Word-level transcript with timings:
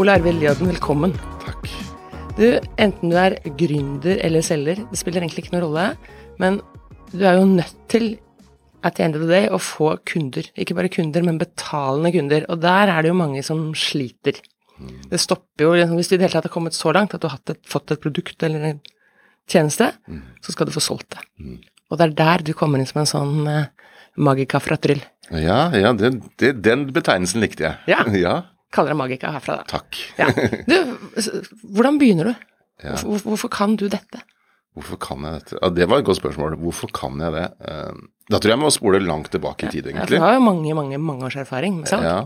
Ole 0.00 0.14
Arvid 0.16 0.38
Ljøden, 0.40 0.70
velkommen. 0.70 1.10
Takk. 1.42 1.66
Du, 2.38 2.44
enten 2.80 3.10
du 3.12 3.16
er 3.20 3.34
gründer 3.58 4.16
eller 4.24 4.40
selger, 4.40 4.78
det 4.88 4.96
spiller 4.96 5.20
egentlig 5.20 5.42
ikke 5.42 5.52
noen 5.52 5.64
rolle, 5.66 5.82
men 6.40 6.54
du 7.10 7.24
er 7.28 7.36
jo 7.36 7.42
nødt 7.50 7.74
til 7.92 8.06
at 8.80 8.94
the 8.96 9.04
end 9.04 9.18
of 9.18 9.26
the 9.26 9.28
day 9.28 9.50
å 9.52 9.58
få 9.60 9.90
kunder. 10.08 10.46
Ikke 10.56 10.78
bare 10.78 10.88
kunder, 10.88 11.26
men 11.26 11.36
betalende 11.42 12.14
kunder. 12.14 12.46
Og 12.48 12.62
der 12.62 12.88
er 12.94 13.04
det 13.04 13.10
jo 13.10 13.18
mange 13.18 13.42
som 13.44 13.66
sliter. 13.76 14.38
Det 15.10 15.20
stopper 15.20 15.66
jo 15.66 15.74
liksom, 15.76 15.98
Hvis 16.00 16.08
du 16.08 16.14
i 16.14 16.16
det 16.16 16.30
hele 16.30 16.38
tatt 16.38 16.48
har 16.48 16.54
kommet 16.54 16.78
så 16.78 16.94
langt 16.96 17.12
at 17.18 17.20
du 17.20 17.28
har 17.28 17.36
et, 17.52 17.60
fått 17.68 17.92
et 17.92 18.00
produkt 18.00 18.46
eller 18.48 18.64
en 18.70 18.80
tjeneste, 19.52 19.90
så 20.40 20.54
skal 20.54 20.70
du 20.70 20.72
få 20.72 20.80
solgt 20.80 21.18
det. 21.18 21.26
Og 21.90 22.00
det 22.00 22.06
er 22.06 22.14
der 22.22 22.46
du 22.46 22.54
kommer 22.56 22.80
inn 22.80 22.88
som 22.88 23.02
en 23.02 23.10
sånn 23.10 23.44
uh, 23.44 23.92
magika 24.16 24.62
fra 24.64 24.80
Tryll. 24.80 25.04
Ja, 25.28 25.66
ja 25.76 25.92
det, 25.92 26.14
det, 26.40 26.54
den 26.64 26.88
betegnelsen 26.88 27.44
likte 27.44 27.68
jeg. 27.68 27.92
Ja. 27.92 28.06
ja. 28.24 28.34
Kaller 28.70 28.92
deg 28.94 28.98
magika 29.00 29.32
herfra, 29.34 29.56
da. 29.60 29.64
Takk. 29.66 29.98
Ja. 30.18 30.28
Du, 30.66 30.76
hvordan 31.74 31.98
begynner 31.98 32.30
du? 32.30 32.34
Ja. 32.84 32.94
Hvorfor, 33.02 33.32
hvorfor 33.32 33.50
kan 33.52 33.74
du 33.76 33.88
dette? 33.92 34.22
Hvorfor 34.78 34.96
kan 35.02 35.24
jeg 35.26 35.40
dette? 35.40 35.58
Ja, 35.60 35.68
Det 35.74 35.88
var 35.90 35.98
et 35.98 36.06
godt 36.06 36.20
spørsmål. 36.20 36.54
Hvorfor 36.62 36.92
kan 36.94 37.18
jeg 37.20 37.34
det? 37.34 37.46
Eh, 37.66 37.96
Da 38.30 38.38
tror 38.38 38.52
jeg 38.52 38.56
jeg 38.56 38.62
må 38.62 38.70
spole 38.70 39.00
langt 39.02 39.30
tilbake 39.34 39.66
i 39.66 39.70
tid, 39.72 39.86
Ja, 39.86 39.90
for 39.90 39.98
egentlig. 39.98 40.18
du 40.20 40.22
har 40.22 40.34
jo 40.36 40.40
mange, 40.46 40.74
mange 40.78 40.98
mange 41.02 41.26
års 41.26 41.34
erfaring 41.36 41.80
med 41.80 41.88
salg. 41.90 42.04
Ja. 42.06 42.20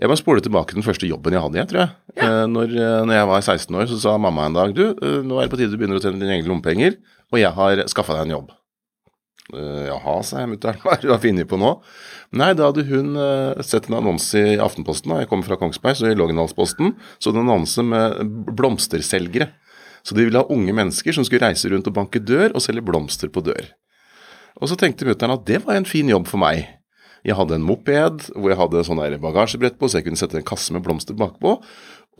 Jeg 0.00 0.08
må 0.12 0.16
spole 0.20 0.40
tilbake 0.44 0.68
til 0.74 0.82
den 0.82 0.84
første 0.84 1.08
jobben 1.08 1.32
jeg 1.32 1.40
hadde, 1.40 1.56
jeg, 1.62 1.68
tror 1.70 1.80
jeg. 1.80 1.90
Ja. 2.20 2.28
Når, 2.46 2.68
eh, 2.76 3.04
når 3.08 3.14
jeg 3.16 3.26
var 3.32 3.40
16 3.40 3.74
år, 3.80 3.86
så 3.88 3.98
sa 4.02 4.18
mamma 4.20 4.44
en 4.46 4.52
dag 4.58 4.74
du, 4.76 4.84
eh, 4.92 5.22
nå 5.24 5.38
er 5.40 5.46
det 5.48 5.52
på 5.54 5.56
tide 5.60 5.70
du 5.72 5.78
begynner 5.80 5.96
å 5.96 6.02
tjene 6.04 6.20
dine 6.20 6.36
egne 6.36 6.48
lommepenger, 6.52 6.98
og 7.32 7.38
jeg 7.40 7.52
har 7.56 7.82
skaffa 7.88 8.12
deg 8.18 8.26
en 8.28 8.34
jobb. 8.36 8.52
Eh, 9.50 9.86
Jaha, 9.88 10.20
sa 10.22 10.42
jeg 10.42 10.52
mutter'n, 10.52 10.78
hva 10.84 10.94
er 10.94 11.02
det 11.02 11.10
du 11.10 11.24
funnet 11.24 11.50
på 11.50 11.58
nå? 11.60 11.72
Nei, 12.38 12.52
da 12.58 12.68
hadde 12.70 12.86
hun 12.88 13.16
eh, 13.18 13.62
sett 13.66 13.88
en 13.90 13.98
annonse 13.98 14.38
i 14.38 14.60
Aftenposten, 14.62 15.10
da 15.12 15.22
jeg 15.22 15.30
kom 15.32 15.42
fra 15.46 15.58
Kongsberg, 15.60 15.98
så 15.98 16.12
i 16.12 16.18
Lågendalsposten, 16.18 16.94
så 17.18 17.32
en 17.32 17.42
annonse 17.42 17.82
med 17.86 18.22
blomsterselgere. 18.54 19.50
Så 20.02 20.16
de 20.18 20.26
ville 20.26 20.40
ha 20.40 20.50
unge 20.50 20.74
mennesker 20.74 21.14
som 21.14 21.26
skulle 21.26 21.46
reise 21.46 21.70
rundt 21.70 21.86
og 21.86 21.94
banke 21.94 22.22
dør 22.22 22.56
og 22.56 22.62
selge 22.64 22.82
blomster 22.86 23.30
på 23.30 23.42
dør. 23.46 23.68
Og 24.58 24.70
så 24.70 24.78
tenkte 24.78 25.06
mutter'n 25.06 25.34
at 25.34 25.44
det 25.46 25.60
var 25.66 25.78
en 25.78 25.86
fin 25.88 26.08
jobb 26.10 26.26
for 26.30 26.42
meg. 26.42 26.64
Jeg 27.22 27.38
hadde 27.38 27.54
en 27.54 27.66
moped 27.66 28.26
hvor 28.34 28.50
jeg 28.50 28.58
hadde 28.58 28.82
sånn 28.86 29.02
bagasjebrett 29.22 29.78
på, 29.78 29.86
så 29.86 30.00
jeg 30.00 30.08
kunne 30.08 30.18
sette 30.18 30.40
en 30.40 30.46
kasse 30.46 30.74
med 30.74 30.82
blomster 30.82 31.14
bakpå. 31.18 31.54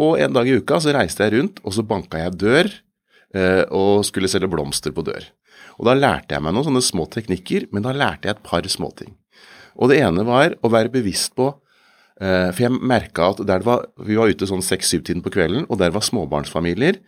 Og 0.02 0.18
en 0.22 0.34
dag 0.34 0.48
i 0.48 0.54
uka 0.62 0.78
så 0.80 0.94
reiste 0.94 1.26
jeg 1.26 1.34
rundt, 1.34 1.58
og 1.66 1.74
så 1.74 1.84
banka 1.84 2.22
jeg 2.22 2.38
dør 2.38 2.70
eh, 3.34 3.64
og 3.74 4.06
skulle 4.06 4.30
selge 4.30 4.50
blomster 4.52 4.94
på 4.94 5.04
dør. 5.10 5.26
Og 5.78 5.88
da 5.88 5.96
lærte 5.96 6.36
jeg 6.36 6.44
meg 6.44 6.54
noen 6.54 6.68
sånne 6.68 6.84
små 6.84 7.08
teknikker, 7.12 7.68
men 7.72 7.84
da 7.86 7.94
lærte 7.96 8.28
jeg 8.28 8.36
et 8.36 8.44
par 8.46 8.66
småting. 8.68 9.14
Og 9.80 9.88
det 9.92 10.02
ene 10.04 10.24
var 10.28 10.56
å 10.60 10.70
være 10.72 10.92
bevisst 10.92 11.32
på 11.38 11.48
eh, 12.20 12.50
For 12.52 12.66
jeg 12.66 12.76
merka 12.76 13.30
at 13.32 13.40
der 13.46 13.62
det 13.62 13.68
var, 13.68 13.86
vi 14.04 14.18
var 14.20 14.28
ute 14.28 14.48
sånn 14.48 14.64
seks-syv-tiden 14.64 15.24
på 15.24 15.32
kvelden, 15.32 15.64
og 15.68 15.80
der 15.80 15.94
var 15.94 16.04
småbarnsfamilier. 16.04 16.98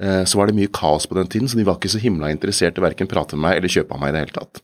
eh, 0.00 0.24
Så 0.28 0.36
var 0.36 0.50
det 0.50 0.56
mye 0.58 0.72
kaos 0.72 1.06
på 1.08 1.16
den 1.16 1.30
tiden, 1.32 1.48
så 1.48 1.56
de 1.56 1.64
var 1.64 1.78
ikke 1.80 1.92
så 1.94 2.02
himla 2.02 2.28
interessert 2.30 2.76
i 2.78 2.84
verken 2.84 3.08
prate 3.08 3.36
med 3.36 3.46
meg 3.46 3.56
eller 3.56 3.72
kjøpe 3.72 3.96
av 3.96 4.02
meg 4.02 4.12
i 4.12 4.16
det 4.16 4.24
hele 4.26 4.36
tatt. 4.36 4.60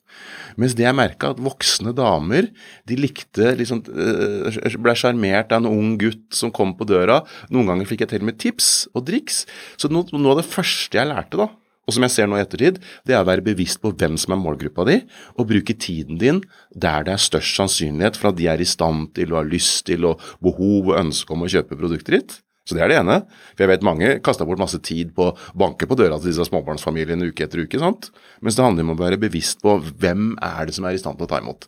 Mens 0.58 0.74
det 0.74 0.84
jeg 0.84 0.96
merka, 0.98 1.30
at 1.30 1.40
voksne 1.40 1.94
damer 1.96 2.50
de 2.88 2.96
likte 2.98 3.54
liksom, 3.56 3.84
eh, 3.88 4.76
Ble 4.76 4.94
sjarmert 4.98 5.52
av 5.52 5.62
en 5.62 5.70
ung 5.70 5.96
gutt 6.00 6.34
som 6.34 6.50
kom 6.52 6.74
på 6.76 6.86
døra. 6.88 7.22
Noen 7.50 7.66
ganger 7.70 7.86
fikk 7.88 8.04
jeg 8.04 8.12
til 8.12 8.26
med 8.26 8.38
tips 8.42 8.88
og 8.92 9.06
driks. 9.06 9.46
Så 9.78 9.88
noe, 9.88 10.04
noe 10.12 10.36
av 10.36 10.42
det 10.42 10.50
første 10.50 10.98
jeg 10.98 11.08
lærte, 11.08 11.38
da, 11.38 11.48
og 11.88 11.94
som 11.96 12.04
jeg 12.04 12.12
ser 12.12 12.28
nå 12.28 12.36
i 12.36 12.42
ettertid, 12.44 12.82
det 13.08 13.16
er 13.16 13.22
å 13.24 13.28
være 13.28 13.46
bevisst 13.46 13.80
på 13.80 13.94
hvem 13.96 14.18
som 14.20 14.34
er 14.36 14.42
målgruppa 14.42 14.84
di, 14.84 14.98
og 15.40 15.48
bruke 15.48 15.72
tiden 15.72 16.20
din 16.20 16.42
der 16.76 17.06
det 17.08 17.14
er 17.14 17.22
størst 17.24 17.56
sannsynlighet 17.56 18.18
for 18.20 18.30
at 18.30 18.36
de 18.36 18.50
er 18.52 18.60
i 18.60 18.68
stand 18.68 19.14
til 19.16 19.32
og 19.32 19.40
har 19.40 19.48
lyst 19.48 19.86
til 19.88 20.04
og 20.10 20.20
behov 20.44 20.92
og 20.92 20.98
ønske 21.00 21.32
om 21.32 21.46
å 21.46 21.50
kjøpe 21.50 21.78
produktet 21.80 22.14
ditt. 22.14 22.36
Så 22.68 22.76
det 22.76 22.82
er 22.84 22.92
det 22.92 22.98
ene. 23.00 23.22
For 23.54 23.64
jeg 23.64 23.70
vet 23.70 23.84
mange 23.86 24.08
kasta 24.20 24.44
bort 24.44 24.60
masse 24.60 24.76
tid 24.84 25.14
på 25.16 25.30
å 25.30 25.36
banke 25.56 25.88
på 25.88 25.96
døra 25.96 26.18
til 26.20 26.28
disse 26.28 26.44
småbarnsfamiliene 26.50 27.30
uke 27.30 27.46
etter 27.46 27.62
uke. 27.64 27.80
sant? 27.80 28.10
Mens 28.44 28.58
det 28.58 28.66
handler 28.66 28.84
om 28.84 28.92
å 28.92 28.98
være 28.98 29.20
bevisst 29.20 29.62
på 29.64 29.78
hvem 29.88 30.34
er 30.44 30.68
det 30.68 30.76
som 30.76 30.84
er 30.84 30.98
i 30.98 31.00
stand 31.00 31.16
til 31.16 31.24
å 31.24 31.30
ta 31.30 31.40
imot. 31.40 31.64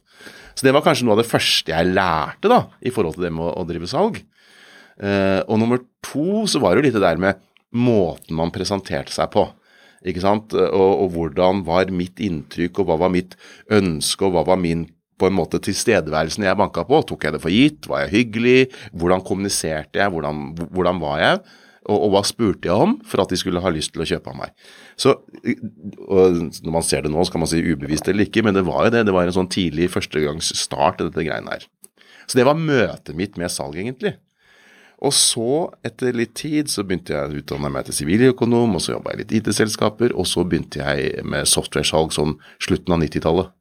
Så 0.52 0.66
det 0.66 0.74
var 0.76 0.84
kanskje 0.84 1.06
noe 1.08 1.16
av 1.16 1.22
det 1.22 1.30
første 1.30 1.72
jeg 1.72 1.94
lærte 1.94 2.50
da, 2.52 2.66
i 2.84 2.92
forhold 2.92 3.16
til 3.16 3.24
det 3.24 3.32
med 3.32 3.48
å, 3.48 3.64
drive 3.64 3.88
salg. 3.88 4.20
Eh, 5.00 5.40
og 5.46 5.62
nummer 5.62 5.80
to 6.04 6.44
så 6.50 6.60
var 6.60 6.74
det 6.74 6.82
jo 6.82 6.88
litt 6.90 6.98
det 6.98 7.06
der 7.06 7.22
med 7.22 7.40
måten 7.72 8.36
man 8.36 8.52
presenterte 8.52 9.14
seg 9.14 9.32
på. 9.32 9.46
Ikke 10.06 10.22
sant? 10.24 10.54
Og, 10.56 11.04
og 11.04 11.12
hvordan 11.14 11.64
var 11.66 11.92
mitt 11.92 12.22
inntrykk, 12.22 12.80
og 12.80 12.88
hva 12.88 12.98
var 13.04 13.12
mitt 13.12 13.36
ønske, 13.72 14.24
og 14.26 14.36
hva 14.36 14.46
var 14.48 14.60
min 14.60 14.86
på 15.20 15.28
en 15.28 15.36
måte 15.36 15.60
tilstedeværelsen 15.60 16.46
jeg 16.46 16.56
banka 16.56 16.86
på. 16.88 17.02
Tok 17.04 17.26
jeg 17.26 17.34
det 17.34 17.42
for 17.42 17.52
gitt? 17.52 17.88
Var 17.90 18.06
jeg 18.06 18.14
hyggelig? 18.14 18.60
Hvordan 18.96 19.24
kommuniserte 19.26 20.00
jeg? 20.00 20.12
Hvordan, 20.14 20.46
hvordan 20.72 21.02
var 21.02 21.18
jeg? 21.20 21.42
Og, 21.90 21.96
og 21.96 22.08
hva 22.14 22.22
spurte 22.28 22.68
jeg 22.68 22.86
om 22.86 22.94
for 23.08 23.22
at 23.22 23.32
de 23.32 23.38
skulle 23.40 23.60
ha 23.64 23.72
lyst 23.72 23.92
til 23.94 24.04
å 24.04 24.08
kjøpe 24.08 24.32
av 24.32 24.38
meg? 24.38 24.54
Så, 25.00 25.16
Når 25.44 26.72
man 26.72 26.86
ser 26.86 27.04
det 27.04 27.12
nå, 27.12 27.24
så 27.24 27.34
kan 27.34 27.44
man 27.44 27.50
si 27.52 27.60
ubevisst 27.64 28.08
eller 28.08 28.28
ikke, 28.28 28.44
men 28.46 28.56
det 28.56 28.64
var 28.68 28.86
jo 28.86 28.94
det. 28.96 29.04
Det 29.08 29.16
var 29.16 29.28
en 29.28 29.36
sånn 29.36 29.52
tidlig 29.52 29.90
førstegangsstart 29.92 31.00
i 31.00 31.08
dette 31.08 31.26
greiene 31.26 31.56
her. 31.56 31.68
Så 32.26 32.38
det 32.38 32.46
var 32.46 32.58
møtet 32.58 33.16
mitt 33.18 33.40
med 33.40 33.52
salg, 33.52 33.76
egentlig. 33.80 34.14
Og 35.00 35.14
så, 35.16 35.70
etter 35.86 36.16
litt 36.16 36.34
tid, 36.36 36.68
så 36.68 36.84
begynte 36.84 37.14
jeg 37.14 37.30
å 37.30 37.38
utdanne 37.40 37.70
meg 37.72 37.86
til 37.86 37.96
siviløkonom, 38.02 38.74
og 38.76 38.82
så 38.84 38.94
jobba 38.94 39.14
jeg 39.14 39.22
litt 39.22 39.32
IT-selskaper, 39.38 40.12
og 40.12 40.28
så 40.28 40.44
begynte 40.44 40.82
jeg 40.82 41.24
med 41.24 41.48
software-salg 41.48 42.12
sånn 42.12 42.34
slutten 42.60 42.96
av 42.96 43.00
90-tallet. 43.00 43.54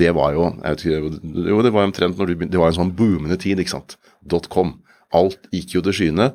Det 0.00 0.12
var 0.16 0.32
jo 0.32 0.46
ikke, 0.70 1.02
jo, 1.50 1.58
det 1.66 1.74
var 1.74 1.88
omtrent 1.88 2.16
når 2.16 2.30
du 2.30 2.34
begynte, 2.34 2.54
det 2.54 2.62
var 2.62 2.72
en 2.72 2.78
sånn 2.78 2.94
boomende 2.96 3.36
tid, 3.42 3.60
ikke 3.60 3.74
sant. 3.74 3.98
Dotcom. 4.24 4.78
Alt 5.12 5.44
gikk 5.52 5.76
jo 5.76 5.84
til 5.84 5.98
skyene, 5.98 6.30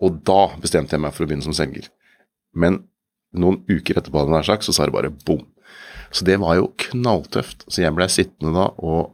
og 0.00 0.22
da 0.24 0.54
bestemte 0.62 0.96
jeg 0.96 1.04
meg 1.04 1.12
for 1.12 1.26
å 1.26 1.28
begynne 1.28 1.44
som 1.44 1.56
selger. 1.56 1.90
Men 2.56 2.86
noen 3.36 3.60
uker 3.68 3.98
etterpå, 3.98 4.22
hadde 4.22 4.40
jeg 4.40 4.48
sagt, 4.48 4.64
så 4.64 4.72
sa 4.72 4.88
det 4.88 4.96
bare 4.96 5.12
bom. 5.26 5.44
Så 6.14 6.24
det 6.24 6.38
var 6.40 6.56
jo 6.56 6.70
knalltøft. 6.86 7.66
Så 7.68 7.82
jeg 7.82 7.92
blei 7.92 8.08
sittende 8.12 8.54
da 8.54 8.70
og 8.78 9.12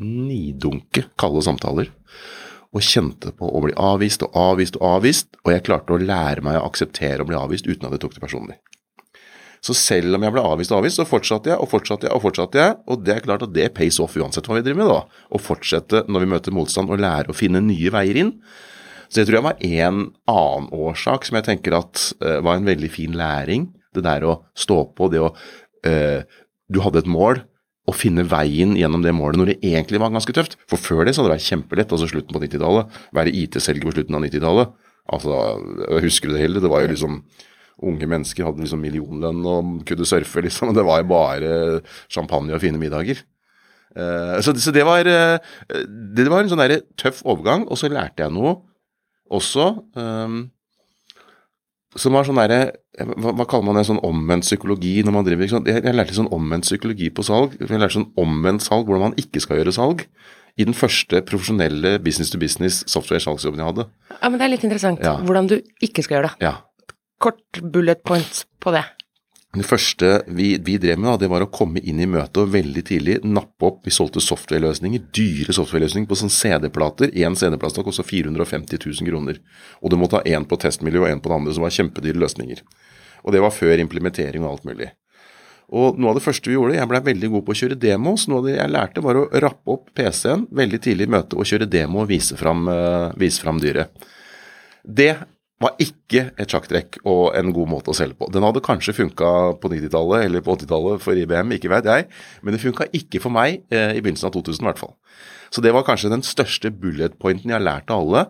nidunke 0.00 1.10
kalde 1.20 1.42
samtaler 1.44 1.90
og 2.70 2.84
kjente 2.86 3.32
på 3.34 3.48
å 3.50 3.62
bli 3.64 3.74
avvist 3.74 4.22
og 4.26 4.36
avvist 4.38 4.76
og 4.78 4.86
avvist, 4.94 5.32
og 5.42 5.54
jeg 5.54 5.64
klarte 5.66 5.96
å 5.96 6.02
lære 6.02 6.44
meg 6.46 6.60
å 6.60 6.66
akseptere 6.68 7.24
å 7.24 7.28
bli 7.28 7.38
avvist 7.38 7.66
uten 7.66 7.88
at 7.88 7.96
jeg 7.96 8.04
tok 8.04 8.14
det 8.16 8.22
personlig. 8.22 8.60
Så 9.60 9.74
selv 9.76 10.16
om 10.16 10.22
jeg 10.24 10.32
ble 10.32 10.42
avvist 10.46 10.72
og 10.72 10.78
avvist, 10.80 10.96
så 10.96 11.04
fortsatte 11.08 11.52
jeg 11.52 11.60
og 11.60 11.68
fortsatte 11.68 12.08
jeg 12.08 12.16
og 12.16 12.22
fortsatte 12.24 12.60
jeg, 12.62 12.76
og 12.88 13.02
det 13.04 13.16
er 13.16 13.24
klart 13.26 13.44
at 13.44 13.52
det 13.52 13.68
pays 13.76 13.98
off 14.00 14.16
uansett 14.16 14.46
hva 14.48 14.56
vi 14.56 14.64
driver 14.64 14.80
med, 14.80 14.92
da. 14.92 15.24
Å 15.36 15.40
fortsette 15.42 16.04
når 16.08 16.24
vi 16.24 16.30
møter 16.32 16.56
motstand 16.56 16.92
og 16.92 17.02
lære 17.02 17.32
å 17.32 17.36
finne 17.36 17.60
nye 17.64 17.92
veier 17.92 18.22
inn. 18.22 18.32
Så 19.10 19.20
det 19.20 19.26
tror 19.28 19.40
jeg 19.40 19.48
var 19.48 19.66
en 19.66 20.00
annen 20.30 20.70
årsak 20.86 21.26
som 21.26 21.36
jeg 21.36 21.48
tenker 21.50 21.76
at 21.76 22.06
uh, 22.22 22.38
var 22.46 22.56
en 22.56 22.68
veldig 22.70 22.90
fin 22.94 23.16
læring. 23.18 23.68
Det 23.92 24.06
der 24.06 24.24
å 24.24 24.38
stå 24.56 24.84
på, 24.96 25.10
det 25.12 25.20
å 25.20 25.32
uh, 25.34 26.38
Du 26.70 26.78
hadde 26.84 27.02
et 27.02 27.10
mål, 27.10 27.42
å 27.90 27.96
finne 27.96 28.24
veien 28.28 28.76
gjennom 28.78 29.02
det 29.04 29.14
målet 29.16 29.40
når 29.40 29.52
det 29.52 29.58
egentlig 29.72 30.00
var 30.02 30.12
ganske 30.14 30.34
tøft. 30.36 30.56
For 30.70 30.80
før 30.80 31.04
det 31.04 31.14
så 31.16 31.22
hadde 31.22 31.32
det 31.32 31.38
vært 31.38 31.50
kjempelett, 31.50 31.92
altså 31.94 32.08
slutten 32.10 32.36
på 32.36 32.42
90-tallet. 32.44 32.96
Være 33.16 33.34
IT-selger 33.42 33.88
på 33.88 33.94
slutten 33.96 34.18
av 34.18 34.24
90-tallet. 34.26 34.74
Altså, 35.10 35.38
jeg 35.86 36.04
husker 36.06 36.32
det 36.32 36.42
hele. 36.44 36.62
Det 36.62 36.72
var 36.72 36.84
jo 36.84 36.92
liksom 36.94 37.22
Unge 37.80 38.04
mennesker 38.04 38.44
hadde 38.44 38.60
liksom 38.60 38.82
millionlønn 38.84 39.38
og 39.48 39.68
kunne 39.88 40.04
surfe, 40.04 40.42
liksom. 40.44 40.68
Og 40.68 40.76
det 40.76 40.82
var 40.84 40.98
jo 41.00 41.06
bare 41.08 41.52
champagne 42.12 42.52
og 42.52 42.60
fine 42.60 42.76
middager. 42.76 43.22
Uh, 43.96 44.36
så, 44.44 44.52
så 44.60 44.70
det 44.70 44.84
var 44.86 45.08
uh, 45.08 45.40
Det 46.14 46.26
var 46.28 46.44
en 46.44 46.50
sånn 46.52 46.60
der 46.60 46.82
tøff 47.00 47.24
overgang, 47.24 47.64
og 47.66 47.80
så 47.80 47.88
lærte 47.88 48.26
jeg 48.26 48.34
noe 48.36 48.58
også. 49.32 49.70
um, 49.96 50.42
som 51.98 52.14
var 52.14 52.28
sånn 52.28 52.38
derre 52.38 52.60
hva, 53.06 53.32
hva 53.38 53.46
kaller 53.48 53.64
man 53.70 53.76
det? 53.78 53.86
Sånn 53.88 54.00
omvendt 54.06 54.44
psykologi 54.44 55.02
når 55.06 55.12
man 55.16 55.24
driver 55.24 55.48
sant? 55.48 55.66
Jeg, 55.70 55.82
jeg 55.84 55.94
lærte 55.96 56.16
sånn 56.16 56.30
omvendt 56.34 56.66
psykologi 56.68 57.10
på 57.14 57.24
salg. 57.26 57.56
Jeg 57.60 57.70
lærte 57.80 57.96
sånn 57.98 58.10
omvendt 58.20 58.62
salg, 58.66 58.86
hvordan 58.88 59.10
man 59.10 59.18
ikke 59.20 59.40
skal 59.44 59.60
gjøre 59.62 59.72
salg. 59.76 60.06
i 60.58 60.64
den 60.66 60.74
første 60.74 61.20
profesjonelle 61.24 61.98
business 62.02 62.28
to 62.30 62.36
business 62.38 62.82
software-salgsjobben 62.90 63.60
jeg 63.62 63.68
hadde. 63.70 63.84
Ja, 64.20 64.28
men 64.28 64.38
det 64.40 64.44
er 64.44 64.50
litt 64.50 64.64
interessant 64.66 65.00
Ja. 65.00 65.14
hvordan 65.22 65.46
du 65.48 65.60
ikke 65.80 66.02
skal 66.02 66.18
gjøre 66.18 66.30
det. 66.34 66.42
Ja. 66.42 66.56
Kort 67.22 67.60
bullet 67.62 68.02
point 68.04 68.44
på 68.60 68.72
det. 68.74 68.82
Det 69.54 69.64
første 69.66 70.22
vi, 70.28 70.58
vi 70.62 70.76
drev 70.78 70.98
med, 70.98 71.08
da, 71.10 71.16
det 71.24 71.30
var 71.30 71.42
å 71.42 71.48
komme 71.50 71.80
inn 71.82 71.98
i 71.98 72.06
møtet 72.06 72.36
og 72.38 72.52
veldig 72.52 72.82
tidlig 72.86 73.16
nappe 73.26 73.66
opp 73.66 73.80
Vi 73.86 73.90
solgte 73.90 74.20
software-løsninger, 74.22 75.08
dyre 75.10 75.54
software-løsninger 75.56 76.06
på 76.10 76.18
sånn 76.20 76.30
CD-plater. 76.30 77.10
Én 77.18 77.34
CD-plate 77.38 77.82
kosta 77.86 78.04
450 78.06 78.78
000 78.78 79.08
kroner. 79.08 79.40
Og 79.82 79.90
du 79.90 79.96
måtte 79.96 80.20
ha 80.20 80.22
én 80.22 80.44
på 80.46 80.58
testmiljøet 80.60 81.02
og 81.08 81.10
én 81.16 81.22
på 81.22 81.30
det 81.32 81.38
andre, 81.40 81.54
som 81.56 81.62
var 81.66 81.74
kjempedyre 81.74 82.20
løsninger. 82.22 82.62
Og 83.24 83.34
det 83.34 83.42
var 83.44 83.54
før 83.54 83.82
implementering 83.82 84.44
og 84.44 84.54
alt 84.54 84.68
mulig. 84.68 84.90
Og 85.70 85.98
noe 86.00 86.10
av 86.10 86.18
det 86.18 86.24
første 86.24 86.50
vi 86.50 86.56
gjorde, 86.56 86.74
jeg 86.74 86.90
blei 86.90 87.00
veldig 87.12 87.28
god 87.34 87.44
på 87.46 87.54
å 87.54 87.58
kjøre 87.60 87.78
demo, 87.78 88.16
så 88.18 88.32
noe 88.32 88.40
av 88.42 88.48
det 88.48 88.56
jeg 88.56 88.74
lærte 88.74 89.04
var 89.04 89.20
å 89.20 89.26
rappe 89.44 89.74
opp 89.76 89.92
PC-en 89.94 90.48
veldig 90.58 90.80
tidlig 90.82 91.06
i 91.06 91.12
møtet 91.14 91.36
og 91.38 91.46
kjøre 91.46 91.68
demo 91.70 92.02
og 92.02 92.10
vise 92.10 92.38
fram, 92.38 92.64
uh, 92.66 93.12
vise 93.20 93.42
fram 93.42 93.60
dyret. 93.62 94.08
Det 94.82 95.12
var 95.60 95.76
ikke 95.82 96.22
et 96.40 96.50
sjakktrekk 96.50 96.98
og 97.04 97.36
en 97.36 97.52
god 97.54 97.68
måte 97.68 97.92
å 97.92 97.96
selge 97.96 98.16
på. 98.18 98.30
Den 98.32 98.44
hadde 98.46 98.62
kanskje 98.64 98.96
funka 98.96 99.32
på 99.60 99.70
90-tallet 99.70 100.24
eller 100.26 100.44
på 100.44 100.56
80-tallet 100.56 101.02
for 101.04 101.20
IBM, 101.20 101.52
ikke 101.56 101.70
vet 101.70 101.90
jeg, 101.90 102.06
men 102.40 102.56
det 102.56 102.62
funka 102.62 102.88
ikke 102.96 103.20
for 103.22 103.34
meg 103.34 103.60
eh, 103.68 103.92
i 103.92 104.00
begynnelsen 104.00 104.30
av 104.30 104.34
2000 104.38 104.64
i 104.64 104.70
hvert 104.70 104.80
fall. 104.80 104.94
Så 105.52 105.62
det 105.62 105.74
var 105.76 105.84
kanskje 105.84 106.12
den 106.12 106.24
største 106.24 106.72
bullet 106.72 107.18
pointen 107.20 107.52
jeg 107.52 107.58
har 107.58 107.66
lært 107.66 107.92
av 107.92 108.06
alle. 108.06 108.24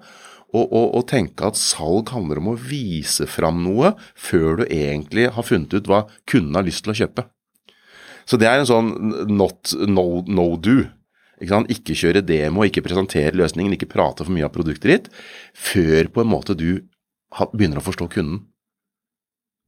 Å, 0.50 0.60
og, 0.64 0.86
og, 0.98 1.04
tenke 1.06 1.46
at 1.46 1.58
salg 1.58 2.10
handler 2.10 2.40
om 2.40 2.52
å 2.52 2.58
vise 2.58 3.26
fram 3.30 3.60
noe 3.62 3.92
før 4.18 4.60
du 4.60 4.64
egentlig 4.66 5.28
har 5.36 5.46
funnet 5.46 5.76
ut 5.76 5.90
hva 5.90 6.04
kunden 6.30 6.58
har 6.58 6.66
lyst 6.66 6.82
til 6.86 6.94
å 6.94 6.98
kjøpe. 7.02 7.26
Så 8.26 8.38
det 8.38 8.48
er 8.50 8.60
en 8.60 8.68
sånn 8.68 8.90
not 9.30 9.72
no, 9.86 10.24
no 10.26 10.48
do. 10.58 10.82
Ikke, 11.40 11.62
ikke 11.72 11.96
kjøre 11.96 12.24
demo, 12.26 12.66
ikke 12.66 12.82
presentere 12.84 13.38
løsningen, 13.38 13.74
ikke 13.74 13.88
prate 13.90 14.26
for 14.26 14.34
mye 14.34 14.46
av 14.48 14.52
produktet 14.54 14.90
ditt 14.90 15.08
før 15.56 16.10
på 16.12 16.24
en 16.24 16.32
måte 16.34 16.58
du 16.58 16.82
begynner 17.54 17.80
å 17.80 17.86
forstå 17.86 18.10
kunden. 18.12 18.42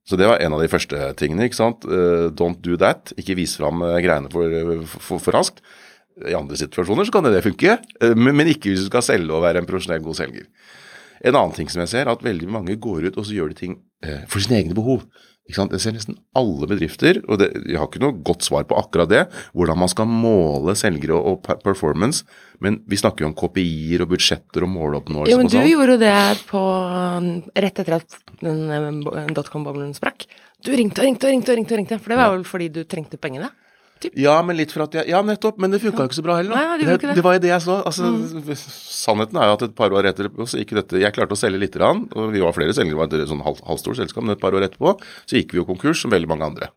Så 0.03 0.19
det 0.19 0.27
var 0.27 0.43
en 0.43 0.57
av 0.57 0.63
de 0.63 0.71
første 0.71 0.99
tingene. 1.19 1.47
ikke 1.47 1.61
sant? 1.61 1.87
Eh, 1.87 2.27
don't 2.35 2.59
do 2.65 2.75
that. 2.77 3.15
Ikke 3.21 3.37
vis 3.39 3.55
fram 3.59 3.85
eh, 3.87 4.01
greiene 4.03 4.31
for, 4.33 4.83
for, 4.99 5.23
for 5.23 5.37
raskt. 5.37 5.63
I 6.29 6.37
andre 6.37 6.59
situasjoner 6.61 7.09
så 7.09 7.15
kan 7.15 7.27
det, 7.29 7.43
funke, 7.45 7.79
eh, 7.81 8.15
men, 8.19 8.47
ikke 8.53 8.73
hvis 8.73 8.85
du 8.85 8.91
skal 8.91 9.05
selge 9.07 9.33
og 9.33 9.45
være 9.47 9.63
en 9.63 9.69
profesjonell 9.69 10.05
god 10.05 10.19
selger. 10.21 10.49
En 11.23 11.37
annen 11.39 11.55
ting 11.57 11.71
som 11.71 11.85
jeg 11.85 11.93
ser, 11.93 12.07
er 12.07 12.13
at 12.13 12.25
veldig 12.25 12.49
mange 12.51 12.77
går 12.83 13.09
ut 13.09 13.19
og 13.19 13.29
så 13.29 13.37
gjør 13.37 13.53
de 13.53 13.61
ting 13.61 13.77
eh, 14.05 14.25
for 14.31 14.43
sine 14.43 14.59
egne 14.61 14.77
behov. 14.77 15.07
Jeg 15.51 15.81
ser 15.83 15.95
nesten 15.97 16.21
alle 16.39 16.69
bedrifter, 16.71 17.19
og 17.27 17.41
det, 17.41 17.49
jeg 17.67 17.77
har 17.81 17.89
ikke 17.89 18.01
noe 18.01 18.15
godt 18.25 18.45
svar 18.47 18.63
på 18.69 18.77
akkurat 18.79 19.11
det, 19.11 19.23
hvordan 19.59 19.81
man 19.83 19.91
skal 19.91 20.07
måle 20.07 20.77
selgere 20.79 21.19
og, 21.19 21.49
performance, 21.65 22.23
men 22.63 22.79
vi 22.89 23.01
snakker 23.01 23.25
jo 23.25 23.33
om 23.33 23.35
KPI-er 23.37 24.05
og 24.05 24.13
budsjetter 24.15 24.63
og 24.63 24.71
måloppnåelse. 24.71 25.33
Jo, 25.33 25.41
men 25.41 25.51
du 25.51 25.59
sånn. 25.59 25.67
gjorde 25.67 25.97
jo 25.97 26.03
det 26.05 26.47
på 26.47 26.63
um, 26.63 27.29
rett 27.67 27.83
etter 27.83 27.99
at 27.99 28.17
eh, 28.39 28.89
dotcom-boblen 29.35 29.91
sprakk. 29.99 30.29
Du 30.63 30.71
ringte 30.79 31.03
og 31.03 31.11
ringte, 31.11 31.27
og 31.27 31.35
ringte, 31.35 31.75
og 31.75 31.83
ringte, 31.83 31.99
for 31.99 32.15
det 32.15 32.21
var 32.23 32.33
vel 32.37 32.47
fordi 32.47 32.71
du 32.79 32.85
trengte 32.87 33.19
pengene? 33.19 33.51
Ja, 34.19 34.35
men 34.47 34.59
litt 34.59 34.75
for 34.75 34.85
at 34.87 34.97
jeg, 34.99 35.09
ja, 35.13 35.23
nettopp, 35.27 35.61
men 35.63 35.75
det 35.75 35.83
funka 35.83 36.05
jo 36.05 36.11
ikke 36.11 36.19
så 36.19 36.27
bra 36.27 36.39
heller. 36.41 36.57
Nei, 36.57 36.83
det 36.83 36.99
det. 37.03 37.17
det 37.19 37.25
var 37.25 37.39
jo 37.39 37.43
det 37.45 37.53
jeg 37.53 37.65
så. 37.65 37.79
Altså, 37.87 38.13
Sannheten 38.67 39.41
er 39.41 39.51
jo 39.51 39.57
at 39.59 39.67
et 39.69 39.79
par 39.79 39.95
år 39.95 40.11
etter 40.11 40.31
så 40.43 40.61
gikk 40.61 40.77
dette 40.79 41.01
Jeg 41.03 41.15
klarte 41.17 41.37
å 41.37 41.41
selge 41.41 41.63
lite 41.63 41.81
grann, 41.81 42.05
og 42.17 42.35
vi 42.35 42.43
var 42.45 42.55
flere 42.57 42.75
selgere, 42.77 43.09
det 43.09 43.19
var 43.19 43.27
et 43.27 43.33
sånn 43.33 43.47
halv, 43.47 43.63
halvstort 43.69 44.03
selskap, 44.03 44.27
men 44.27 44.37
et 44.37 44.43
par 44.43 44.55
år 44.57 44.67
etterpå 44.69 44.97
så 45.01 45.39
gikk 45.39 45.55
vi 45.55 45.63
jo 45.63 45.69
konkurs 45.69 46.03
som 46.05 46.15
veldig 46.15 46.31
mange 46.31 46.49
andre. 46.53 46.73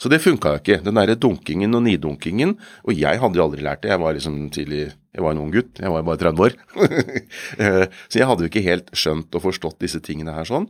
Så 0.00 0.10
det 0.10 0.22
funka 0.24 0.54
jo 0.54 0.60
ikke. 0.62 0.80
Den 0.84 0.98
derre 0.98 1.16
dunkingen 1.18 1.76
og 1.76 1.84
nidunkingen. 1.86 2.56
Og 2.84 2.98
jeg 2.98 3.20
hadde 3.22 3.38
jo 3.38 3.44
aldri 3.46 3.62
lært 3.64 3.84
det. 3.84 3.92
Jeg 3.92 4.02
var 4.02 4.16
liksom 4.16 4.40
tidlig 4.54 4.82
Jeg 4.90 5.22
var 5.22 5.34
en 5.34 5.44
ung 5.44 5.52
gutt. 5.54 5.78
Jeg 5.78 5.92
var 5.92 6.02
jo 6.02 6.08
bare 6.08 6.22
30 6.24 6.44
år. 6.48 6.58
Eh, 7.54 7.84
så 8.10 8.18
jeg 8.18 8.26
hadde 8.26 8.42
jo 8.44 8.50
ikke 8.50 8.64
helt 8.64 8.90
skjønt 8.96 9.36
og 9.36 9.44
forstått 9.44 9.78
disse 9.84 10.00
tingene 10.02 10.34
her 10.34 10.46
sånn. 10.48 10.66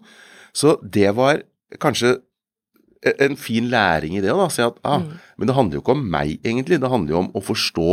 Så 0.52 0.76
det 0.82 1.08
var 1.17 1.41
kanskje 1.81 2.19
en 3.18 3.36
fin 3.36 3.68
læring 3.70 4.16
i 4.16 4.22
det. 4.24 4.32
da, 4.32 4.46
at, 4.66 4.78
ah, 4.84 5.02
Men 5.38 5.46
det 5.50 5.56
handler 5.56 5.78
jo 5.78 5.82
ikke 5.82 5.96
om 5.96 6.04
meg, 6.10 6.38
egentlig. 6.44 6.80
Det 6.80 6.90
handler 6.90 7.10
jo 7.14 7.18
om 7.24 7.30
å 7.34 7.42
forstå, 7.44 7.88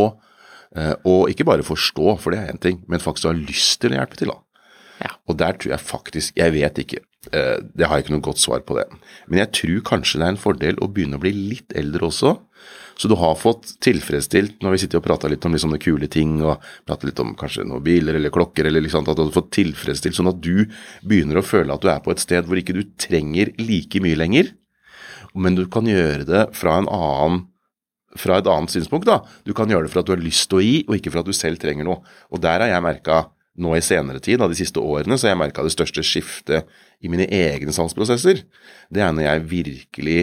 eh, 0.77 0.93
og 1.05 1.29
ikke 1.29 1.45
bare 1.45 1.63
forstå, 1.67 2.19
for 2.19 2.31
det 2.31 2.39
er 2.39 2.53
én 2.53 2.61
ting, 2.61 2.83
men 2.87 2.99
faktisk 2.99 3.29
ha 3.29 3.33
lyst 3.35 3.81
til 3.81 3.91
å 3.91 3.99
hjelpe 3.99 4.17
til. 4.17 4.27
da. 4.27 4.37
Ja. 5.01 5.15
Og 5.27 5.37
der 5.37 5.53
tror 5.57 5.71
jeg 5.73 5.79
faktisk 5.81 6.35
Jeg 6.37 6.53
vet 6.53 6.75
ikke. 6.77 6.99
eh, 7.33 7.57
Det 7.75 7.87
har 7.87 7.97
jeg 7.97 8.05
ikke 8.05 8.13
noe 8.13 8.21
godt 8.21 8.37
svar 8.37 8.61
på 8.61 8.75
det. 8.77 8.85
Men 9.27 9.39
jeg 9.39 9.51
tror 9.51 9.81
kanskje 9.81 10.19
det 10.19 10.25
er 10.27 10.33
en 10.35 10.37
fordel 10.37 10.75
å 10.77 10.91
begynne 10.91 11.17
å 11.17 11.21
bli 11.21 11.31
litt 11.31 11.73
eldre 11.75 12.07
også. 12.09 12.39
Så 12.97 13.07
du 13.09 13.15
har 13.15 13.33
fått 13.35 13.79
tilfredsstilt, 13.81 14.59
når 14.61 14.71
vi 14.71 14.77
sitter 14.83 14.99
og 14.99 15.05
prater 15.05 15.29
litt 15.29 15.45
om 15.45 15.53
liksom 15.55 15.73
kule 15.81 16.07
ting, 16.07 16.41
og 16.45 16.61
prater 16.85 17.09
litt 17.09 17.19
om 17.19 17.33
kanskje 17.35 17.65
noen 17.65 17.81
biler 17.83 18.13
eller 18.15 18.29
klokker, 18.29 18.67
eller 18.67 18.81
liksom, 18.81 19.07
at 19.07 19.17
du 19.17 19.23
har 19.23 19.31
fått 19.31 19.49
tilfredsstilt 19.57 20.13
sånn 20.13 20.29
at 20.29 20.41
du 20.41 20.67
begynner 21.01 21.39
å 21.41 21.45
føle 21.45 21.73
at 21.73 21.81
du 21.81 21.89
er 21.89 21.99
på 22.03 22.11
et 22.11 22.19
sted 22.19 22.45
hvor 22.45 22.59
ikke 22.61 22.75
du 22.77 22.83
trenger 23.01 23.53
like 23.57 24.01
mye 24.03 24.19
lenger, 24.19 24.51
men 25.33 25.55
du 25.57 25.65
kan 25.71 25.87
gjøre 25.87 26.25
det 26.27 26.43
fra 26.57 26.79
en 26.81 26.89
annen 26.91 27.47
fra 28.19 28.41
et 28.41 28.47
annet 28.49 28.73
synspunkt. 28.73 29.07
da. 29.07 29.21
Du 29.47 29.53
kan 29.55 29.69
gjøre 29.69 29.87
det 29.87 29.93
for 29.93 30.01
at 30.01 30.09
du 30.09 30.11
har 30.11 30.23
lyst 30.23 30.49
til 30.51 30.59
å 30.59 30.65
gi, 30.65 30.79
og 30.87 30.97
ikke 30.97 31.13
for 31.13 31.21
at 31.21 31.29
du 31.29 31.35
selv 31.35 31.61
trenger 31.61 31.87
noe. 31.87 32.01
Og 32.27 32.41
der 32.43 32.59
har 32.59 32.67
jeg 32.67 32.83
merka 32.83 33.21
nå 33.61 33.75
i 33.75 33.83
senere 33.83 34.19
tid, 34.23 34.41
av 34.41 34.51
de 34.51 34.57
siste 34.59 34.79
årene, 34.79 35.17
så 35.17 35.27
har 35.27 35.35
jeg 35.35 35.41
merka 35.43 35.63
det 35.63 35.73
største 35.73 36.03
skiftet 36.03 36.67
i 37.03 37.11
mine 37.11 37.27
egne 37.27 37.73
salgsprosesser. 37.75 38.43
Det 38.91 39.03
er 39.03 39.15
når 39.15 39.27
jeg 39.27 39.47
virkelig 39.51 40.19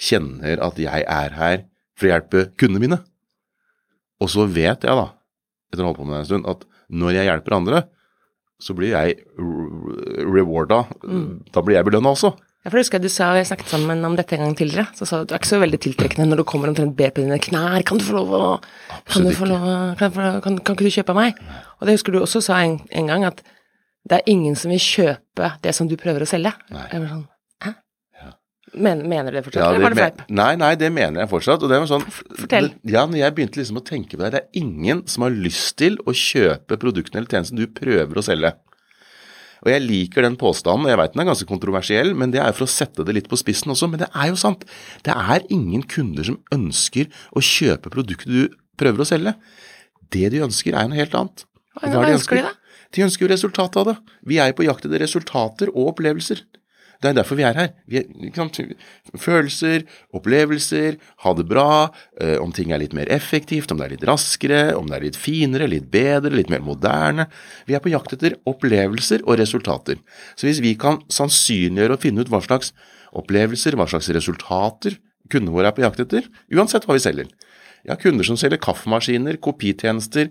kjenner 0.00 0.62
at 0.62 0.78
jeg 0.78 1.06
er 1.06 1.36
her 1.38 1.66
for 1.94 2.08
å 2.08 2.12
hjelpe 2.12 2.46
kundene 2.58 2.82
mine. 2.82 3.00
Og 4.22 4.30
så 4.32 4.46
vet 4.46 4.86
jeg, 4.86 4.94
da, 4.94 5.10
etter 5.70 5.82
å 5.82 5.88
ha 5.88 5.92
holdt 5.92 6.02
på 6.02 6.08
med 6.08 6.16
det 6.16 6.22
en 6.24 6.30
stund, 6.30 6.48
at 6.50 6.66
når 6.94 7.18
jeg 7.18 7.30
hjelper 7.30 7.58
andre, 7.58 7.84
så 8.62 8.74
blir 8.76 8.94
jeg 8.94 9.18
rewarda. 9.38 10.84
Mm. 11.02 11.30
Da 11.54 11.62
blir 11.64 11.78
jeg 11.78 11.86
belønna 11.88 12.14
også. 12.14 12.34
Ja, 12.64 12.70
for 12.70 12.78
jeg 12.80 12.86
husker 12.86 13.02
du 13.02 13.10
sa, 13.12 13.26
og 13.34 13.36
jeg 13.36 13.48
snakket 13.50 13.72
sammen 13.74 14.06
om 14.08 14.14
dette 14.16 14.38
en 14.38 14.46
gang 14.46 14.54
tidligere, 14.56 14.86
så 14.96 15.04
sa 15.04 15.18
du 15.18 15.26
at 15.26 15.28
du 15.28 15.34
er 15.36 15.42
ikke 15.42 15.50
så 15.50 15.58
veldig 15.60 15.80
tiltrekkende 15.84 16.24
når 16.30 16.40
du 16.40 16.44
kommer 16.48 16.70
omtrent 16.72 16.94
ber 16.96 17.10
på 17.12 17.20
dine 17.20 17.36
knær, 17.36 17.82
kan 17.84 18.00
du 18.00 18.06
få 18.06 18.16
lov 18.16 18.32
å 18.38 18.44
Kan, 19.10 19.26
du 19.26 19.34
få 19.36 19.48
lov, 19.50 19.66
kan, 20.00 20.14
kan, 20.40 20.56
kan 20.64 20.72
ikke 20.72 20.86
du 20.86 20.94
kjøpe 20.94 21.12
av 21.12 21.18
meg? 21.18 21.42
Og 21.76 21.84
det 21.84 21.98
husker 21.98 22.16
du 22.16 22.22
også 22.22 22.40
sa 22.46 22.62
en, 22.64 22.78
en 22.88 23.12
gang, 23.12 23.26
at 23.28 23.44
det 24.08 24.16
er 24.16 24.32
ingen 24.32 24.56
som 24.56 24.72
vil 24.72 24.80
kjøpe 24.80 25.52
det 25.64 25.76
som 25.76 25.88
du 25.90 25.96
prøver 26.00 26.24
å 26.24 26.28
selge. 26.28 26.54
Nei. 26.72 26.88
Jeg 26.88 27.04
var 27.04 27.12
sånn, 27.12 27.22
hæ? 27.66 27.74
Men, 28.74 29.04
mener 29.12 29.28
du 29.28 29.36
det 29.38 29.44
fortsatt, 29.44 29.60
Ja, 29.60 29.68
eller 29.70 29.84
var 29.84 29.94
det 29.94 30.00
fleip? 30.00 30.24
Nei, 30.40 30.50
nei, 30.64 30.72
det 30.80 30.90
mener 30.92 31.22
jeg 31.22 31.30
fortsatt. 31.30 31.62
Og 31.62 31.70
det 31.70 31.78
var 31.84 31.90
sånn, 31.92 32.04
fortell. 32.40 32.72
Ja, 32.88 33.04
når 33.04 33.20
jeg 33.20 33.36
begynte 33.36 33.60
liksom 33.60 33.78
å 33.80 33.84
tenke 33.86 34.16
på 34.16 34.24
det, 34.24 34.32
det 34.34 34.40
er 34.40 34.64
ingen 34.64 35.04
som 35.10 35.28
har 35.28 35.36
lyst 35.36 35.76
til 35.80 36.00
å 36.08 36.16
kjøpe 36.16 36.80
produktene 36.80 37.20
eller 37.20 37.30
tjenesten 37.30 37.60
du 37.60 37.68
prøver 37.70 38.20
å 38.20 38.24
selge. 38.24 38.56
Og 39.64 39.70
jeg 39.72 39.80
liker 39.84 40.22
den 40.26 40.36
påstanden, 40.36 40.84
og 40.86 40.92
jeg 40.92 40.98
veit 41.00 41.14
den 41.14 41.22
er 41.24 41.30
ganske 41.30 41.48
kontroversiell, 41.48 42.12
men 42.14 42.30
det 42.34 42.40
er 42.44 42.52
for 42.52 42.66
å 42.66 42.70
sette 42.70 43.04
det 43.08 43.14
litt 43.16 43.28
på 43.32 43.38
spissen 43.40 43.72
også. 43.72 43.88
Men 43.90 44.02
det 44.04 44.10
er 44.12 44.28
jo 44.28 44.36
sant. 44.36 44.64
Det 45.06 45.14
er 45.16 45.46
ingen 45.54 45.82
kunder 45.88 46.24
som 46.28 46.36
ønsker 46.52 47.08
å 47.32 47.40
kjøpe 47.40 47.90
produktet 47.94 48.28
du 48.28 48.48
prøver 48.76 49.00
å 49.04 49.08
selge. 49.08 49.34
Det 50.12 50.28
de 50.34 50.42
ønsker, 50.44 50.76
er 50.76 50.88
noe 50.90 50.98
helt 51.00 51.14
annet. 51.16 51.46
Hva- 51.80 51.90
hva 51.90 52.12
ønsker 52.18 52.36
de 52.36 52.42
da? 52.42 52.52
De 52.94 53.02
ønsker 53.02 53.24
jo 53.26 53.32
resultatet 53.32 53.76
av 53.80 53.86
det. 53.88 53.96
Vi 54.28 54.36
er 54.38 54.52
jo 54.52 54.58
på 54.60 54.66
jakt 54.68 54.84
etter 54.86 55.00
resultater 55.02 55.72
og 55.74 55.94
opplevelser. 55.96 56.44
Det 57.04 57.10
er 57.10 57.18
derfor 57.18 57.36
vi 57.36 57.44
er 57.44 57.58
her. 57.58 57.72
Vi 57.84 57.98
er? 58.00 58.70
Følelser, 59.20 59.82
opplevelser, 60.16 60.96
ha 61.20 61.32
det 61.36 61.44
bra, 61.50 61.90
eh, 62.16 62.38
om 62.40 62.54
ting 62.56 62.72
er 62.72 62.80
litt 62.80 62.96
mer 62.96 63.10
effektivt, 63.12 63.70
om 63.72 63.80
det 63.80 63.84
er 63.84 63.94
litt 63.98 64.06
raskere, 64.08 64.62
om 64.78 64.88
det 64.88 64.96
er 64.96 65.04
litt 65.10 65.20
finere, 65.20 65.68
litt 65.68 65.90
bedre, 65.92 66.32
litt 66.32 66.48
mer 66.48 66.64
moderne. 66.64 67.28
Vi 67.68 67.76
er 67.76 67.84
på 67.84 67.92
jakt 67.92 68.16
etter 68.16 68.38
opplevelser 68.48 69.26
og 69.28 69.36
resultater. 69.42 70.00
Så 70.32 70.48
hvis 70.48 70.64
vi 70.64 70.72
kan 70.80 71.02
sannsynliggjøre 71.12 71.98
og 71.98 72.04
finne 72.06 72.24
ut 72.24 72.32
hva 72.32 72.40
slags 72.46 72.72
opplevelser, 73.12 73.76
hva 73.76 73.86
slags 73.90 74.08
resultater 74.16 74.96
kundene 75.28 75.54
våre 75.54 75.68
er 75.68 75.76
på 75.76 75.84
jakt 75.84 76.00
etter, 76.04 76.24
uansett 76.52 76.88
hva 76.88 76.96
vi 76.96 77.04
selger, 77.04 77.28
ja, 77.84 77.98
kunder 78.00 78.24
som 78.24 78.36
selger 78.40 78.60
kaffemaskiner, 78.64 79.36
kopitjenester, 79.44 80.30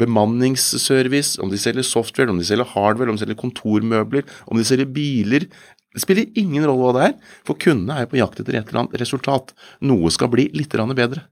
bemanningsservice, 0.00 1.36
om 1.42 1.50
de 1.52 1.60
selger 1.60 1.84
software, 1.84 2.32
om 2.32 2.40
de 2.40 2.46
selger 2.48 2.70
hardware, 2.70 3.12
om 3.12 3.18
de 3.18 3.24
selger 3.26 3.36
kontormøbler, 3.42 4.24
om 4.48 4.56
de 4.56 4.64
selger 4.64 4.88
biler. 4.88 5.44
Det 5.94 6.02
spiller 6.02 6.26
ingen 6.40 6.66
rolle 6.66 6.82
hva 6.82 6.92
det 6.96 7.06
er, 7.06 7.14
for 7.46 7.58
kundene 7.60 8.02
er 8.02 8.10
på 8.10 8.18
jakt 8.18 8.40
etter 8.42 8.58
et 8.58 8.66
eller 8.68 8.84
annet 8.84 8.98
resultat. 9.00 9.54
Noe 9.86 10.10
skal 10.14 10.32
bli 10.32 10.48
litt 10.56 10.74
bedre. 10.74 11.28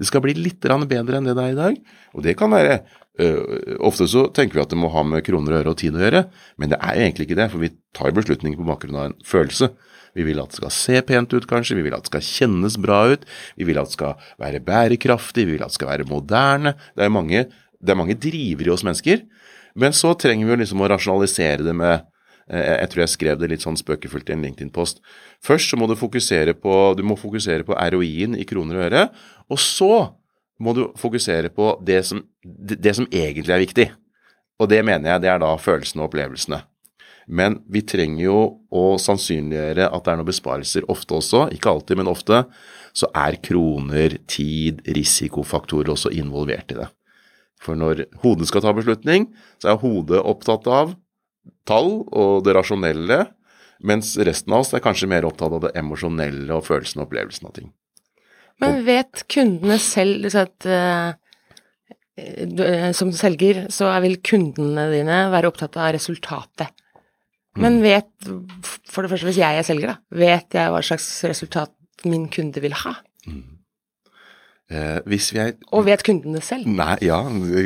Det 0.00 0.06
skal 0.08 0.22
bli 0.24 0.36
litt 0.38 0.62
bedre 0.62 1.18
enn 1.18 1.28
det 1.28 1.36
det 1.36 1.44
er 1.44 1.52
i 1.52 1.58
dag, 1.58 1.78
og 2.14 2.24
det 2.24 2.36
kan 2.38 2.52
være 2.54 2.78
øh, 3.20 3.76
Ofte 3.84 4.06
så 4.08 4.28
tenker 4.32 4.56
vi 4.56 4.62
at 4.62 4.72
det 4.72 4.78
må 4.80 4.88
ha 4.94 5.02
med 5.04 5.24
kroner 5.26 5.58
og 5.58 5.60
øre 5.60 5.74
og 5.74 5.80
tid 5.82 5.98
å 5.98 6.00
gjøre, 6.00 6.22
men 6.56 6.72
det 6.72 6.78
er 6.80 7.02
egentlig 7.02 7.26
ikke 7.28 7.36
det, 7.42 7.48
for 7.52 7.60
vi 7.60 7.72
tar 7.96 8.14
beslutninger 8.16 8.56
på 8.56 8.68
bakgrunn 8.70 8.96
av 8.96 9.08
en 9.10 9.18
følelse. 9.26 9.68
Vi 10.16 10.24
vil 10.26 10.40
at 10.42 10.54
det 10.54 10.60
skal 10.62 10.72
se 10.74 11.02
pent 11.06 11.34
ut, 11.36 11.48
kanskje, 11.50 11.76
vi 11.76 11.84
vil 11.84 11.96
at 11.98 12.06
det 12.06 12.12
skal 12.14 12.24
kjennes 12.26 12.78
bra 12.80 13.02
ut, 13.12 13.26
vi 13.60 13.66
vil 13.68 13.82
at 13.82 13.90
det 13.90 13.98
skal 13.98 14.30
være 14.40 14.62
bærekraftig, 14.66 15.44
vi 15.46 15.58
vil 15.58 15.66
at 15.66 15.74
det 15.74 15.78
skal 15.78 15.92
være 15.92 16.08
moderne. 16.08 16.74
Det 16.96 17.04
er 17.04 17.12
mange, 17.12 17.44
det 17.76 17.98
mange 17.98 18.16
drivere 18.18 18.70
i 18.70 18.74
oss 18.74 18.86
mennesker, 18.86 19.26
men 19.78 19.94
så 19.94 20.14
trenger 20.18 20.48
vi 20.48 20.54
jo 20.54 20.62
liksom 20.64 20.80
å 20.82 20.90
rasjonalisere 20.90 21.66
det 21.66 21.76
med 21.76 22.08
jeg 22.50 22.90
tror 22.90 23.04
jeg 23.04 23.12
skrev 23.14 23.40
det 23.40 23.50
litt 23.52 23.64
sånn 23.64 23.78
spøkefullt 23.78 24.30
i 24.30 24.34
en 24.34 24.42
LinkedIn-post. 24.42 24.98
Først 25.44 25.70
så 25.70 25.78
må 25.78 25.86
du 25.86 25.94
fokusere 25.98 26.56
på, 26.58 26.76
du 26.98 27.04
må 27.06 27.16
fokusere 27.18 27.66
på 27.66 27.76
ROI-en 27.78 28.34
i 28.38 28.46
kroner 28.48 28.80
og 28.80 28.86
øre, 28.88 29.04
og 29.50 29.60
så 29.62 29.92
må 30.60 30.74
du 30.76 30.88
fokusere 31.00 31.52
på 31.54 31.72
det 31.86 32.02
som, 32.08 32.24
det 32.42 32.92
som 32.98 33.06
egentlig 33.08 33.54
er 33.54 33.62
viktig. 33.62 33.86
Og 34.60 34.68
det 34.68 34.82
mener 34.84 35.14
jeg 35.14 35.24
det 35.24 35.30
er 35.32 35.40
da 35.40 35.54
følelsene 35.56 36.02
og 36.02 36.10
opplevelsene. 36.10 36.60
Men 37.30 37.60
vi 37.70 37.84
trenger 37.86 38.24
jo 38.24 38.38
å 38.74 38.84
sannsynliggjøre 39.00 39.86
at 39.86 40.04
det 40.04 40.12
er 40.12 40.18
noen 40.18 40.28
besparelser 40.28 40.86
ofte 40.90 41.16
også, 41.20 41.44
ikke 41.54 41.70
alltid, 41.70 42.00
men 42.00 42.10
ofte, 42.10 42.42
så 42.96 43.06
er 43.14 43.38
kroner, 43.44 44.16
tid, 44.28 44.82
risikofaktorer 44.98 45.92
også 45.94 46.10
involvert 46.18 46.74
i 46.74 46.80
det. 46.80 46.88
For 47.60 47.78
når 47.78 48.06
hodet 48.24 48.48
skal 48.50 48.64
ta 48.64 48.72
beslutning, 48.74 49.28
så 49.62 49.72
er 49.72 49.80
hodet 49.84 50.20
opptatt 50.26 50.66
av 50.66 50.96
tall 51.68 52.00
og 52.06 52.44
det 52.46 52.54
rasjonelle, 52.56 53.22
mens 53.86 54.12
resten 54.20 54.52
av 54.52 54.64
oss 54.64 54.74
er 54.76 54.84
kanskje 54.84 55.08
mer 55.10 55.26
opptatt 55.28 55.54
av 55.56 55.64
det 55.64 55.74
emosjonelle 55.80 56.52
og 56.56 56.66
følelsen 56.66 57.00
og 57.00 57.08
opplevelsen 57.08 57.48
av 57.48 57.54
ting. 57.56 57.70
Men 58.60 58.82
vet 58.84 59.24
kundene 59.32 59.78
selv 59.80 60.28
at 60.36 60.66
uh, 60.68 61.14
som 62.96 63.12
selger, 63.16 63.64
så 63.72 63.88
vil 64.04 64.18
kundene 64.26 64.90
dine 64.92 65.22
være 65.32 65.48
opptatt 65.48 65.78
av 65.80 65.94
resultatet. 65.96 66.68
Men 67.58 67.78
mm. 67.78 67.82
vet, 67.82 68.10
for 68.88 69.02
det 69.02 69.10
første 69.12 69.30
hvis 69.30 69.40
jeg 69.40 69.58
er 69.58 69.66
selger, 69.66 69.94
da, 69.94 70.18
vet 70.20 70.54
jeg 70.54 70.74
hva 70.74 70.82
slags 70.84 71.08
resultat 71.26 71.72
min 72.08 72.28
kunde 72.32 72.62
vil 72.62 72.76
ha? 72.84 72.94
Mm. 73.26 73.59
Eh, 74.70 75.00
er 75.02 75.56
Og 75.74 75.82
vet 75.82 76.02
kundene 76.06 76.38
selv? 76.46 76.68
Nei, 76.70 76.94
ja, 77.02 77.18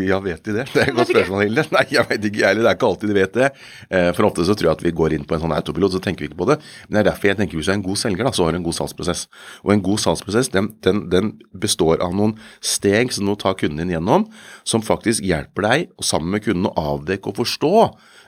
ja 0.09 0.17
vet 0.25 0.41
de 0.47 0.55
det? 0.57 0.65
Det 0.73 0.81
er 0.81 0.89
et 0.89 0.97
godt 0.97 1.11
spørsmål, 1.13 1.43
Hilde. 1.45 1.65
Nei, 1.75 1.83
jeg 1.93 2.09
vet 2.09 2.29
ikke, 2.31 2.41
jeg, 2.41 2.57
det 2.57 2.65
er 2.65 2.79
ikke 2.79 2.89
alltid 2.89 3.13
de 3.13 3.17
vet 3.19 3.35
det. 3.37 3.51
Eh, 3.91 4.09
for 4.17 4.31
ofte 4.31 4.47
så 4.49 4.57
tror 4.57 4.71
jeg 4.71 4.79
at 4.79 4.85
vi 4.87 4.95
går 4.97 5.17
inn 5.19 5.27
på 5.29 5.37
en 5.37 5.43
sånn 5.45 5.53
autopilot, 5.53 5.93
så 5.93 6.01
tenker 6.01 6.25
vi 6.25 6.31
ikke 6.31 6.41
på 6.41 6.49
det. 6.49 6.57
Men 6.87 6.97
det 6.97 7.03
er 7.03 7.09
derfor 7.11 7.29
jeg 7.29 7.41
tenker 7.43 7.61
hvis 7.61 7.69
du 7.69 7.75
er 7.75 7.77
en 7.77 7.85
god 7.85 8.01
selger, 8.01 8.25
da, 8.25 8.33
så 8.33 8.47
har 8.47 8.57
du 8.57 8.61
en 8.63 8.65
god 8.65 8.79
salgsprosess. 8.81 9.27
Og 9.67 9.75
en 9.77 9.85
god 9.85 10.01
salgsprosess, 10.07 10.51
den, 10.57 10.73
den, 10.87 11.05
den 11.13 11.33
består 11.53 12.01
av 12.05 12.17
noen 12.17 12.39
steg 12.65 13.13
som 13.13 13.29
du 13.29 13.37
tar 13.37 13.59
kunden 13.61 13.85
din 13.85 13.99
gjennom, 13.99 14.25
som 14.65 14.85
faktisk 14.85 15.29
hjelper 15.29 15.69
deg, 15.69 15.91
og 16.01 16.09
sammen 16.09 16.33
med 16.33 16.49
kunden, 16.49 16.71
å 16.73 16.89
avdekke 16.97 17.35
og 17.35 17.43
forstå 17.43 17.75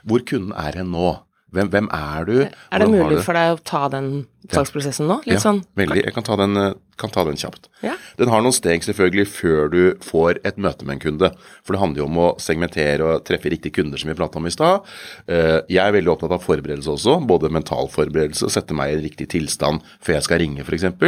hvor 0.07 0.29
kunden 0.29 0.53
er 0.53 0.77
hen 0.83 0.93
nå. 0.93 1.15
Hvem, 1.55 1.69
hvem, 1.71 1.87
er 1.95 2.25
du? 2.27 2.39
Er 2.43 2.83
det 2.83 2.89
mulig 2.91 3.21
for 3.23 3.39
deg 3.39 3.53
å 3.55 3.61
ta 3.63 3.85
den 3.93 4.27
salgsprosessen 4.51 5.07
nå? 5.07 5.21
Litt 5.29 5.37
ja, 5.37 5.43
sånn 5.45 5.61
veldig. 5.79 6.01
Jeg 6.03 6.15
kan 6.17 6.25
ta, 6.27 6.35
den, 6.41 6.59
eh, 6.59 6.73
kan 6.99 7.13
ta 7.15 7.23
den, 7.29 7.39
kjapt. 7.39 7.69
Ja. 7.87 7.93
Den 8.19 8.33
har 8.33 8.43
noen 8.43 8.55
steg 8.55 8.83
selvfølgelig 8.83 9.29
før 9.31 9.71
du 9.71 9.79
får 10.03 10.41
et 10.43 10.59
møte 10.59 10.83
med 10.83 10.97
en 10.97 11.05
kunde. 11.05 11.31
For 11.63 11.77
det 11.77 11.83
handler 11.85 12.03
jo 12.03 12.09
om 12.09 12.19
å 12.19 12.33
segmentere 12.43 13.07
og 13.07 13.23
treffe 13.29 13.53
riktige 13.55 13.79
kunder, 13.79 14.03
som 14.03 14.11
vi 14.11 14.19
prata 14.19 14.43
om 14.43 14.51
i 14.51 14.55
stad. 14.55 14.91
Eh, 15.31 15.61
jeg 15.71 15.81
er 15.85 15.95
veldig 15.95 16.13
opptatt 16.17 16.35
av 16.35 16.43
forberedelse 16.43 16.97
også, 16.97 17.17
både 17.31 17.53
mental 17.55 17.87
forberedelse, 17.95 18.51
sette 18.51 18.75
meg 18.75 18.91
i 18.91 18.99
en 18.99 19.07
riktig 19.07 19.31
tilstand 19.39 19.87
før 20.03 20.19
jeg 20.19 20.27
skal 20.27 20.43
ringe, 20.43 20.67
f.eks. 20.67 20.89
Eh, 20.91 21.01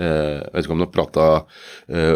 jeg 0.00 0.48
vet 0.48 0.64
ikke 0.64 0.76
om 0.78 0.80
du 0.80 0.88
har 0.88 0.96
prata 0.96 1.30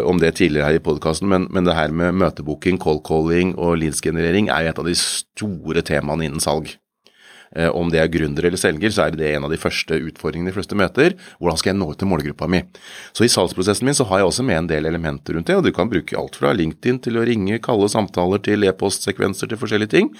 om 0.09 0.17
det 0.17 0.33
tidligere 0.41 0.71
her 0.71 0.81
i 0.81 0.83
podkasten, 0.83 1.29
men, 1.29 1.45
men, 1.53 1.69
det 1.69 1.77
her 1.77 1.93
med 1.93 2.17
møtebooking, 2.17 2.81
call 2.81 2.97
calling 3.05 3.53
og 3.61 3.77
leads-generering 3.77 4.49
er 4.49 4.65
jo 4.65 4.73
et 4.73 4.85
av 4.87 4.89
de 4.89 4.99
store 5.05 5.85
temaene 5.85 6.25
innen 6.25 6.43
salg. 6.43 6.73
Eh, 7.55 7.69
om 7.73 7.89
det 7.89 8.01
er 8.01 8.11
gründer 8.13 8.45
eller 8.45 8.61
selger, 8.61 8.93
så 8.93 9.07
er 9.07 9.17
det 9.17 9.31
en 9.33 9.47
av 9.47 9.53
de 9.53 9.59
første 9.61 9.97
utfordringene 10.09 10.51
de 10.51 10.57
fleste 10.57 10.77
møter. 10.77 11.15
Hvordan 11.41 11.59
skal 11.59 11.73
jeg 11.73 11.79
nå 11.79 11.89
ut 11.89 11.99
til 12.01 12.11
målgruppa 12.11 12.49
mi? 12.51 12.61
Så 13.15 13.25
i 13.25 13.31
salgsprosessen 13.31 13.89
min 13.89 13.97
så 13.97 14.05
har 14.09 14.21
jeg 14.21 14.29
også 14.29 14.45
med 14.45 14.61
en 14.61 14.69
del 14.69 14.89
elementer 14.89 15.37
rundt 15.37 15.49
det, 15.49 15.57
og 15.57 15.65
du 15.65 15.73
kan 15.75 15.89
bruke 15.89 16.17
alt 16.19 16.37
fra 16.37 16.53
LinkedIn 16.53 17.01
til 17.05 17.17
å 17.17 17.25
ringe, 17.25 17.61
kalle 17.65 17.89
samtaler 17.89 18.43
til 18.45 18.67
e-postsekvenser 18.69 19.49
til 19.49 19.61
forskjellige 19.61 19.95
ting. 19.97 20.13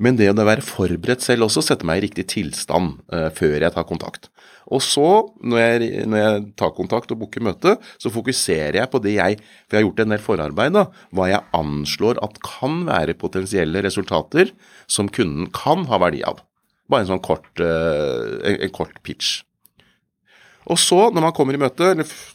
Men 0.00 0.16
det 0.16 0.30
å 0.32 0.36
være 0.38 0.64
forberedt 0.64 1.24
selv 1.24 1.48
også, 1.48 1.64
setter 1.66 1.88
meg 1.88 2.00
i 2.00 2.06
riktig 2.06 2.24
tilstand 2.32 3.00
uh, 3.12 3.28
før 3.36 3.58
jeg 3.60 3.74
tar 3.74 3.84
kontakt. 3.88 4.30
Og 4.70 4.80
så, 4.84 5.08
når 5.42 5.60
jeg, 5.60 5.90
når 6.08 6.20
jeg 6.22 6.42
tar 6.60 6.72
kontakt 6.76 7.10
og 7.12 7.18
booker 7.20 7.42
møte, 7.44 7.74
så 8.00 8.12
fokuserer 8.12 8.78
jeg 8.78 8.90
på 8.92 9.00
det 9.02 9.16
jeg 9.16 9.40
For 9.40 9.76
jeg 9.76 9.80
har 9.80 9.86
gjort 9.88 10.02
en 10.04 10.14
del 10.14 10.22
forarbeid, 10.22 10.76
da. 10.76 10.84
Hva 11.16 11.26
jeg 11.32 11.46
anslår 11.58 12.20
at 12.24 12.38
kan 12.46 12.84
være 12.88 13.18
potensielle 13.18 13.82
resultater 13.84 14.54
som 14.86 15.10
kunden 15.10 15.50
kan 15.56 15.88
ha 15.90 16.00
verdi 16.00 16.22
av. 16.24 16.44
Bare 16.90 17.06
en 17.06 17.12
sånn 17.12 17.22
kort, 17.24 17.48
uh, 17.62 18.40
en, 18.42 18.58
en 18.66 18.74
kort 18.74 18.98
pitch. 19.06 19.40
Og 20.70 20.78
så, 20.78 20.98
når 21.10 21.24
man 21.24 21.34
kommer 21.34 21.56
i 21.56 21.60
møte, 21.60 21.88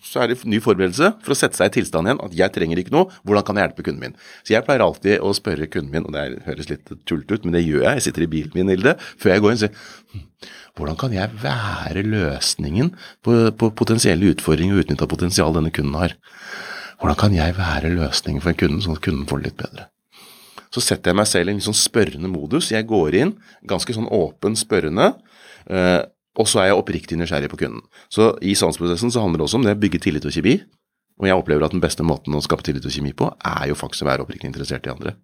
så 0.03 0.23
er 0.23 0.31
det 0.31 0.39
ny 0.49 0.57
forberedelse 0.63 1.11
for 1.23 1.35
å 1.35 1.37
sette 1.37 1.59
seg 1.59 1.69
i 1.69 1.75
tilstand 1.77 2.09
igjen. 2.09 2.21
At 2.25 2.35
jeg 2.35 2.53
trenger 2.55 2.81
ikke 2.81 2.93
noe, 2.95 3.07
hvordan 3.23 3.45
kan 3.47 3.59
jeg 3.59 3.67
hjelpe 3.67 3.85
kunden 3.85 4.01
min? 4.01 4.17
Så 4.41 4.55
jeg 4.55 4.65
pleier 4.65 4.83
alltid 4.83 5.23
å 5.23 5.31
spørre 5.37 5.69
kunden 5.71 5.93
min, 5.93 6.07
og 6.09 6.15
det 6.15 6.43
høres 6.47 6.71
litt 6.71 6.91
tullete 7.07 7.37
ut, 7.37 7.47
men 7.47 7.55
det 7.55 7.63
gjør 7.63 7.85
jeg, 7.85 7.99
jeg 7.99 8.07
sitter 8.07 8.25
i 8.25 8.31
bilen 8.33 8.57
min, 8.57 8.73
Hilde, 8.73 8.95
før 9.21 9.35
jeg 9.35 9.45
går 9.45 9.53
inn 9.53 9.59
og 9.59 9.63
sier 9.63 10.15
hm, 10.15 10.27
hvordan 10.75 10.99
kan 10.99 11.15
jeg 11.15 11.41
være 11.45 12.03
løsningen 12.03 12.91
på, 13.23 13.39
på 13.55 13.71
potensielle 13.79 14.33
utfordringer 14.33 14.75
og 14.75 14.83
utnytta 14.83 15.07
potensial 15.11 15.55
denne 15.55 15.71
kunden 15.75 15.95
har? 16.01 16.17
Hvordan 16.99 17.21
kan 17.21 17.35
jeg 17.35 17.55
være 17.55 17.93
løsningen 17.93 18.43
for 18.43 18.51
en 18.51 18.59
kunde, 18.59 18.83
sånn 18.83 18.97
at 18.97 19.05
kunden 19.05 19.29
får 19.29 19.43
det 19.43 19.51
litt 19.51 19.61
bedre? 19.61 19.91
Så 20.75 20.83
setter 20.83 21.13
jeg 21.13 21.19
meg 21.21 21.29
selv 21.31 21.51
i 21.51 21.55
en 21.55 21.63
sånn 21.63 21.77
spørrende 21.77 22.27
modus. 22.27 22.73
Jeg 22.73 22.87
går 22.89 23.15
inn 23.21 23.35
ganske 23.67 23.95
sånn 23.95 24.09
åpen, 24.11 24.57
spørrende. 24.59 25.13
Eh, 25.71 26.01
og 26.35 26.49
så 26.51 26.59
er 26.61 26.69
jeg 26.69 26.79
oppriktig 26.81 27.17
nysgjerrig 27.19 27.47
på 27.53 27.61
kunden. 27.61 27.85
Så 28.11 28.33
i 28.43 28.57
salgsprosessen 28.59 29.13
så 29.13 29.23
handler 29.23 29.39
det 29.39 29.47
også 29.47 29.61
om 29.61 29.67
det 29.67 29.77
å 29.77 29.79
bygge 29.79 30.01
tillit 30.03 30.27
og 30.27 30.35
kjemi. 30.35 30.57
Og 31.15 31.29
jeg 31.29 31.39
opplever 31.39 31.63
at 31.63 31.71
den 31.71 31.83
beste 31.83 32.03
måten 32.03 32.35
å 32.35 32.43
skape 32.43 32.65
tillit 32.67 32.83
og 32.83 32.91
kjemi 32.91 33.13
på, 33.15 33.29
er 33.39 33.69
jo 33.71 33.77
faktisk 33.79 34.03
å 34.03 34.09
være 34.09 34.25
oppriktig 34.25 34.49
interessert 34.51 34.87
i 34.89 34.91
andre. 34.91 35.15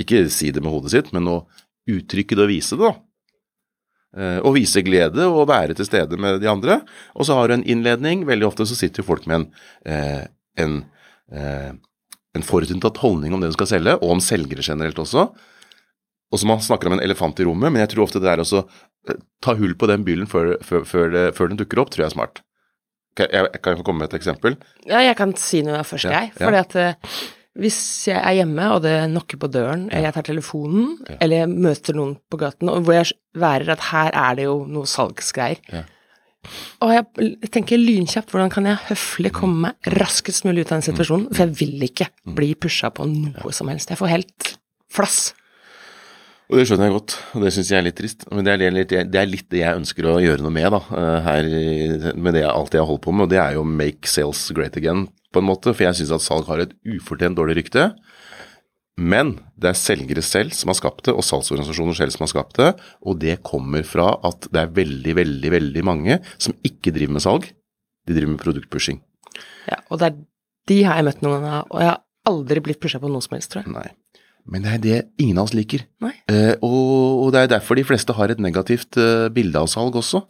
Ikke 0.00 0.22
si 0.32 0.48
det 0.48 0.62
med 0.64 0.72
hodet 0.72 0.94
sitt, 0.94 1.12
men 1.12 1.28
å 1.28 1.42
uttrykke 1.90 2.38
det 2.38 2.46
og 2.46 2.52
vise 2.54 2.78
det, 2.80 2.88
da. 2.88 2.94
Eh, 4.16 4.38
og 4.40 4.56
vise 4.56 4.80
glede 4.82 5.28
og 5.28 5.44
være 5.50 5.76
til 5.76 5.90
stede 5.90 6.16
med 6.16 6.40
de 6.40 6.48
andre. 6.50 6.80
Og 7.12 7.28
så 7.28 7.36
har 7.36 7.50
du 7.50 7.58
en 7.58 7.66
innledning. 7.68 8.24
Veldig 8.26 8.48
ofte 8.48 8.64
så 8.64 8.78
sitter 8.78 9.04
jo 9.04 9.10
folk 9.12 9.28
med 9.28 9.42
en, 9.42 9.46
eh, 9.84 10.24
en 10.64 10.80
en 12.36 12.46
forutinntatt 12.46 13.00
holdning 13.02 13.34
om 13.34 13.42
det 13.42 13.50
du 13.50 13.56
skal 13.58 13.70
selge, 13.72 13.96
og 13.98 14.14
om 14.16 14.22
selgere 14.22 14.64
generelt 14.64 14.98
også. 15.02 15.30
Og 16.30 16.38
så 16.38 16.46
Man 16.46 16.62
snakker 16.62 16.86
om 16.86 16.94
en 16.98 17.02
elefant 17.02 17.40
i 17.40 17.46
rommet, 17.46 17.72
men 17.72 17.82
jeg 17.82 17.90
tror 17.94 18.06
ofte 18.06 18.22
det 18.22 18.30
er 18.30 18.42
å 18.42 18.46
eh, 18.62 19.18
ta 19.42 19.56
hull 19.58 19.74
på 19.74 19.88
den 19.90 20.06
byllen 20.06 20.30
før, 20.30 20.54
før, 20.62 20.86
før, 20.86 21.18
før, 21.34 21.50
den 21.50 21.58
dukker 21.58 21.82
opp, 21.82 21.90
tror 21.90 22.04
jeg 22.04 22.12
er 22.12 22.14
smart. 22.14 22.42
Kan 23.18 23.32
jeg, 23.34 23.50
kan 23.58 23.74
jeg 23.74 23.80
få 23.80 23.86
komme 23.88 24.04
med 24.04 24.12
et 24.12 24.20
eksempel? 24.20 24.54
Ja, 24.86 25.02
jeg 25.02 25.18
kan 25.18 25.34
si 25.34 25.64
noe 25.66 25.82
først, 25.82 26.06
ja, 26.06 26.20
jeg. 26.22 26.34
Fordi 26.38 26.60
ja. 26.60 26.66
at 26.68 26.76
uh, 26.78 27.22
hvis 27.58 27.80
jeg 28.06 28.20
er 28.20 28.36
hjemme, 28.38 28.68
og 28.76 28.84
det 28.86 28.94
knokker 29.10 29.40
på 29.42 29.50
døren, 29.50 29.88
ja. 29.88 29.96
eller 29.96 30.06
jeg 30.06 30.16
tar 30.20 30.28
telefonen, 30.28 30.92
eller 31.16 31.42
jeg 31.42 31.50
møter 31.50 31.98
noen 31.98 32.14
på 32.30 32.38
gaten, 32.38 32.70
og 32.70 32.86
hvor 32.86 33.00
jeg 33.00 33.10
værer 33.42 33.74
at 33.74 33.88
her 33.90 34.14
er 34.14 34.38
det 34.38 34.46
jo 34.46 34.60
noe 34.70 34.86
salgsgreier, 34.86 35.58
og 36.80 36.92
jeg 36.94 37.50
tenker 37.52 37.80
lynkjapt, 37.80 38.30
hvordan 38.32 38.52
kan 38.52 38.68
jeg 38.68 38.80
høflig 38.88 39.32
komme 39.36 39.68
meg 39.68 39.90
raskest 40.00 40.46
mulig 40.48 40.64
ut 40.64 40.72
av 40.72 40.78
den 40.78 40.86
situasjonen? 40.88 41.28
For 41.34 41.44
jeg 41.44 41.56
vil 41.58 41.84
ikke 41.90 42.08
bli 42.36 42.54
pusha 42.56 42.88
på 42.94 43.04
noe 43.10 43.52
som 43.54 43.68
helst. 43.72 43.92
Jeg 43.92 44.00
får 44.00 44.14
helt 44.14 44.54
flass. 44.90 45.20
Og 46.50 46.58
Det 46.58 46.64
skjønner 46.66 46.88
jeg 46.88 46.96
godt, 46.96 47.12
og 47.36 47.44
det 47.44 47.52
syns 47.54 47.68
jeg 47.70 47.78
er 47.78 47.84
litt 47.86 47.98
trist. 48.00 48.24
Men 48.34 48.46
det 48.46 48.54
er, 48.56 48.72
litt, 48.74 48.90
det 48.90 49.20
er, 49.20 49.28
litt, 49.28 49.46
det 49.52 49.60
jeg 49.60 49.82
ønsker 49.82 50.08
å 50.10 50.16
gjøre 50.18 50.42
noe 50.42 50.54
med, 50.56 50.66
da, 50.74 50.80
eh, 50.98 51.18
her 51.28 51.50
med 52.18 52.34
det 52.34 52.42
jeg 52.42 52.50
alltid 52.50 52.80
har 52.80 52.88
holdt 52.88 53.04
på 53.04 53.14
med. 53.14 53.28
Og 53.28 53.30
det 53.30 53.38
er 53.38 53.54
jo 53.54 53.66
make 53.68 54.10
sales 54.10 54.40
great 54.56 54.80
again, 54.80 55.04
på 55.30 55.44
en 55.44 55.46
måte. 55.46 55.70
For 55.70 55.86
jeg 55.86 56.00
syns 56.00 56.16
at 56.16 56.24
salg 56.24 56.50
har 56.50 56.64
et 56.64 56.74
ufortjent 56.96 57.38
dårlig 57.38 57.60
rykte. 57.60 57.92
Men 59.00 59.34
det 59.60 59.70
er 59.70 59.78
selgere 59.80 60.22
selv 60.24 60.52
som 60.56 60.70
har 60.72 60.76
skapt 60.76 61.06
det, 61.08 61.14
og 61.16 61.24
salgsorganisasjoner 61.24 61.96
selv 61.96 62.12
som 62.14 62.26
har 62.26 62.32
skapt 62.34 62.58
det. 62.60 62.72
Og 63.08 63.20
det 63.22 63.38
kommer 63.46 63.86
fra 63.88 64.12
at 64.28 64.48
det 64.52 64.60
er 64.60 64.74
veldig, 64.76 65.14
veldig, 65.16 65.52
veldig 65.56 65.84
mange 65.88 66.20
som 66.36 66.56
ikke 66.66 66.92
driver 66.96 67.16
med 67.16 67.24
salg. 67.24 67.48
De 68.08 68.16
driver 68.16 68.34
med 68.34 68.42
produktpushing. 68.42 69.00
Ja, 69.70 69.80
og 69.88 70.02
det 70.02 70.10
er 70.10 70.20
de 70.70 70.82
har 70.86 71.00
jeg 71.00 71.08
møtt 71.08 71.24
noen 71.24 71.46
av, 71.46 71.70
og 71.72 71.82
jeg 71.82 71.90
har 71.90 72.02
aldri 72.30 72.62
blitt 72.62 72.80
pusha 72.82 73.00
på 73.02 73.10
noe 73.10 73.24
som 73.24 73.34
helst, 73.34 73.50
tror 73.52 73.64
jeg. 73.64 73.72
Nei. 73.74 73.88
Men 74.50 74.64
det 74.64 74.72
er 74.72 74.82
det 74.82 74.98
ingen 75.20 75.38
av 75.40 75.48
oss 75.48 75.56
liker. 75.56 75.82
Eh, 76.02 76.54
og, 76.64 77.24
og, 77.24 77.28
det 77.34 77.42
er 77.42 77.54
derfor 77.54 77.78
de 77.78 77.86
fleste 77.86 78.14
har 78.16 78.32
et 78.32 78.40
negativt 78.42 78.98
eh, 79.00 79.28
bilde 79.34 79.60
av 79.60 79.68
salg 79.70 79.98
også. 80.00 80.22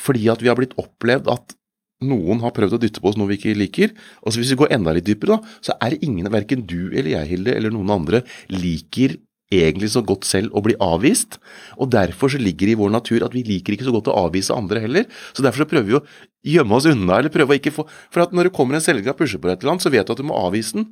Fordi 0.00 0.28
at 0.32 0.42
vi 0.42 0.50
har 0.50 0.58
blitt 0.58 0.76
opplevd 0.80 1.28
at 1.32 1.56
noen 2.00 2.40
har 2.44 2.54
prøvd 2.56 2.76
å 2.76 2.80
dytte 2.80 3.02
på 3.02 3.10
oss 3.10 3.18
noe 3.20 3.30
vi 3.30 3.38
ikke 3.38 3.56
liker. 3.58 3.96
Og 4.24 4.32
så 4.32 4.40
Hvis 4.40 4.52
vi 4.54 4.60
går 4.62 4.72
enda 4.76 4.94
litt 4.96 5.08
dypere, 5.08 5.36
da, 5.36 5.58
så 5.60 5.76
er 5.80 5.94
det 5.94 6.04
ingen, 6.06 6.30
verken 6.32 6.64
du 6.66 6.88
eller 6.90 7.12
jeg, 7.12 7.28
Hilde, 7.34 7.56
eller 7.56 7.74
noen 7.74 7.92
andre, 7.92 8.22
liker 8.48 9.18
egentlig 9.50 9.90
så 9.90 10.02
godt 10.06 10.24
selv 10.28 10.54
å 10.54 10.62
bli 10.62 10.76
avvist. 10.80 11.40
Og 11.82 11.90
derfor 11.90 12.30
så 12.32 12.40
ligger 12.40 12.70
det 12.70 12.76
i 12.76 12.80
vår 12.80 12.92
natur 12.94 13.26
at 13.26 13.34
vi 13.34 13.42
liker 13.46 13.74
ikke 13.74 13.88
så 13.88 13.94
godt 13.94 14.10
å 14.12 14.16
avvise 14.26 14.54
andre 14.54 14.82
heller. 14.84 15.08
Så 15.34 15.44
derfor 15.44 15.64
så 15.64 15.70
prøver 15.70 15.88
vi 15.88 15.98
å 15.98 16.04
gjemme 16.46 16.78
oss 16.78 16.88
unna, 16.88 17.18
eller 17.18 17.34
prøve 17.34 17.56
å 17.56 17.58
ikke 17.58 17.74
få 17.74 17.86
For 18.12 18.22
at 18.22 18.32
når 18.32 18.48
det 18.48 18.56
kommer 18.56 18.78
en 18.78 18.84
selger 18.84 19.12
og 19.12 19.18
pusher 19.18 19.42
på 19.42 19.50
deg 19.50 19.58
et 19.58 19.64
eller 19.64 19.74
annet, 19.74 19.84
så 19.84 19.92
vet 19.92 20.06
du 20.06 20.14
at 20.14 20.22
du 20.22 20.28
må 20.28 20.38
avvise 20.38 20.78
den. 20.78 20.88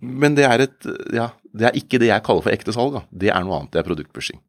Men 0.00 0.38
det 0.38 0.46
er, 0.48 0.64
et, 0.64 0.88
ja, 1.14 1.28
det 1.54 1.68
er 1.68 1.76
ikke 1.78 2.00
det 2.02 2.08
jeg 2.10 2.26
kaller 2.26 2.46
for 2.46 2.54
ekte 2.54 2.74
salg. 2.74 2.96
Da. 2.96 3.04
Det 3.10 3.30
er 3.34 3.44
noe 3.44 3.60
annet. 3.60 3.74
Det 3.74 3.82
er 3.82 3.90
produktpushing. 3.90 4.40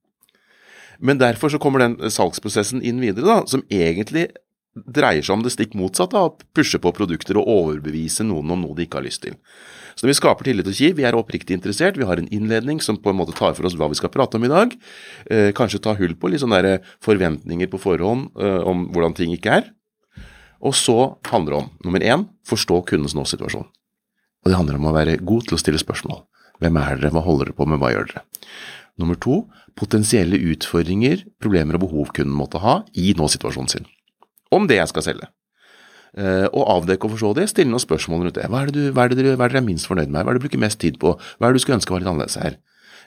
Men 1.03 1.19
derfor 1.19 1.51
så 1.51 1.59
kommer 1.61 1.83
den 1.83 1.97
salgsprosessen 2.13 2.81
inn 2.85 3.01
videre, 3.01 3.25
da, 3.25 3.37
som 3.49 3.65
egentlig 3.73 4.29
dreier 4.73 5.21
seg 5.21 5.35
om 5.37 5.43
det 5.45 5.53
stikk 5.53 5.75
motsatte 5.77 6.17
å 6.17 6.33
pushe 6.55 6.79
på 6.81 6.93
produkter 6.95 7.37
og 7.37 7.49
overbevise 7.49 8.25
noen 8.25 8.55
om 8.55 8.63
noe 8.65 8.77
de 8.77 8.87
ikke 8.87 8.99
har 8.99 9.05
lyst 9.05 9.23
til. 9.25 9.37
Så 9.93 10.05
når 10.05 10.13
vi 10.13 10.17
skaper 10.17 10.47
tillit 10.47 10.69
og 10.69 10.77
kiv, 10.77 10.95
vi 10.97 11.05
er 11.05 11.17
oppriktig 11.17 11.53
interessert, 11.57 11.99
vi 12.01 12.07
har 12.09 12.17
en 12.17 12.29
innledning 12.33 12.81
som 12.81 12.97
på 12.97 13.11
en 13.11 13.19
måte 13.19 13.35
tar 13.37 13.53
for 13.53 13.69
oss 13.69 13.77
hva 13.77 13.91
vi 13.91 13.99
skal 13.99 14.11
prate 14.13 14.39
om 14.39 14.47
i 14.47 14.51
dag. 14.51 14.73
Eh, 15.29 15.51
kanskje 15.53 15.83
ta 15.85 15.93
hull 15.99 16.17
på 16.17 16.33
litt 16.33 16.41
sånne 16.41 16.79
forventninger 17.05 17.69
på 17.69 17.81
forhånd 17.81 18.33
eh, 18.41 18.59
om 18.65 18.87
hvordan 18.95 19.17
ting 19.19 19.35
ikke 19.37 19.59
er. 19.61 19.71
Og 20.63 20.73
så 20.79 20.97
handler 21.29 21.53
det 21.53 21.61
om 21.61 21.71
nummer 21.85 22.05
én 22.07 22.27
forstå 22.49 22.81
kundens 22.89 23.13
nå-situasjon. 23.17 23.67
Og 24.43 24.51
det 24.51 24.57
handler 24.57 24.79
om 24.79 24.89
å 24.89 24.95
være 24.95 25.19
god 25.21 25.49
til 25.49 25.57
å 25.57 25.61
stille 25.61 25.81
spørsmål. 25.81 26.23
Hvem 26.63 26.79
er 26.79 26.97
dere, 26.97 27.13
hva 27.13 27.23
holder 27.25 27.51
dere 27.51 27.57
på 27.57 27.67
med, 27.67 27.81
hva 27.81 27.91
gjør 27.93 28.09
dere? 28.09 28.23
Nummer 29.01 29.17
to, 29.19 29.43
potensielle 29.77 30.37
utfordringer, 30.53 31.25
problemer 31.41 31.77
og 31.77 31.87
behov 31.87 32.13
kunden 32.15 32.35
måtte 32.37 32.61
ha 32.63 32.81
i 32.97 33.11
nå-situasjonen 33.17 33.71
sin. 33.71 33.87
Om 34.53 34.67
det 34.69 34.77
jeg 34.79 34.91
skal 34.91 35.05
selge. 35.05 35.29
Eh, 36.13 36.45
og 36.53 36.67
avdekke 36.75 37.07
og 37.07 37.15
forstå 37.15 37.31
det, 37.39 37.47
stille 37.49 37.71
noen 37.71 37.81
spørsmål 37.81 38.27
rundt 38.27 38.37
det. 38.37 38.45
Hva 38.51 38.61
er 38.61 38.69
det, 38.69 38.75
du, 38.75 38.91
hva 38.93 39.07
er 39.07 39.13
det 39.13 39.17
dere, 39.17 39.37
hva 39.39 39.47
er 39.47 39.55
dere 39.55 39.63
er 39.63 39.65
minst 39.65 39.89
fornøyd 39.89 40.11
med? 40.13 40.21
Hva 40.21 40.29
er 40.29 40.37
det 40.37 40.43
du 40.43 40.45
bruker 40.45 40.61
mest 40.61 40.79
tid 40.83 40.99
på? 41.01 41.15
Hva 41.17 41.47
er 41.47 41.53
det 41.53 41.61
du 41.61 41.63
skulle 41.63 41.79
ønske 41.79 41.95
var 41.95 42.03
litt 42.03 42.11
annerledes 42.11 42.37
her? 42.37 42.59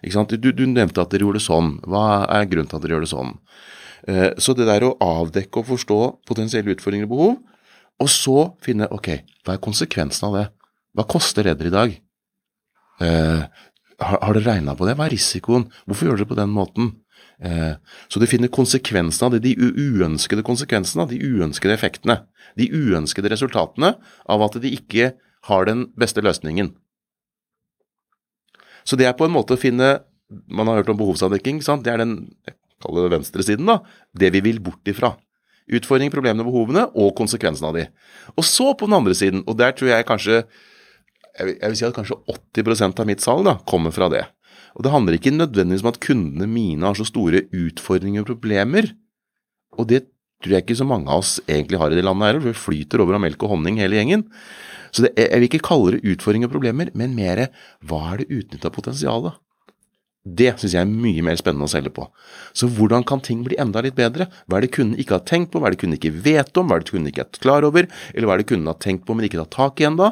Du, 0.03 0.51
du, 0.51 0.65
nevnte 0.69 1.01
at 1.01 1.13
dere 1.15 1.25
gjorde 1.25 1.41
det 1.41 1.47
sånn. 1.47 1.71
Hva 1.87 2.27
er 2.35 2.49
grunnen 2.51 2.69
til 2.71 2.79
at 2.79 2.85
dere 2.85 2.97
gjør 2.97 3.07
det 3.07 3.13
sånn? 3.13 3.31
Eh, 4.11 4.31
så 4.43 4.57
det 4.59 4.67
der 4.69 4.89
å 4.89 4.97
avdekke 5.03 5.63
og 5.63 5.71
forstå 5.71 6.01
potensielle 6.29 6.75
utfordringer 6.75 7.07
og 7.07 7.15
behov, 7.15 7.39
og 8.03 8.11
så 8.13 8.37
finne 8.65 8.91
ok, 8.93 9.09
hva 9.47 9.55
er 9.55 9.63
konsekvensen 9.65 10.29
av 10.29 10.37
det? 10.37 10.45
Hva 10.99 11.07
koster 11.09 11.47
redder 11.47 11.71
i 11.71 11.75
dag? 11.77 11.97
Eh, 13.07 13.43
har, 14.03 14.19
har 14.21 14.37
dere 14.37 14.51
regna 14.51 14.75
på 14.77 14.89
det? 14.89 14.97
Hva 14.99 15.07
er 15.07 15.15
risikoen? 15.15 15.71
Hvorfor 15.87 16.11
gjør 16.11 16.19
dere 16.19 16.27
det 16.27 16.33
på 16.35 16.41
den 16.43 16.53
måten? 16.53 16.93
Eh, 17.45 17.75
så 18.09 18.21
du 18.21 18.27
finner 18.29 18.53
konsekvensene 18.53 19.29
av 19.29 19.37
det, 19.37 19.43
de 19.45 19.55
uønskede 19.59 20.45
konsekvensene, 20.47 21.09
de 21.11 21.21
uønskede 21.21 21.77
effektene. 21.77 22.23
De 22.57 22.69
uønskede 22.73 23.31
resultatene 23.33 23.95
av 24.27 24.45
at 24.47 24.59
de 24.63 24.73
ikke 24.73 25.13
har 25.51 25.69
den 25.69 25.87
beste 25.99 26.25
løsningen. 26.25 26.73
Så 28.87 28.99
det 28.99 29.09
er 29.09 29.17
på 29.19 29.27
en 29.27 29.35
måte 29.35 29.57
å 29.57 29.61
finne 29.61 29.99
Man 30.51 30.67
har 30.67 30.81
hørt 30.81 30.89
om 30.91 30.97
behovsavdekking. 30.99 31.61
Sant? 31.63 31.85
Det 31.87 31.93
er 31.93 32.01
den 32.03 32.17
jeg 32.49 32.57
kaller 32.83 33.05
det 33.07 33.13
venstresiden, 33.13 33.69
da. 33.71 33.77
Det 34.11 34.33
vi 34.35 34.41
vil 34.43 34.57
bort 34.59 34.89
ifra. 34.91 35.13
Utfordringer, 35.71 36.11
problemene, 36.11 36.43
behovene 36.43 36.83
og 36.99 37.13
konsekvensene 37.15 37.71
av 37.71 37.77
de. 37.79 37.85
Og 38.35 38.43
så 38.43 38.73
på 38.75 38.89
den 38.89 38.97
andre 38.99 39.15
siden, 39.15 39.45
og 39.47 39.55
der 39.61 39.77
tror 39.79 39.93
jeg 39.93 40.09
kanskje 40.09 40.41
jeg 41.37 41.61
vil, 41.61 41.77
si 41.77 41.87
at 41.87 41.95
kanskje 41.95 42.19
80 42.33 42.99
av 42.99 43.07
mitt 43.07 43.23
salg 43.23 43.47
da, 43.47 43.55
kommer 43.69 43.95
fra 43.95 44.09
det. 44.11 44.25
Og 44.77 44.85
det 44.85 44.93
handler 44.93 45.17
ikke 45.17 45.33
nødvendigvis 45.33 45.85
om 45.85 45.93
at 45.93 46.03
kundene 46.05 46.49
mine 46.51 46.85
har 46.85 46.99
så 46.99 47.07
store 47.09 47.47
utfordringer 47.57 48.25
og 48.25 48.35
problemer. 48.35 48.91
Og 49.77 49.89
det 49.89 50.05
tror 50.45 50.53
jeg 50.53 50.67
ikke 50.67 50.79
så 50.79 50.87
mange 50.89 51.09
av 51.09 51.25
oss 51.25 51.39
egentlig 51.49 51.81
har 51.81 51.93
i 51.93 51.97
det 51.97 52.05
landet 52.05 52.29
her, 52.29 52.41
for 52.41 52.53
vi 52.53 52.61
flyter 52.61 53.03
over 53.03 53.17
av 53.17 53.25
melk 53.25 53.41
og 53.47 53.55
honning 53.55 53.81
hele 53.81 53.97
gjengen. 53.97 54.27
Så 54.93 55.07
det, 55.07 55.15
jeg 55.17 55.41
vil 55.41 55.49
ikke 55.49 55.65
kalle 55.65 55.97
det 55.97 56.13
utfordringer 56.13 56.51
og 56.51 56.57
problemer, 56.59 56.93
men 56.97 57.17
mer 57.17 57.47
hva 57.89 58.03
er 58.13 58.23
det 58.23 58.31
utnytta 58.43 58.73
potensialet? 58.73 59.41
Det 60.27 60.49
syns 60.59 60.73
jeg 60.75 60.83
er 60.83 60.91
mye 60.91 61.23
mer 61.23 61.37
spennende 61.39 61.69
å 61.69 61.71
selge 61.71 61.93
på. 61.95 62.09
Så 62.57 62.67
hvordan 62.75 63.05
kan 63.07 63.21
ting 63.23 63.45
bli 63.47 63.59
enda 63.63 63.79
litt 63.85 63.95
bedre? 63.95 64.27
Hva 64.51 64.59
er 64.59 64.67
det 64.67 64.73
kunden 64.75 64.99
ikke 64.99 65.21
har 65.21 65.27
tenkt 65.29 65.53
på, 65.53 65.61
hva 65.63 65.71
er 65.71 65.77
det 65.77 65.81
kunden 65.85 66.01
ikke 66.01 66.17
vet 66.25 66.59
om, 66.59 66.67
hva 66.67 66.81
er 66.81 66.83
det 66.83 66.91
kunden 66.91 67.11
ikke 67.13 67.23
er 67.23 67.43
klar 67.45 67.67
over, 67.69 67.87
eller 68.11 68.27
hva 68.27 68.35
er 68.35 68.43
det 68.43 68.49
kunden 68.51 68.71
har 68.73 68.81
tenkt 68.83 69.05
på, 69.07 69.15
men 69.15 69.29
ikke 69.29 69.39
tatt 69.45 69.55
tak 69.55 69.83
i 69.83 69.87
ennå? 69.87 70.09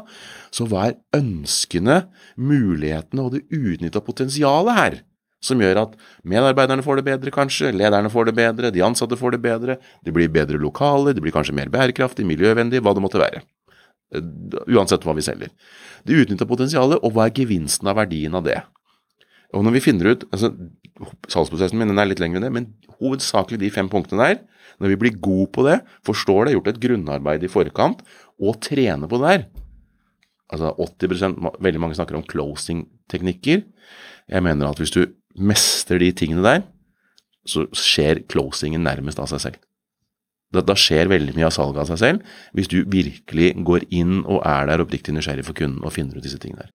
Så 0.54 0.68
hva 0.71 0.85
er 0.87 1.00
ønskene, 1.18 2.04
mulighetene 2.38 3.25
og 3.25 3.35
det 3.35 3.42
uutnytta 3.50 4.04
potensialet 4.06 4.78
her? 4.78 5.00
Som 5.44 5.61
gjør 5.61 5.83
at 5.83 5.97
medarbeiderne 6.25 6.85
får 6.87 7.00
det 7.00 7.06
bedre, 7.11 7.33
kanskje, 7.35 7.73
lederne 7.75 8.12
får 8.12 8.30
det 8.30 8.37
bedre, 8.38 8.71
de 8.73 8.85
ansatte 8.87 9.18
får 9.18 9.35
det 9.35 9.42
bedre, 9.44 9.76
det 10.06 10.14
blir 10.14 10.30
bedre 10.33 10.62
lokaler, 10.62 11.12
det 11.12 11.25
blir 11.25 11.35
kanskje 11.35 11.56
mer 11.59 11.73
bærekraftig, 11.75 12.25
miljøvennlig, 12.30 12.80
hva 12.80 12.94
det 12.97 13.02
måtte 13.04 13.21
være. 13.21 13.42
Eh, 14.14 14.23
uansett 14.71 15.04
hva 15.04 15.16
vi 15.18 15.26
selger. 15.26 15.50
Det 16.06 16.23
utnytta 16.23 16.49
potensialet, 16.49 17.02
og 17.02 17.12
hva 17.12 17.26
er 17.26 17.37
gevinsten 17.37 17.90
av 17.90 17.99
verdien 17.99 18.38
av 18.38 18.47
det? 18.47 18.62
Og 19.55 19.65
når 19.65 19.77
vi 19.77 19.85
finner 19.85 20.13
ut 20.13 20.27
altså 20.33 20.53
Salgsprosessen 21.31 21.79
min 21.79 21.91
den 21.91 21.99
er 21.99 22.07
litt 22.07 22.21
lengre 22.23 22.39
enn 22.39 22.47
det, 22.47 22.53
men 22.55 22.67
hovedsakelig 23.01 23.59
de 23.65 23.71
fem 23.75 23.89
punktene 23.91 24.29
der. 24.29 24.37
Når 24.79 24.93
vi 24.93 24.99
blir 25.01 25.17
gode 25.23 25.49
på 25.55 25.65
det, 25.67 25.81
forstår 26.07 26.47
det, 26.47 26.55
gjort 26.55 26.71
et 26.71 26.81
grunnarbeid 26.83 27.43
i 27.47 27.51
forkant, 27.51 28.03
og 28.43 28.59
trener 28.63 29.11
på 29.11 29.21
det 29.23 29.31
der 29.31 29.45
Altså 30.53 30.71
80 30.77 31.39
Veldig 31.65 31.81
mange 31.81 31.97
snakker 31.97 32.19
om 32.19 32.23
closing-teknikker. 32.31 33.63
Jeg 34.29 34.45
mener 34.45 34.69
at 34.69 34.79
hvis 34.79 34.93
du 34.95 35.07
mestrer 35.35 35.99
de 36.03 36.11
tingene 36.15 36.45
der, 36.45 36.67
så 37.49 37.65
skjer 37.75 38.23
closingen 38.31 38.85
nærmest 38.85 39.19
av 39.19 39.31
seg 39.33 39.43
selv. 39.47 39.59
Da, 40.55 40.63
da, 40.63 40.77
skjer 40.79 41.11
veldig 41.11 41.35
mye 41.35 41.49
av 41.49 41.57
salget 41.57 41.83
av 41.83 41.91
seg 41.91 42.01
selv, 42.03 42.35
hvis 42.55 42.71
du 42.71 42.79
virkelig 42.87 43.51
går 43.67 43.88
inn 43.90 44.21
og 44.23 44.45
er 44.47 44.69
der 44.71 44.85
oppriktig 44.85 45.17
nysgjerrig 45.17 45.47
for 45.49 45.59
kunden 45.59 45.83
og 45.83 45.97
finner 45.97 46.21
ut 46.21 46.25
disse 46.25 46.38
tingene 46.38 46.69
der. 46.69 46.75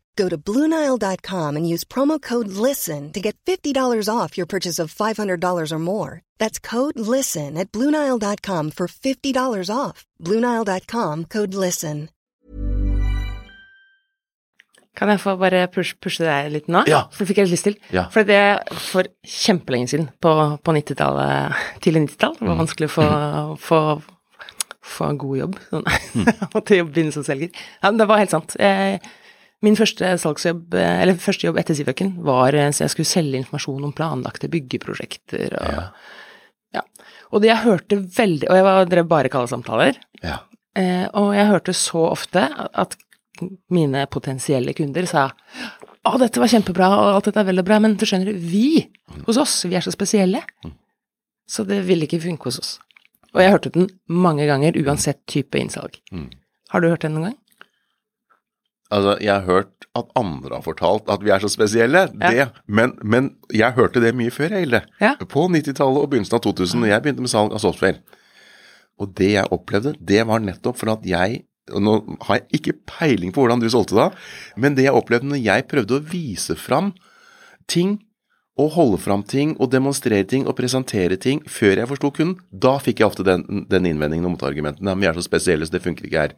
Go 0.17 0.27
to 0.29 0.37
Bluenile.com 0.37 1.55
and 1.55 1.67
use 1.67 1.83
promo 1.85 2.19
code 2.21 2.47
LISTEN 2.49 3.11
to 3.13 3.21
get 3.21 3.35
$50 3.45 4.07
off 4.09 4.37
your 4.37 4.45
purchase 4.47 4.77
of 4.79 4.93
$500 4.93 5.71
or 5.71 5.79
more. 5.79 6.21
That's 6.37 6.59
code 6.59 6.99
LISTEN 6.99 7.57
at 7.57 7.71
Bluenile.com 7.71 8.71
for 8.71 8.87
$50 8.87 9.69
off. 9.75 10.05
Bluenile.com 10.21 11.25
code 11.25 11.53
LISTEN. 11.53 12.09
Kan 14.97 15.07
jeg 15.07 15.21
få 15.23 15.37
bare 15.39 15.61
pushe, 15.71 15.95
pushe 16.03 16.19
deg 16.27 16.49
litt 16.51 16.65
nå? 16.67 16.81
Ja. 16.91 17.05
For 17.15 17.23
det 17.23 17.29
fikk 17.29 17.37
jeg 17.45 17.49
lyst 17.53 17.63
til. 17.69 17.77
Ja. 17.95 18.09
For 18.11 18.27
det 18.27 18.41
for 18.91 19.07
kjempelenge 19.23 19.87
siden, 19.93 20.09
på, 20.21 20.33
på 20.59 20.73
90-tallet, 20.75 21.55
tidlig 21.81 22.01
90-tall, 22.09 22.35
det 22.41 22.43
var 22.49 22.57
Mm. 22.57 22.63
vanskelig 22.65 22.89
å 22.89 22.93
få, 22.97 23.05
få, 23.63 23.79
få 24.97 25.07
en 25.13 25.21
god 25.23 25.37
jobb. 25.39 25.55
Sånn. 25.71 25.87
til 26.67 26.83
å 26.83 26.89
begynne 26.91 27.15
som 27.15 27.23
selger. 27.23 27.55
Ja, 27.79 27.87
men 27.87 28.01
det 28.03 28.09
var 28.11 28.19
helt 28.19 28.35
sant. 28.35 28.57
Jeg, 28.59 28.99
Min 29.61 29.77
første 29.77 30.15
salgsjobb, 30.17 30.73
eller 30.73 31.19
første 31.21 31.45
jobb 31.45 31.59
etter 31.61 31.77
Sivøken 31.77 32.15
var 32.25 32.55
eh, 32.57 32.71
så 32.73 32.87
jeg 32.87 32.95
skulle 32.95 33.09
selge 33.11 33.41
informasjon 33.43 33.83
om 33.85 33.93
planlagte 33.93 34.49
byggeprosjekter 34.51 35.57
og 35.59 35.75
Ja. 35.75 35.83
ja. 36.79 36.85
Og 37.31 37.43
det 37.43 37.51
jeg 37.51 37.63
hørte 37.63 37.99
veldig 38.17 38.49
Og 38.49 38.57
jeg 38.57 38.65
var, 38.65 38.89
drev 38.89 39.07
bare 39.07 39.29
kalde 39.31 39.51
samtaler. 39.51 39.99
Ja. 40.23 40.39
Eh, 40.75 41.05
og 41.13 41.33
jeg 41.35 41.47
hørte 41.51 41.75
så 41.77 42.07
ofte 42.09 42.47
at 42.57 42.97
mine 43.71 44.05
potensielle 44.11 44.73
kunder 44.77 45.07
sa 45.09 45.29
å, 46.01 46.17
dette 46.17 46.41
var 46.41 46.49
kjempebra, 46.49 46.87
og 46.97 47.15
alt 47.15 47.27
dette 47.29 47.41
er 47.43 47.49
veldig 47.51 47.63
bra, 47.65 47.77
men 47.83 47.93
du 47.99 48.07
skjønner, 48.09 48.33
vi 48.33 48.87
hos 49.27 49.37
oss, 49.37 49.59
vi 49.69 49.77
er 49.77 49.85
så 49.85 49.93
spesielle. 49.93 50.41
Så 51.45 51.65
det 51.67 51.83
ville 51.85 52.07
ikke 52.07 52.23
funke 52.23 52.49
hos 52.49 52.57
oss. 52.61 52.71
Og 53.35 53.43
jeg 53.43 53.53
hørte 53.53 53.71
den 53.75 53.89
mange 54.09 54.47
ganger, 54.49 54.77
uansett 54.81 55.21
type 55.29 55.59
innsalg. 55.59 55.99
Mm. 56.11 56.31
Har 56.73 56.81
du 56.81 56.89
hørt 56.89 57.05
den 57.05 57.13
noen 57.15 57.29
gang? 57.29 57.37
Altså, 58.91 59.17
jeg 59.23 59.31
har 59.33 59.45
hørt 59.47 59.85
at 59.95 60.09
andre 60.19 60.55
har 60.57 60.63
fortalt 60.65 61.09
at 61.11 61.21
vi 61.23 61.31
er 61.31 61.39
så 61.43 61.49
spesielle, 61.51 62.05
Ja. 62.21 62.29
det, 62.31 62.47
men, 62.67 62.93
men 63.03 63.29
jeg 63.55 63.73
hørte 63.75 64.01
det 64.03 64.13
mye 64.15 64.31
før, 64.31 64.53
Hilde. 64.59 64.81
Ja. 65.01 65.13
På 65.31 65.45
90-tallet 65.51 66.01
og 66.03 66.09
begynnelsen 66.11 66.35
av 66.37 66.43
2000, 66.45 66.79
når 66.83 66.91
jeg 66.93 67.03
begynte 67.05 67.23
med 67.25 67.31
salg 67.31 67.55
av 67.55 67.59
software. 67.63 67.99
Og 69.01 69.13
det 69.17 69.31
jeg 69.37 69.47
opplevde, 69.51 69.95
det 69.99 70.25
var 70.27 70.43
nettopp 70.43 70.77
for 70.77 70.91
at 70.93 71.07
jeg 71.07 71.45
og 71.71 71.79
Nå 71.85 71.91
har 72.25 72.39
jeg 72.41 72.57
ikke 72.57 72.73
peiling 72.89 73.31
på 73.31 73.43
hvordan 73.45 73.61
du 73.61 73.67
solgte 73.71 73.95
da, 73.95 74.07
men 74.59 74.73
det 74.75 74.87
jeg 74.89 74.95
opplevde 74.97 75.29
når 75.29 75.39
jeg 75.45 75.67
prøvde 75.71 75.99
å 75.99 76.03
vise 76.03 76.55
fram 76.59 76.89
ting 77.71 77.93
å 78.59 78.65
holde 78.73 78.97
fram 78.99 79.21
ting 79.23 79.53
og 79.63 79.69
demonstrere 79.71 80.25
ting 80.27 80.43
og 80.49 80.57
presentere 80.57 81.15
ting 81.21 81.39
før 81.49 81.79
jeg 81.79 81.87
forsto 81.87 82.09
kunden, 82.17 82.33
da 82.51 82.73
fikk 82.83 82.99
jeg 82.99 83.07
ofte 83.07 83.23
den, 83.25 83.45
den 83.71 83.87
innvendingen 83.87 84.27
og 84.27 84.33
motargumenten. 84.35 84.89
Ja, 84.91 84.95
vi 84.99 85.07
er 85.07 85.15
så 85.17 85.23
spesielle, 85.23 85.65
så 85.65 85.71
det 85.77 85.83
funker 85.85 86.05
ikke 86.09 86.25
her. 86.25 86.33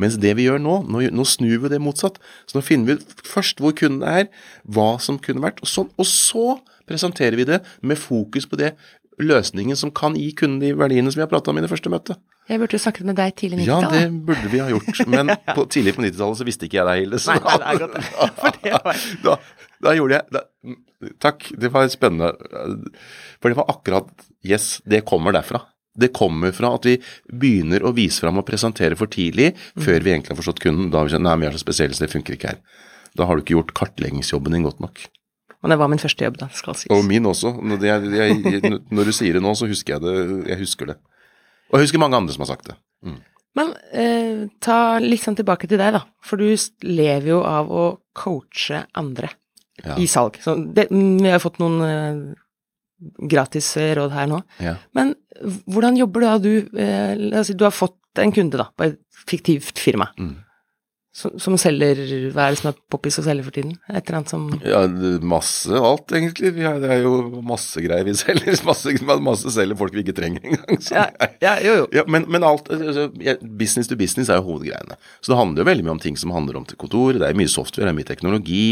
Mens 0.00 0.18
det 0.20 0.34
vi 0.36 0.48
gjør 0.48 0.58
nå, 0.60 0.80
nå, 0.90 1.04
nå 1.14 1.26
snur 1.28 1.62
vi 1.62 1.70
det 1.72 1.78
motsatt. 1.80 2.18
Så 2.50 2.58
nå 2.58 2.64
finner 2.66 2.96
vi 2.98 3.22
først 3.30 3.62
hvor 3.62 3.76
kunden 3.78 4.02
er, 4.02 4.26
hva 4.66 4.96
som 5.00 5.20
kunne 5.22 5.44
vært, 5.46 5.62
og, 5.62 5.70
sånn, 5.70 5.88
og 5.96 6.08
så 6.10 6.58
presenterer 6.90 7.38
vi 7.38 7.46
det 7.48 7.62
med 7.86 8.00
fokus 8.00 8.48
på 8.50 8.58
det 8.60 8.74
løsningen 9.22 9.78
som 9.78 9.92
kan 9.94 10.16
gi 10.18 10.32
kunden 10.34 10.58
de 10.64 10.74
verdiene 10.74 11.12
som 11.12 11.20
vi 11.20 11.24
har 11.26 11.30
prata 11.30 11.52
om 11.52 11.60
i 11.60 11.64
det 11.64 11.70
første 11.70 11.90
møtet. 11.92 12.18
Jeg 12.50 12.58
burde 12.58 12.74
jo 12.74 12.82
snakket 12.82 13.06
med 13.06 13.14
deg 13.20 13.36
tidlig 13.38 13.60
i 13.60 13.66
90-tallet. 13.68 14.00
Ja, 14.00 14.06
det 14.10 14.22
burde 14.26 14.48
vi 14.50 14.58
ha 14.64 14.70
gjort. 14.72 15.02
Men 15.14 15.30
på, 15.56 15.66
tidlig 15.70 15.94
på 15.94 16.02
90-tallet 16.02 16.40
så 16.42 16.46
visste 16.48 16.66
ikke 16.66 16.80
jeg 16.80 16.88
deg, 16.90 17.04
Hilde. 17.04 17.20
så 17.22 17.36
Nei, 17.38 17.42
nei, 17.46 17.58
det 17.62 17.68
er 17.70 17.82
godt. 17.86 18.00
For 18.42 18.58
det 18.64 18.72
var- 18.82 19.04
da, 19.22 19.36
da 19.86 19.94
gjorde 20.00 20.18
jeg 20.18 20.34
da, 20.34 20.42
Takk, 21.22 21.48
det 21.58 21.72
var 21.74 21.88
spennende. 21.92 22.32
For 23.40 23.52
det 23.52 23.58
var 23.58 23.70
akkurat 23.72 24.10
Yes, 24.42 24.80
det 24.84 25.04
kommer 25.06 25.34
derfra. 25.34 25.60
Det 25.94 26.08
kommer 26.16 26.54
fra 26.56 26.72
at 26.74 26.86
vi 26.88 26.96
begynner 27.28 27.84
å 27.84 27.92
vise 27.94 28.22
fram 28.24 28.40
og 28.40 28.46
presentere 28.48 28.96
for 28.98 29.12
tidlig, 29.12 29.52
før 29.76 30.00
vi 30.00 30.14
egentlig 30.14 30.32
har 30.32 30.38
forstått 30.40 30.62
kunden. 30.64 30.88
Da 30.90 30.98
har 30.98 31.08
vi 31.08 31.12
kjent 31.14 31.26
nei, 31.26 31.36
vi 31.42 31.48
er 31.50 31.54
så 31.54 31.60
spesielle, 31.62 31.94
så 31.94 32.06
det 32.06 32.12
funker 32.14 32.36
ikke 32.36 32.54
her. 32.54 32.62
Da 33.18 33.28
har 33.28 33.36
du 33.36 33.44
ikke 33.44 33.58
gjort 33.58 33.74
kartleggingsjobben 33.76 34.56
din 34.56 34.64
godt 34.64 34.80
nok. 34.82 35.04
Og 35.62 35.70
det 35.70 35.78
var 35.78 35.90
min 35.92 36.00
første 36.02 36.24
jobb, 36.26 36.40
da, 36.40 36.48
skal 36.56 36.78
sies. 36.78 36.90
Og 36.90 37.04
min 37.06 37.28
også. 37.28 37.52
Når, 37.60 37.84
jeg, 37.86 38.14
jeg, 38.18 38.80
når 38.90 39.10
du 39.10 39.12
sier 39.14 39.36
det 39.36 39.44
nå, 39.44 39.52
så 39.54 39.68
husker 39.70 39.94
jeg 39.94 40.02
det. 40.02 40.14
Jeg 40.50 40.62
husker 40.64 40.90
det. 40.90 40.96
Og 41.70 41.78
jeg 41.78 41.86
husker 41.86 42.02
mange 42.02 42.18
andre 42.18 42.34
som 42.34 42.42
har 42.42 42.50
sagt 42.54 42.72
det. 42.72 42.78
Men 43.58 43.74
eh, 43.92 44.48
ta 44.64 44.96
litt 45.02 45.22
sånn 45.22 45.36
tilbake 45.38 45.68
til 45.68 45.80
deg, 45.80 45.92
da. 45.94 46.02
For 46.24 46.40
du 46.40 46.48
lever 46.88 47.28
jo 47.34 47.42
av 47.46 47.68
å 47.68 47.84
coache 48.16 48.86
andre 48.98 49.30
Ja. 49.80 49.96
i 49.98 50.06
salg. 50.10 50.36
Så 50.42 50.54
det, 50.76 50.90
mm, 50.90 51.22
vi 51.22 51.32
har 51.32 51.40
fått 51.42 51.58
noen 51.62 51.80
uh, 51.80 52.34
gratis 53.30 53.70
eh, 53.80 53.94
råd 53.98 54.12
her 54.14 54.28
nå. 54.30 54.42
Ja. 54.62 54.76
Men 54.96 55.14
hvordan 55.66 55.96
jobber 55.98 56.22
du 56.22 56.26
da? 56.26 56.34
Du, 56.42 56.52
uh, 56.76 57.12
la 57.32 57.40
oss 57.40 57.50
si 57.50 57.56
du 57.58 57.64
har 57.66 57.74
fått 57.74 58.20
en 58.20 58.34
kunde 58.36 58.60
da, 58.60 58.68
på 58.76 58.90
et 58.90 59.00
fiktivt 59.26 59.80
firma. 59.80 60.10
Mm. 60.20 60.36
Som, 61.12 61.34
som 61.36 61.52
selger 61.60 61.98
Hva 62.32 62.46
er 62.48 62.54
det 62.54 62.58
som 62.62 62.70
er 62.70 62.76
poppis 62.88 63.18
å 63.20 63.22
selge 63.26 63.42
for 63.44 63.52
tiden? 63.52 63.74
Et 63.92 63.98
eller 64.00 64.16
annet 64.22 64.30
som 64.32 64.46
Ja, 64.64 64.78
masse 65.28 65.68
alt, 65.76 66.08
egentlig. 66.16 66.54
Har, 66.64 66.78
det 66.80 66.88
er 66.94 67.02
jo 67.04 67.42
masse 67.44 67.82
greier 67.84 68.06
vi 68.08 68.14
selger. 68.16 68.56
Masse, 68.64 68.94
masse 69.20 69.52
selger 69.52 69.76
folk 69.76 69.92
vi 69.92 70.06
ikke 70.06 70.14
trenger 70.16 70.40
engang. 70.48 70.80
Ja, 70.88 71.04
ja 71.44 71.52
jo, 71.60 71.74
jo. 71.82 71.90
Ja, 71.98 72.06
men, 72.08 72.24
men 72.32 72.46
alt 72.48 72.70
altså, 72.72 73.10
Business 73.44 73.92
to 73.92 73.98
business 74.00 74.32
er 74.32 74.40
jo 74.40 74.46
hovedgreiene. 74.54 74.96
Så 75.20 75.34
det 75.34 75.38
handler 75.42 75.60
jo 75.60 75.68
veldig 75.68 75.84
mye 75.90 75.96
om 75.98 76.02
ting 76.06 76.16
som 76.16 76.32
handler 76.32 76.56
om 76.62 76.64
til 76.70 76.80
kontor. 76.80 77.20
Det 77.20 77.28
er 77.28 77.36
mye 77.36 77.52
software, 77.52 77.90
det 77.90 77.92
er 77.92 78.00
mye 78.00 78.08
teknologi. 78.08 78.64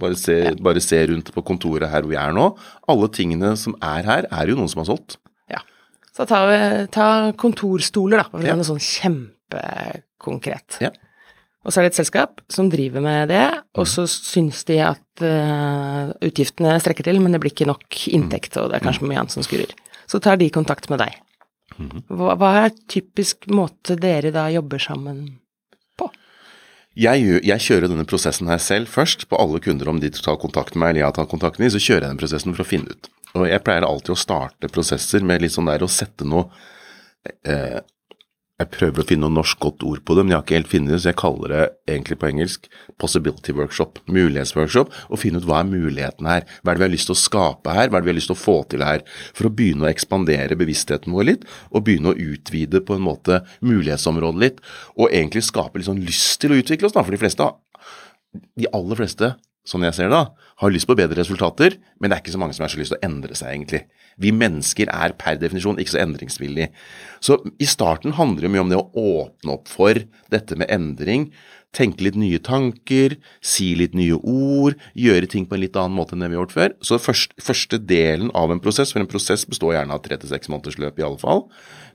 Bare, 0.00 0.16
se, 0.18 0.38
bare 0.64 0.80
se 0.82 1.02
rundt 1.12 1.28
på 1.36 1.44
kontoret 1.46 1.92
her 1.92 2.00
hvor 2.02 2.10
vi 2.14 2.18
er 2.24 2.32
nå. 2.34 2.48
Alle 2.88 3.10
tingene 3.14 3.52
som 3.60 3.76
er 3.84 4.08
her, 4.08 4.24
er 4.32 4.48
jo 4.48 4.56
noen 4.58 4.72
som 4.72 4.80
har 4.80 4.88
solgt. 4.94 5.18
Ja. 5.52 5.60
Så 6.16 6.24
ta, 6.30 6.40
ta 6.88 7.06
kontorstoler, 7.38 8.24
da, 8.24 8.30
for 8.32 8.40
å 8.40 8.48
Ja. 8.48 8.56
noe 8.56 8.64
sånn 8.66 8.80
kjempekonkret. 8.80 10.80
Ja. 10.82 10.88
Og 11.64 11.72
så 11.72 11.80
er 11.80 11.86
det 11.86 11.94
et 11.94 12.00
selskap 12.02 12.42
som 12.52 12.68
driver 12.68 13.00
med 13.00 13.28
det, 13.32 13.44
og 13.74 13.86
Mhm. 13.86 13.90
så 13.94 14.04
syns 14.10 14.64
de 14.68 14.78
at 14.84 15.22
uh, 15.24 16.12
utgiftene 16.20 16.74
strekker 16.80 17.04
til, 17.04 17.20
men 17.20 17.32
det 17.32 17.40
blir 17.40 17.52
ikke 17.54 17.66
nok 17.70 18.00
inntekt, 18.12 18.56
og 18.60 18.70
det 18.70 18.76
er 18.80 18.84
kanskje 18.84 19.08
mye 19.08 19.18
annet 19.22 19.32
som 19.32 19.42
skurrer. 19.46 19.72
Så 20.06 20.20
tar 20.20 20.36
de 20.36 20.50
kontakt 20.50 20.90
med 20.90 20.98
deg. 21.00 21.14
Mhm. 21.78 22.04
Hva, 22.08 22.36
hva 22.36 22.50
er 22.66 22.70
typisk 22.88 23.46
måte 23.48 23.96
dere 23.98 24.30
da 24.30 24.48
jobber 24.52 24.78
sammen 24.78 25.38
på? 25.98 26.10
Jeg, 26.94 27.24
jeg 27.42 27.58
kjører 27.64 27.88
denne 27.88 28.04
prosessen 28.06 28.46
her 28.46 28.58
selv 28.62 28.86
først, 28.92 29.24
på 29.28 29.40
alle 29.40 29.58
kunder 29.64 29.88
om 29.88 29.98
de 30.00 30.10
tar 30.10 30.36
kontakt 30.36 30.74
med 30.76 30.84
meg 30.84 30.90
eller 30.94 31.06
jeg 31.08 31.14
tar 31.16 31.26
kontakt 31.32 31.58
med 31.58 31.70
dem, 31.70 31.80
så 31.80 31.82
kjører 31.82 32.02
jeg 32.04 32.10
den 32.12 32.20
prosessen 32.20 32.54
for 32.54 32.62
å 32.62 32.68
finne 32.68 32.92
ut. 32.92 33.08
Og 33.34 33.48
jeg 33.48 33.64
pleier 33.64 33.82
alltid 33.88 34.12
å 34.14 34.20
starte 34.20 34.68
prosesser 34.70 35.24
med 35.26 35.40
litt 35.42 35.50
sånn 35.56 35.66
der 35.66 35.82
å 35.82 35.88
sette 35.90 36.22
noe 36.28 36.44
eh, 37.48 37.80
Jeg 38.62 38.70
prøver 38.70 39.02
å 39.02 39.06
finne 39.08 39.26
noe 39.26 39.34
norsk 39.34 39.58
godt 39.58 39.82
ord 39.82 40.02
på 40.06 40.14
det, 40.14 40.22
men 40.22 40.30
jeg 40.30 40.38
har 40.38 40.44
ikke 40.44 40.56
helt 40.60 40.70
funnet 40.70 40.94
det, 40.94 40.98
så 41.02 41.10
jeg 41.10 41.18
kaller 41.18 41.50
det 41.50 41.62
egentlig 41.90 42.18
på 42.20 42.28
engelsk 42.28 42.68
possibility 43.02 43.54
workshop, 43.56 43.98
mulighetsworkshop, 44.06 44.92
og 45.10 45.18
finne 45.18 45.40
ut 45.42 45.48
hva 45.48 45.58
er 45.64 45.72
muligheten 45.72 46.28
her. 46.30 46.46
Hva 46.62 46.70
er 46.70 46.78
det 46.78 46.84
vi 46.84 46.86
har 46.86 46.92
lyst 46.94 47.10
til 47.10 47.16
å 47.16 47.18
skape 47.18 47.74
her, 47.74 47.90
hva 47.90 47.98
er 47.98 48.04
det 48.04 48.08
vi 48.08 48.12
har 48.14 48.18
lyst 48.20 48.30
til 48.30 48.36
å 48.38 48.42
få 48.44 48.56
til 48.70 48.86
her, 48.86 49.02
for 49.34 49.50
å 49.50 49.52
begynne 49.58 49.88
å 49.88 49.90
ekspandere 49.90 50.58
bevisstheten 50.60 51.16
vår 51.16 51.28
litt, 51.32 51.48
og 51.74 51.82
begynne 51.88 52.14
å 52.14 52.30
utvide 52.30 52.84
på 52.86 52.94
en 52.94 53.06
måte 53.08 53.40
mulighetsområdet 53.58 54.44
litt, 54.46 54.62
og 54.94 55.10
egentlig 55.10 55.42
skape 55.48 55.82
litt 55.82 55.90
sånn 55.90 56.04
lyst 56.06 56.38
til 56.44 56.54
å 56.54 56.60
utvikle 56.62 56.86
oss, 56.86 56.94
da, 56.94 57.02
for 57.02 57.16
de 57.16 57.22
fleste 57.24 57.50
de 58.58 58.70
aller 58.74 58.98
fleste, 58.98 59.34
sånn 59.64 59.86
jeg 59.86 59.96
ser 59.96 60.10
det, 60.10 60.18
da, 60.18 60.48
har 60.60 60.72
lyst 60.72 60.88
på 60.88 60.96
bedre 60.98 61.18
resultater, 61.20 61.78
men 61.98 62.10
det 62.10 62.18
er 62.18 62.24
ikke 62.24 62.34
så 62.34 62.40
mange 62.42 62.56
som 62.56 62.66
har 62.66 62.72
så 62.72 62.80
lyst 62.80 62.94
til 62.94 63.00
å 63.00 63.06
endre 63.06 63.36
seg, 63.38 63.50
egentlig. 63.54 63.84
Vi 64.20 64.32
mennesker 64.34 64.90
er 64.92 65.14
per 65.18 65.38
definisjon 65.40 65.80
ikke 65.80 65.94
så 65.94 66.02
endringsvillige. 66.04 66.70
Så 67.24 67.38
i 67.58 67.68
starten 67.68 68.14
handler 68.18 68.46
det 68.46 68.52
mye 68.54 68.64
om 68.64 68.72
det 68.72 68.80
å 68.80 68.88
åpne 68.94 69.56
opp 69.56 69.70
for 69.70 70.00
dette 70.32 70.58
med 70.60 70.70
endring. 70.72 71.30
Tenke 71.74 72.06
litt 72.06 72.18
nye 72.18 72.38
tanker, 72.38 73.16
si 73.42 73.72
litt 73.78 73.96
nye 73.98 74.14
ord, 74.20 74.76
gjøre 74.94 75.26
ting 75.30 75.46
på 75.48 75.56
en 75.56 75.64
litt 75.64 75.78
annen 75.78 75.96
måte 75.96 76.14
enn 76.14 76.22
det 76.22 76.30
vi 76.30 76.38
har 76.38 76.44
gjort 76.44 76.54
før. 76.54 76.76
Så 76.86 77.00
først, 77.02 77.34
første 77.42 77.80
delen 77.82 78.30
av 78.38 78.54
en 78.54 78.62
prosess, 78.62 78.94
for 78.94 79.02
en 79.02 79.10
prosess 79.10 79.42
består 79.48 79.74
gjerne 79.74 79.96
av 79.96 80.04
tre 80.04 80.18
til 80.20 80.30
seks 80.30 80.50
måneders 80.52 80.78
løp 80.78 81.00
i 81.02 81.06
alle 81.06 81.18
fall, 81.18 81.48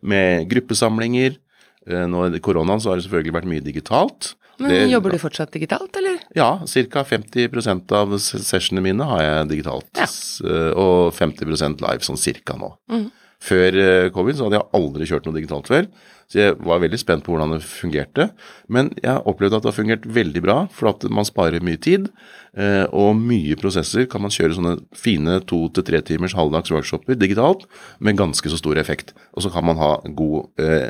med 0.04 0.50
gruppesamlinger. 0.52 1.40
Eh, 1.88 2.06
Nå 2.12 2.28
i 2.28 2.44
koronaen 2.44 2.84
så 2.84 2.92
har 2.92 3.00
det 3.00 3.08
selvfølgelig 3.08 3.38
vært 3.40 3.52
mye 3.54 3.64
digitalt. 3.64 4.34
Men 4.60 4.70
Det- 4.72 4.90
jobber 4.92 5.12
du 5.12 5.18
fortsatt 5.18 5.52
digitalt, 5.52 5.96
eller? 5.96 6.20
ja, 6.36 6.60
ca. 6.66 7.04
50% 7.04 7.92
av 7.92 8.10
sessionene 8.20 8.84
mine 8.84 9.06
har 9.08 9.22
jeg 9.22 9.50
digitalt. 9.56 9.90
Ja. 9.96 10.04
Eh, 10.50 10.74
Og 10.76 11.14
50% 11.14 11.80
live, 11.82 12.00
sånn 12.04 12.18
cirka 12.18 12.58
nå. 12.58 12.74
Mm. 12.92 13.12
Før 13.42 13.72
eh, 13.80 14.10
covid 14.12 14.36
så 14.36 14.50
hadde 14.50 14.60
jeg 14.60 14.72
aldri 14.76 15.06
kjørt 15.08 15.26
noe 15.26 15.34
digitalt 15.40 15.66
før, 15.68 15.86
så 16.30 16.34
jeg 16.42 16.58
var 16.60 16.80
veldig 16.84 17.00
spent 17.00 17.24
på 17.24 17.32
hvordan 17.32 17.54
det 17.56 17.62
fungerte. 17.64 18.32
Men 18.68 18.90
jeg 19.02 19.10
har 19.14 19.24
opplevd 19.24 19.56
at 19.56 19.64
det 19.64 19.72
har 19.74 19.84
fungert 19.84 20.04
veldig 20.06 20.42
bra, 20.44 20.68
for 20.76 20.90
at 20.90 21.04
man 21.10 21.24
sparer 21.24 21.62
mye 21.64 21.80
tid. 21.80 22.10
eh, 22.58 22.84
Og 22.92 23.16
mye 23.16 23.56
prosesser 23.56 24.06
kan 24.10 24.22
man 24.22 24.30
kjøre 24.30 24.56
sånne 24.58 24.84
fine 24.94 25.40
to 25.48 25.70
til 25.70 25.84
tre 25.84 26.02
timers 26.02 26.34
halvdags 26.34 26.70
workshoper 26.70 27.16
digitalt 27.16 27.64
med 28.02 28.18
ganske 28.18 28.44
så 28.50 28.58
stor 28.58 28.76
effekt. 28.76 29.14
Og 29.38 29.42
så 29.44 29.52
kan 29.54 29.64
man 29.64 29.78
ha 29.78 30.02
god 30.04 30.50
eh, 30.60 30.90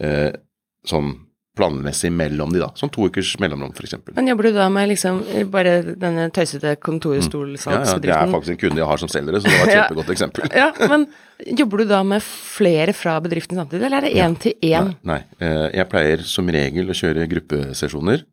eh, 0.00 0.32
sånn 0.84 1.14
planmessig 1.54 2.10
mellom 2.12 2.50
de, 2.54 2.58
da. 2.62 2.70
Sånn 2.78 2.90
to 2.94 3.06
ukers 3.08 3.34
mellomrom, 3.42 3.70
f.eks. 3.76 3.94
Men 4.16 4.30
jobber 4.32 4.48
du 4.48 4.56
da 4.56 4.66
med 4.74 4.88
liksom 4.90 5.20
bare 5.52 5.76
denne 6.00 6.26
tøysete 6.34 6.74
Ja, 6.74 7.94
ja, 7.94 7.98
det 8.02 8.10
er 8.14 8.32
faktisk 8.32 8.56
en 8.56 8.60
kunde 8.64 8.82
jeg 8.82 8.88
har 8.90 9.02
som 9.02 9.12
selger 9.12 9.36
det, 9.36 9.42
så 9.44 9.50
det 9.52 9.60
var 9.60 9.70
et 9.70 9.76
kjempegodt 9.78 10.14
eksempel. 10.16 10.48
Ja, 10.50 10.68
men 10.90 11.06
jobber 11.62 11.82
du 11.82 11.86
da 11.92 12.00
med 12.06 12.26
flere 12.26 12.94
fra 12.96 13.16
bedriften 13.22 13.60
samtidig, 13.60 13.86
eller 13.86 14.02
er 14.02 14.08
det 14.08 14.24
én 14.26 14.38
til 14.42 14.56
én? 14.58 14.90
Nei, 15.06 15.12
nei. 15.14 15.20
Eh, 15.46 15.68
jeg 15.78 15.90
pleier 15.92 16.26
som 16.26 16.50
regel 16.58 16.90
å 16.90 16.98
kjøre 16.98 17.28
gruppesesjoner. 17.30 18.26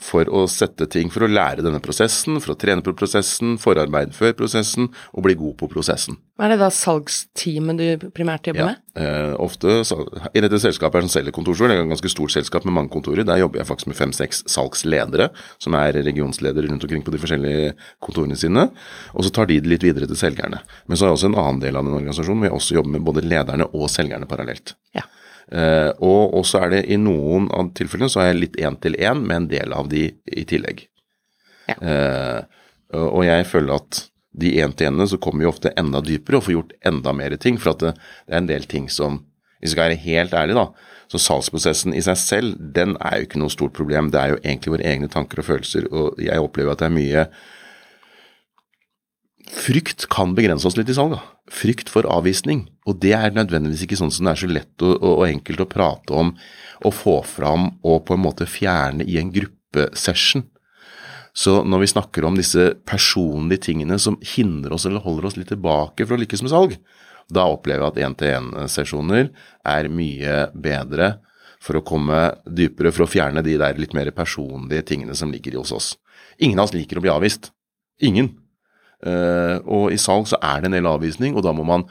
For 0.00 0.24
å 0.32 0.46
sette 0.48 0.86
ting, 0.88 1.10
for 1.12 1.26
å 1.26 1.28
lære 1.28 1.60
denne 1.60 1.80
prosessen, 1.84 2.38
for 2.40 2.54
å 2.54 2.58
trene 2.58 2.80
på 2.84 2.94
prosessen, 2.96 3.58
forarbeid 3.60 4.14
før 4.16 4.32
prosessen, 4.38 4.88
og 5.12 5.26
bli 5.26 5.34
god 5.36 5.58
på 5.60 5.68
prosessen. 5.68 6.16
Hva 6.40 6.46
er 6.46 6.54
det 6.54 6.60
da 6.62 6.70
salgsteamet 6.72 7.76
du 7.76 8.06
primært 8.16 8.48
jobber 8.48 8.60
Ja. 8.60 8.66
med? 8.70 8.76
Eh, 8.96 9.34
ofte, 9.36 9.84
så, 9.84 9.98
I 10.34 10.40
dette 10.40 10.58
selskapet 10.58 10.96
er 10.96 11.00
det 11.04 11.10
som 11.10 11.20
selger 11.20 11.32
kontorstol, 11.36 11.68
det 11.68 11.76
er 11.76 11.82
et 11.84 11.92
ganske 11.92 12.08
stort 12.08 12.32
selskap 12.32 12.64
med 12.64 12.72
mange 12.72 12.90
kontorer. 12.90 13.24
Der 13.28 13.38
jobber 13.44 13.60
jeg 13.60 13.68
faktisk 13.68 13.86
med 13.92 13.96
fem-seks 14.00 14.42
salgsledere, 14.48 15.28
som 15.58 15.74
er 15.74 15.92
regionsledere 15.92 16.68
rundt 16.70 16.82
omkring 16.82 17.04
på 17.04 17.12
de 17.12 17.18
forskjellige 17.20 17.74
kontorene 18.00 18.36
sine. 18.40 18.70
Og 19.14 19.24
så 19.24 19.30
tar 19.30 19.46
de 19.46 19.60
det 19.60 19.68
litt 19.68 19.82
videre 19.84 20.08
til 20.08 20.16
selgerne. 20.16 20.62
Men 20.88 20.96
så 20.96 21.04
har 21.04 21.12
jeg 21.12 21.18
også 21.20 21.30
en 21.34 21.40
annen 21.44 21.60
del 21.60 21.76
av 21.76 21.84
den 21.84 21.92
organisasjonen 22.00 22.40
hvor 22.40 22.48
jeg 22.48 22.56
også 22.56 22.74
jobber 22.80 22.90
med 22.96 23.04
både 23.04 23.28
lederne 23.28 23.68
og 23.74 23.90
selgerne 23.92 24.26
parallelt. 24.26 24.74
Ja. 24.96 25.02
Eh, 25.50 25.90
og 25.98 26.36
også 26.38 26.60
er 26.64 26.74
det 26.76 26.84
i 26.94 26.98
noen 27.00 27.48
av 27.56 27.72
tilfellene 27.78 28.10
så 28.12 28.22
er 28.22 28.30
jeg 28.30 28.40
litt 28.40 28.60
én 28.62 28.76
til 28.82 28.94
én 28.98 29.24
med 29.24 29.36
en 29.36 29.48
del 29.50 29.74
av 29.74 29.90
de 29.90 30.06
i 30.10 30.44
tillegg. 30.48 30.84
Ja. 31.70 31.76
Eh, 31.76 32.38
og 32.98 33.22
jeg 33.26 33.46
føler 33.46 33.78
at 33.78 34.04
de 34.40 34.52
én-til-ene 34.62 35.06
så 35.10 35.18
kommer 35.22 35.44
jo 35.44 35.50
ofte 35.50 35.72
enda 35.78 36.02
dypere 36.02 36.38
og 36.38 36.46
får 36.46 36.54
gjort 36.54 36.76
enda 36.86 37.14
mer 37.14 37.34
ting. 37.42 37.58
For 37.58 37.74
at 37.74 37.82
det, 37.82 37.92
det 38.26 38.34
er 38.36 38.42
en 38.44 38.50
del 38.50 38.70
ting 38.70 38.88
som 38.90 39.24
Hvis 39.60 39.74
vi 39.74 39.76
skal 39.76 39.90
være 39.90 40.00
helt 40.00 40.32
ærlige, 40.32 40.56
da. 40.56 40.94
Så 41.12 41.18
salgsprosessen 41.20 41.92
i 41.92 42.00
seg 42.00 42.16
selv, 42.16 42.54
den 42.56 42.94
er 43.04 43.18
jo 43.18 43.26
ikke 43.26 43.40
noe 43.42 43.52
stort 43.52 43.74
problem. 43.76 44.08
Det 44.08 44.16
er 44.16 44.30
jo 44.32 44.38
egentlig 44.38 44.72
våre 44.72 44.86
egne 44.88 45.08
tanker 45.12 45.42
og 45.42 45.46
følelser. 45.50 45.84
Og 45.92 46.16
jeg 46.16 46.40
opplever 46.40 46.72
at 46.72 46.80
det 46.80 46.86
er 46.86 46.94
mye 46.94 47.24
Frykt 49.50 50.06
kan 50.12 50.34
begrense 50.36 50.66
oss 50.68 50.76
litt 50.78 50.90
i 50.92 50.96
salg. 50.96 51.16
da. 51.16 51.20
Frykt 51.50 51.90
for 51.90 52.06
avvisning. 52.06 52.68
Og 52.86 53.00
det 53.02 53.12
er 53.16 53.34
nødvendigvis 53.34 53.84
ikke 53.86 53.98
sånn 53.98 54.12
som 54.14 54.26
det 54.26 54.32
er 54.34 54.42
så 54.42 54.50
lett 54.50 54.84
og, 54.86 54.94
og, 55.00 55.12
og 55.20 55.26
enkelt 55.26 55.64
å 55.64 55.68
prate 55.70 56.14
om 56.14 56.32
og 56.80 56.96
få 56.96 57.18
fram 57.26 57.68
og 57.84 58.04
på 58.08 58.16
en 58.16 58.24
måte 58.24 58.48
fjerne 58.48 59.04
i 59.04 59.18
en 59.20 59.32
gruppesession. 59.34 60.46
Så 61.36 61.60
når 61.62 61.84
vi 61.84 61.90
snakker 61.92 62.26
om 62.26 62.38
disse 62.38 62.72
personlige 62.88 63.68
tingene 63.68 63.98
som 64.02 64.18
hindrer 64.34 64.74
oss 64.74 64.86
eller 64.88 65.04
holder 65.04 65.28
oss 65.28 65.38
litt 65.38 65.52
tilbake 65.52 66.06
for 66.06 66.16
å 66.16 66.22
lykkes 66.22 66.42
med 66.42 66.52
salg, 66.52 66.76
da 67.30 67.46
opplever 67.46 67.84
jeg 67.84 67.92
at 67.92 68.00
én-til-én-sesjoner 68.08 69.28
er 69.70 69.90
mye 69.92 70.38
bedre 70.54 71.12
for 71.62 71.78
å 71.78 71.84
komme 71.86 72.18
dypere, 72.48 72.90
for 72.90 73.04
å 73.04 73.10
fjerne 73.10 73.44
de 73.46 73.54
der 73.60 73.78
litt 73.78 73.94
mer 73.94 74.10
personlige 74.16 74.88
tingene 74.90 75.14
som 75.14 75.30
ligger 75.30 75.60
hos 75.60 75.74
oss. 75.76 75.90
Ingen 76.40 76.58
av 76.58 76.70
oss 76.70 76.74
liker 76.74 76.98
å 76.98 77.04
bli 77.04 77.12
avvist. 77.12 77.52
Ingen. 78.02 78.32
Eh, 79.06 79.56
og 79.64 79.92
i 79.94 79.98
salg 80.00 80.28
så 80.28 80.38
er 80.44 80.60
det 80.60 80.70
en 80.70 80.76
del 80.78 80.88
avvisning, 80.90 81.36
og 81.36 81.44
da 81.46 81.54
må 81.56 81.64
man 81.66 81.86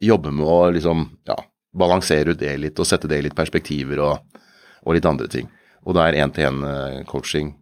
jobbe 0.00 0.32
med 0.32 0.46
å 0.48 0.58
liksom, 0.74 1.06
ja, 1.28 1.36
balansere 1.76 2.34
ut 2.34 2.40
det 2.40 2.56
litt 2.60 2.78
og 2.80 2.88
sette 2.88 3.08
det 3.08 3.20
i 3.20 3.24
litt 3.28 3.36
perspektiver 3.38 4.00
og, 4.04 4.40
og 4.84 4.96
litt 4.96 5.08
andre 5.08 5.28
ting. 5.32 5.48
Og 5.86 5.96
da 5.96 6.08
er 6.08 6.18
én-til-én-coaching 6.24 7.54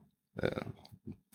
eh, 0.42 0.64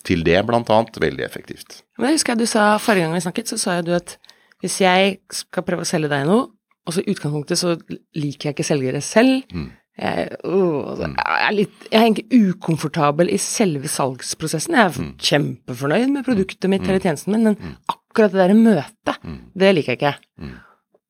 til 0.04 0.24
det 0.28 0.42
blant 0.48 0.68
annet 0.74 1.00
veldig 1.00 1.24
effektivt. 1.24 1.82
Men 1.98 2.12
jeg 2.12 2.20
husker 2.20 2.36
jeg 2.36 2.44
du 2.44 2.50
sa 2.52 2.74
forrige 2.82 3.08
gang 3.08 3.16
vi 3.16 3.24
snakket, 3.24 3.54
så 3.54 3.60
sa 3.62 3.78
jo 3.80 3.88
du 3.88 3.94
at 3.96 4.18
hvis 4.64 4.82
jeg 4.84 5.18
skal 5.32 5.64
prøve 5.68 5.84
å 5.86 5.88
selge 5.88 6.12
deg 6.12 6.28
noe, 6.28 6.50
og 6.84 6.92
så 6.96 7.00
i 7.04 7.14
utgangspunktet 7.14 7.60
så 7.60 7.78
liker 8.20 8.50
jeg 8.50 8.58
ikke 8.58 8.68
selgere 8.68 9.00
selv, 9.04 9.44
Mm. 9.56 9.70
Jeg, 10.00 10.38
åh, 10.50 10.90
altså, 10.90 11.08
jeg, 11.14 11.40
er 11.48 11.54
litt, 11.54 11.84
jeg 11.92 12.00
er 12.00 12.06
egentlig 12.08 12.40
ukomfortabel 12.56 13.30
i 13.30 13.38
selve 13.42 13.88
salgsprosessen. 13.92 14.74
Jeg 14.74 14.86
er 14.90 15.00
Mm. 15.04 15.12
kjempefornøyd 15.30 16.10
med 16.16 16.26
produktet 16.26 16.70
mitt 16.72 16.82
eller 16.88 17.00
tjenesten 17.04 17.32
min, 17.36 17.44
men 17.44 17.78
akkurat 17.92 18.32
det 18.34 18.42
der 18.48 18.54
møtet, 18.58 19.18
det 19.56 19.76
liker 19.76 19.94
jeg 19.94 20.00
ikke. 20.02 20.16
Mm. 20.42 20.56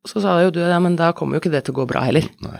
Så 0.05 0.19
sa 0.21 0.35
jo 0.43 0.51
du 0.51 0.59
ja, 0.59 0.79
men 0.83 0.97
da 0.99 1.13
kommer 1.15 1.35
jo 1.37 1.43
ikke 1.43 1.51
det 1.53 1.63
til 1.63 1.73
å 1.73 1.79
gå 1.81 1.87
bra 1.87 2.01
heller. 2.03 2.27
Nei. 2.43 2.59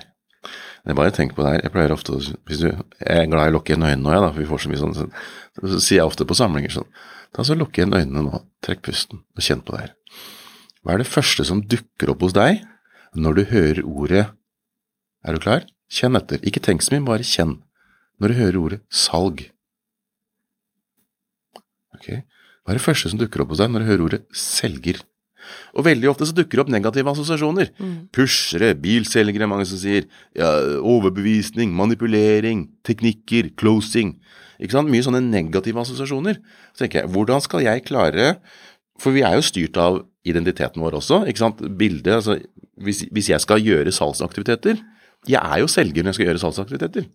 Jeg 0.86 0.96
bare 1.00 1.12
tenker 1.16 1.36
på 1.36 1.44
det 1.44 1.52
her. 1.54 1.62
Jeg 1.64 1.72
pleier 1.72 1.92
ofte 1.96 2.12
å 2.12 2.20
hvis 2.20 2.60
du, 2.60 2.68
Jeg 3.00 3.18
er 3.24 3.28
glad 3.32 3.48
i 3.48 3.52
å 3.52 3.56
lukke 3.56 3.72
igjen 3.72 3.84
øynene 3.88 4.04
nå, 4.04 4.12
jeg, 4.12 4.22
da, 4.24 4.32
for 4.34 4.40
vi 4.44 4.48
får 4.50 4.60
så 4.64 4.70
mye 4.72 4.80
sånn. 4.82 4.96
Så, 4.96 5.06
så 5.64 5.80
sier 5.80 5.98
jeg 6.02 6.08
ofte 6.10 6.26
på 6.28 6.36
samlinger 6.36 6.72
sånn 6.76 6.88
Ta 7.34 7.44
så 7.48 7.56
Lukk 7.56 7.78
igjen 7.80 7.96
øynene 7.96 8.24
nå, 8.28 8.42
trekk 8.62 8.82
pusten 8.84 9.22
og 9.24 9.42
kjenn 9.42 9.62
på 9.64 9.74
det 9.76 9.80
her. 9.86 9.94
Hva 10.84 10.94
er 10.94 10.98
det 11.04 11.08
første 11.08 11.46
som 11.48 11.62
dukker 11.64 12.12
opp 12.12 12.22
hos 12.28 12.36
deg 12.36 12.60
når 13.16 13.34
du 13.40 13.44
hører 13.54 13.80
ordet 13.88 14.26
Er 15.24 15.34
du 15.34 15.40
klar? 15.40 15.64
Kjenn 15.92 16.18
etter. 16.20 16.42
Ikke 16.48 16.64
tenk 16.64 16.84
så 16.84 16.96
mye, 16.96 17.06
bare 17.08 17.28
kjenn. 17.28 17.58
Når 18.22 18.32
du 18.32 18.40
hører 18.40 18.60
ordet 18.62 18.82
salg. 18.94 19.48
Ok. 21.98 22.12
Hva 22.64 22.72
er 22.74 22.80
det 22.80 22.86
første 22.86 23.12
som 23.12 23.20
dukker 23.20 23.44
opp 23.44 23.52
hos 23.52 23.60
deg 23.60 23.74
når 23.74 23.84
du 23.84 23.90
hører 23.90 24.06
ordet 24.06 24.22
selger? 24.38 25.02
Og 25.76 25.84
veldig 25.84 26.08
ofte 26.08 26.28
så 26.30 26.36
dukker 26.36 26.56
det 26.56 26.64
opp 26.64 26.72
negative 26.72 27.12
assosiasjoner. 27.12 27.74
Pushere, 28.16 28.72
bilselgere, 28.80 29.50
mange 29.52 29.66
som 29.68 29.82
sier. 29.82 30.08
Ja, 30.38 30.52
overbevisning, 30.80 31.74
manipulering, 31.76 32.70
teknikker, 32.88 33.52
closing. 33.60 34.16
Ikke 34.64 34.78
sant? 34.78 34.92
Mye 34.94 35.04
sånne 35.04 35.24
negative 35.26 35.84
assosiasjoner. 35.84 36.40
Så 36.72 36.86
tenker 36.86 37.04
jeg, 37.04 37.12
hvordan 37.12 37.44
skal 37.44 37.66
jeg 37.66 37.86
klare 37.90 38.38
For 39.02 39.12
vi 39.12 39.24
er 39.26 39.34
jo 39.36 39.44
styrt 39.44 39.78
av 39.82 40.04
identiteten 40.24 40.80
vår 40.80 41.00
også. 41.02 41.24
ikke 41.28 41.42
sant? 41.42 41.62
Bildet, 41.76 42.14
altså 42.14 42.38
hvis, 42.80 43.04
hvis 43.12 43.32
jeg 43.34 43.42
skal 43.42 43.60
gjøre 43.60 43.92
salgsaktiviteter 43.92 44.78
Jeg 45.30 45.40
er 45.40 45.62
jo 45.64 45.72
selger 45.72 46.04
når 46.04 46.14
jeg 46.14 46.20
skal 46.20 46.30
gjøre 46.30 46.44
salgsaktiviteter. 46.44 47.08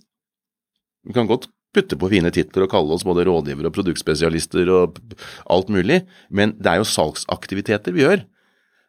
Vi 1.09 1.17
kan 1.17 1.29
godt 1.29 1.49
putte 1.77 1.99
på 2.01 2.09
fine 2.11 2.33
titler 2.33 2.65
og 2.65 2.73
kalle 2.73 2.97
oss 2.97 3.05
både 3.07 3.27
rådgivere 3.29 3.69
og 3.69 3.77
produktspesialister 3.77 4.71
og 4.73 4.99
alt 5.53 5.71
mulig, 5.73 6.03
men 6.33 6.57
det 6.57 6.73
er 6.73 6.81
jo 6.81 6.89
salgsaktiviteter 6.89 7.95
vi 7.95 8.07
gjør. 8.07 8.25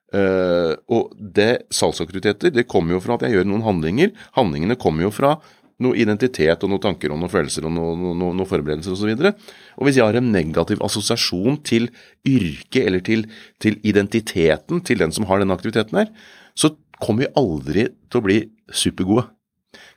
Uh, 0.09 0.73
og 0.89 1.11
det 1.19 1.69
salgsaktiviteter 1.75 2.49
det 2.55 2.65
kommer 2.71 2.95
jo 2.95 3.01
fra 3.03 3.19
at 3.19 3.27
jeg 3.27 3.35
gjør 3.35 3.49
noen 3.51 3.65
handlinger. 3.67 4.13
Handlingene 4.37 4.79
kommer 4.79 5.05
jo 5.05 5.11
fra 5.13 5.35
noe 5.83 5.95
identitet 5.95 6.63
og 6.65 6.71
noen 6.71 6.83
tanker 6.83 7.13
og 7.13 7.19
noen 7.21 7.31
følelser 7.31 7.67
og 7.67 7.75
noen 7.75 8.01
noe, 8.03 8.15
noe, 8.17 8.35
noe 8.35 8.49
forberedelser 8.49 8.95
osv. 8.95 9.13
Og, 9.13 9.21
så 9.21 9.77
og 9.77 9.87
hvis 9.87 9.99
jeg 9.99 10.07
har 10.07 10.17
en 10.19 10.31
negativ 10.33 10.81
assosiasjon 10.83 11.59
til 11.67 11.87
yrket 12.27 12.81
eller 12.83 13.03
til, 13.05 13.27
til 13.63 13.77
identiteten 13.87 14.83
til 14.87 15.03
den 15.03 15.13
som 15.15 15.27
har 15.29 15.43
denne 15.43 15.55
aktiviteten 15.55 16.01
her, 16.01 16.09
så 16.57 16.73
kommer 16.99 17.27
vi 17.27 17.33
aldri 17.39 17.85
til 18.09 18.19
å 18.19 18.25
bli 18.25 18.41
supergode. 18.75 19.27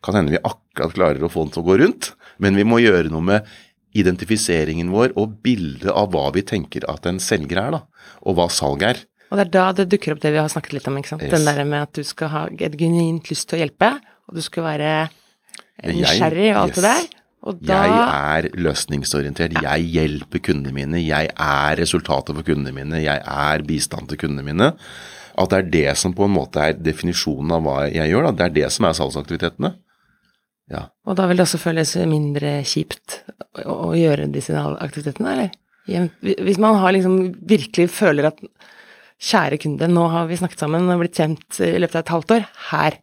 Kan 0.04 0.18
hende 0.18 0.34
vi 0.34 0.40
akkurat 0.42 0.96
klarer 0.96 1.24
å 1.24 1.30
få 1.32 1.46
den 1.46 1.54
til 1.54 1.62
å 1.62 1.68
gå 1.68 1.78
rundt, 1.80 2.12
men 2.42 2.58
vi 2.58 2.66
må 2.68 2.80
gjøre 2.82 3.12
noe 3.12 3.24
med 3.24 3.52
identifiseringen 3.96 4.90
vår 4.92 5.14
og 5.20 5.38
bildet 5.44 5.90
av 5.92 6.12
hva 6.14 6.28
vi 6.34 6.44
tenker 6.48 6.86
at 6.90 7.06
en 7.08 7.20
selger 7.22 7.60
er, 7.60 7.76
da, 7.76 8.12
og 8.24 8.38
hva 8.38 8.48
salg 8.52 8.84
er. 8.88 9.02
Og 9.32 9.38
det 9.38 9.46
er 9.46 9.52
da 9.54 9.64
det 9.76 9.88
dukker 9.94 10.14
opp 10.14 10.22
det 10.24 10.32
vi 10.34 10.40
har 10.40 10.50
snakket 10.52 10.76
litt 10.76 10.88
om, 10.90 10.96
ikke 11.00 11.14
sant. 11.14 11.24
Yes. 11.24 11.32
Den 11.32 11.48
der 11.48 11.64
med 11.64 11.86
at 11.86 11.96
du 11.96 12.04
skal 12.04 12.32
ha 12.32 12.44
et 12.52 12.76
genuint 12.80 13.28
lyst 13.32 13.48
til 13.48 13.58
å 13.58 13.62
hjelpe, 13.62 13.94
og 14.28 14.36
du 14.36 14.44
skal 14.44 14.66
være 14.66 14.92
nysgjerrig 15.88 16.50
og 16.52 16.60
alt 16.66 16.78
det 16.78 16.84
der. 16.84 17.10
Da 17.42 17.78
Jeg 17.82 18.02
er 18.06 18.46
løsningsorientert, 18.54 19.56
jeg 19.64 19.86
hjelper 19.90 20.42
kundene 20.46 20.74
mine, 20.76 21.00
jeg 21.02 21.30
er 21.34 21.80
resultatet 21.80 22.36
for 22.38 22.46
kundene 22.46 22.74
mine, 22.76 23.00
jeg 23.02 23.18
er 23.18 23.64
bistand 23.66 24.12
til 24.12 24.20
kundene 24.20 24.46
mine. 24.46 24.68
At 25.34 25.50
det 25.50 25.58
er 25.58 25.70
det 25.72 25.96
som 25.98 26.14
på 26.14 26.28
en 26.28 26.36
måte 26.36 26.62
er 26.62 26.78
definisjonen 26.78 27.56
av 27.56 27.64
hva 27.66 27.76
jeg 27.88 28.12
gjør, 28.12 28.28
da. 28.28 28.32
Det 28.38 28.46
er 28.46 28.54
det 28.60 28.68
som 28.74 28.86
er 28.86 28.94
salgsaktivitetene. 28.94 29.72
Ja. 30.70 30.86
Og 31.08 31.18
da 31.18 31.26
vil 31.26 31.40
det 31.40 31.46
også 31.48 31.60
føles 31.60 31.96
mindre 32.08 32.60
kjipt 32.68 33.22
å, 33.64 33.90
gjøre 33.98 34.30
disse 34.32 34.54
aktivitetene, 34.56 35.34
eller? 35.34 36.10
Hvis 36.22 36.60
man 36.62 36.78
har 36.78 36.94
liksom 36.94 37.32
virkelig 37.48 37.88
føler 37.90 38.30
at 38.30 38.38
kjære 39.22 39.58
kunde, 39.64 39.88
nå 39.90 40.06
har 40.12 40.28
vi 40.30 40.38
snakket 40.38 40.62
sammen 40.62 40.86
og 40.92 41.02
blitt 41.02 41.18
kjent 41.18 41.58
i 41.64 41.74
løpet 41.82 41.98
av 41.98 42.04
et 42.04 42.14
halvt 42.14 42.36
år, 42.36 42.46
her 42.70 43.02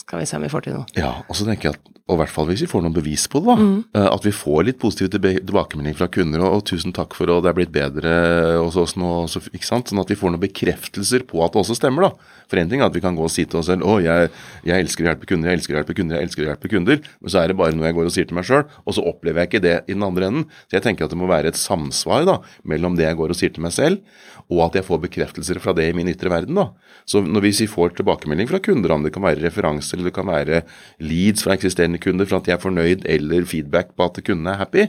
skal 0.00 0.22
vi 0.22 0.28
se 0.28 0.38
om 0.38 0.44
vi 0.44 0.50
får 0.52 0.66
til 0.66 0.76
noe. 0.78 0.88
Ja, 0.98 1.12
og 1.28 1.36
så 1.38 1.46
tenker 1.46 1.70
jeg 1.70 1.78
at, 1.78 1.88
og 2.10 2.16
i 2.16 2.20
hvert 2.24 2.32
fall 2.34 2.48
hvis 2.48 2.64
vi 2.64 2.68
får 2.70 2.82
noen 2.82 2.94
bevis 2.96 3.28
på 3.30 3.38
det, 3.42 3.52
da. 3.52 3.54
Mm. 3.60 4.08
At 4.10 4.24
vi 4.26 4.32
får 4.34 4.64
litt 4.66 4.80
positive 4.82 5.20
tilbakemeldinger 5.20 5.98
fra 6.00 6.08
kunder, 6.10 6.42
og, 6.42 6.56
og 6.58 6.64
tusen 6.66 6.94
takk 6.96 7.14
for 7.14 7.30
og 7.30 7.44
det 7.44 7.52
er 7.52 7.58
blitt 7.60 7.72
bedre 7.74 8.14
hos 8.56 8.78
oss 8.80 8.96
nå, 8.98 9.12
så, 9.30 9.42
ikke 9.52 9.68
sant. 9.68 9.92
Sånn 9.92 10.02
at 10.02 10.10
vi 10.10 10.18
får 10.18 10.34
noen 10.34 10.42
bekreftelser 10.42 11.22
på 11.28 11.44
at 11.44 11.54
det 11.54 11.62
også 11.62 11.78
stemmer, 11.78 12.08
da. 12.08 12.34
For 12.50 12.58
en 12.58 12.72
ting 12.72 12.82
er 12.82 12.88
at 12.90 12.96
vi 12.96 13.04
kan 13.04 13.14
gå 13.14 13.22
og 13.28 13.30
si 13.30 13.44
til 13.46 13.60
oss 13.60 13.68
selv 13.70 13.86
å, 13.86 14.00
jeg, 14.02 14.32
jeg 14.66 14.86
elsker 14.86 15.06
å 15.06 15.10
hjelpe 15.12 15.30
kunder, 15.30 15.52
jeg 15.52 15.60
elsker 15.60 15.76
å 15.76 15.78
hjelpe 15.78 15.96
kunder, 16.00 16.18
jeg 16.18 16.28
elsker 16.28 16.42
å 16.42 16.48
hjelpe 16.48 16.72
kunder, 16.72 17.04
men 17.20 17.34
så 17.34 17.42
er 17.44 17.52
det 17.52 17.58
bare 17.60 17.76
noe 17.76 17.86
jeg 17.86 17.98
går 18.00 18.10
og 18.10 18.16
sier 18.16 18.26
til 18.26 18.40
meg 18.40 18.48
sjøl, 18.48 18.64
og 18.66 18.96
så 18.96 19.06
opplever 19.06 19.44
jeg 19.44 19.52
ikke 19.52 19.64
det 19.68 19.76
i 19.86 19.94
den 19.94 20.06
andre 20.06 20.32
enden. 20.32 20.48
Så 20.66 20.80
jeg 20.80 20.86
tenker 20.88 21.06
at 21.06 21.14
det 21.14 21.20
må 21.20 21.30
være 21.30 21.52
et 21.52 21.60
samsvar 21.60 22.26
da, 22.26 22.40
mellom 22.66 22.98
det 22.98 23.06
jeg 23.06 23.20
går 23.20 23.36
og 23.36 23.38
sier 23.38 23.54
til 23.54 23.66
meg 23.68 23.76
selv, 23.76 24.02
og 24.50 24.64
at 24.66 24.80
jeg 24.80 24.86
får 24.86 25.02
bekreftelser 25.06 25.60
fra 25.62 25.74
det 25.76 25.88
i 25.90 25.96
min 25.96 26.10
ytre 26.10 26.32
verden. 26.32 26.58
da. 26.58 26.70
Så 27.06 27.22
når 27.22 27.46
vi 27.46 27.66
får 27.70 27.96
tilbakemelding 27.96 28.50
fra 28.50 28.58
kunder, 28.58 28.92
om 28.92 29.04
det 29.04 29.12
kan 29.14 29.22
være 29.22 29.44
referanser 29.44 29.98
eller 29.98 30.10
det 30.10 30.16
kan 30.18 30.30
være 30.30 30.62
leads 30.98 31.44
fra 31.46 31.54
eksisterende 31.54 32.02
kunder 32.02 32.26
for 32.26 32.40
at 32.40 32.48
de 32.48 32.54
er 32.56 32.62
fornøyd, 32.62 33.06
eller 33.06 33.46
feedback 33.46 33.94
på 33.96 34.08
at 34.08 34.24
kundene 34.26 34.54
er 34.54 34.64
happy, 34.64 34.88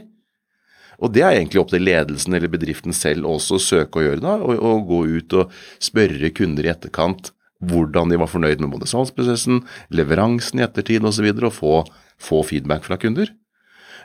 og 1.02 1.12
det 1.14 1.24
er 1.24 1.34
egentlig 1.34 1.62
opp 1.62 1.70
til 1.72 1.82
ledelsen 1.82 2.36
eller 2.36 2.50
bedriften 2.52 2.94
selv 2.94 3.26
også 3.26 3.58
å 3.58 3.62
søke 3.62 3.98
å 3.98 4.04
gjøre, 4.04 4.22
da, 4.22 4.36
og, 4.38 4.58
og 4.58 4.88
gå 4.90 5.00
ut 5.18 5.38
og 5.40 5.54
spørre 5.82 6.30
kunder 6.36 6.68
i 6.68 6.72
etterkant 6.74 7.32
hvordan 7.62 8.10
de 8.10 8.18
var 8.18 8.30
fornøyd 8.30 8.62
med 8.62 8.72
både 8.72 8.88
salgsprosessen, 8.90 9.62
leveransen 9.94 10.58
i 10.58 10.66
ettertid 10.66 11.02
osv., 11.02 11.06
og, 11.06 11.14
så 11.14 11.26
videre, 11.26 11.50
og 11.50 11.54
få, 11.54 11.74
få 12.18 12.42
feedback 12.46 12.86
fra 12.88 12.98
kunder. 12.98 13.30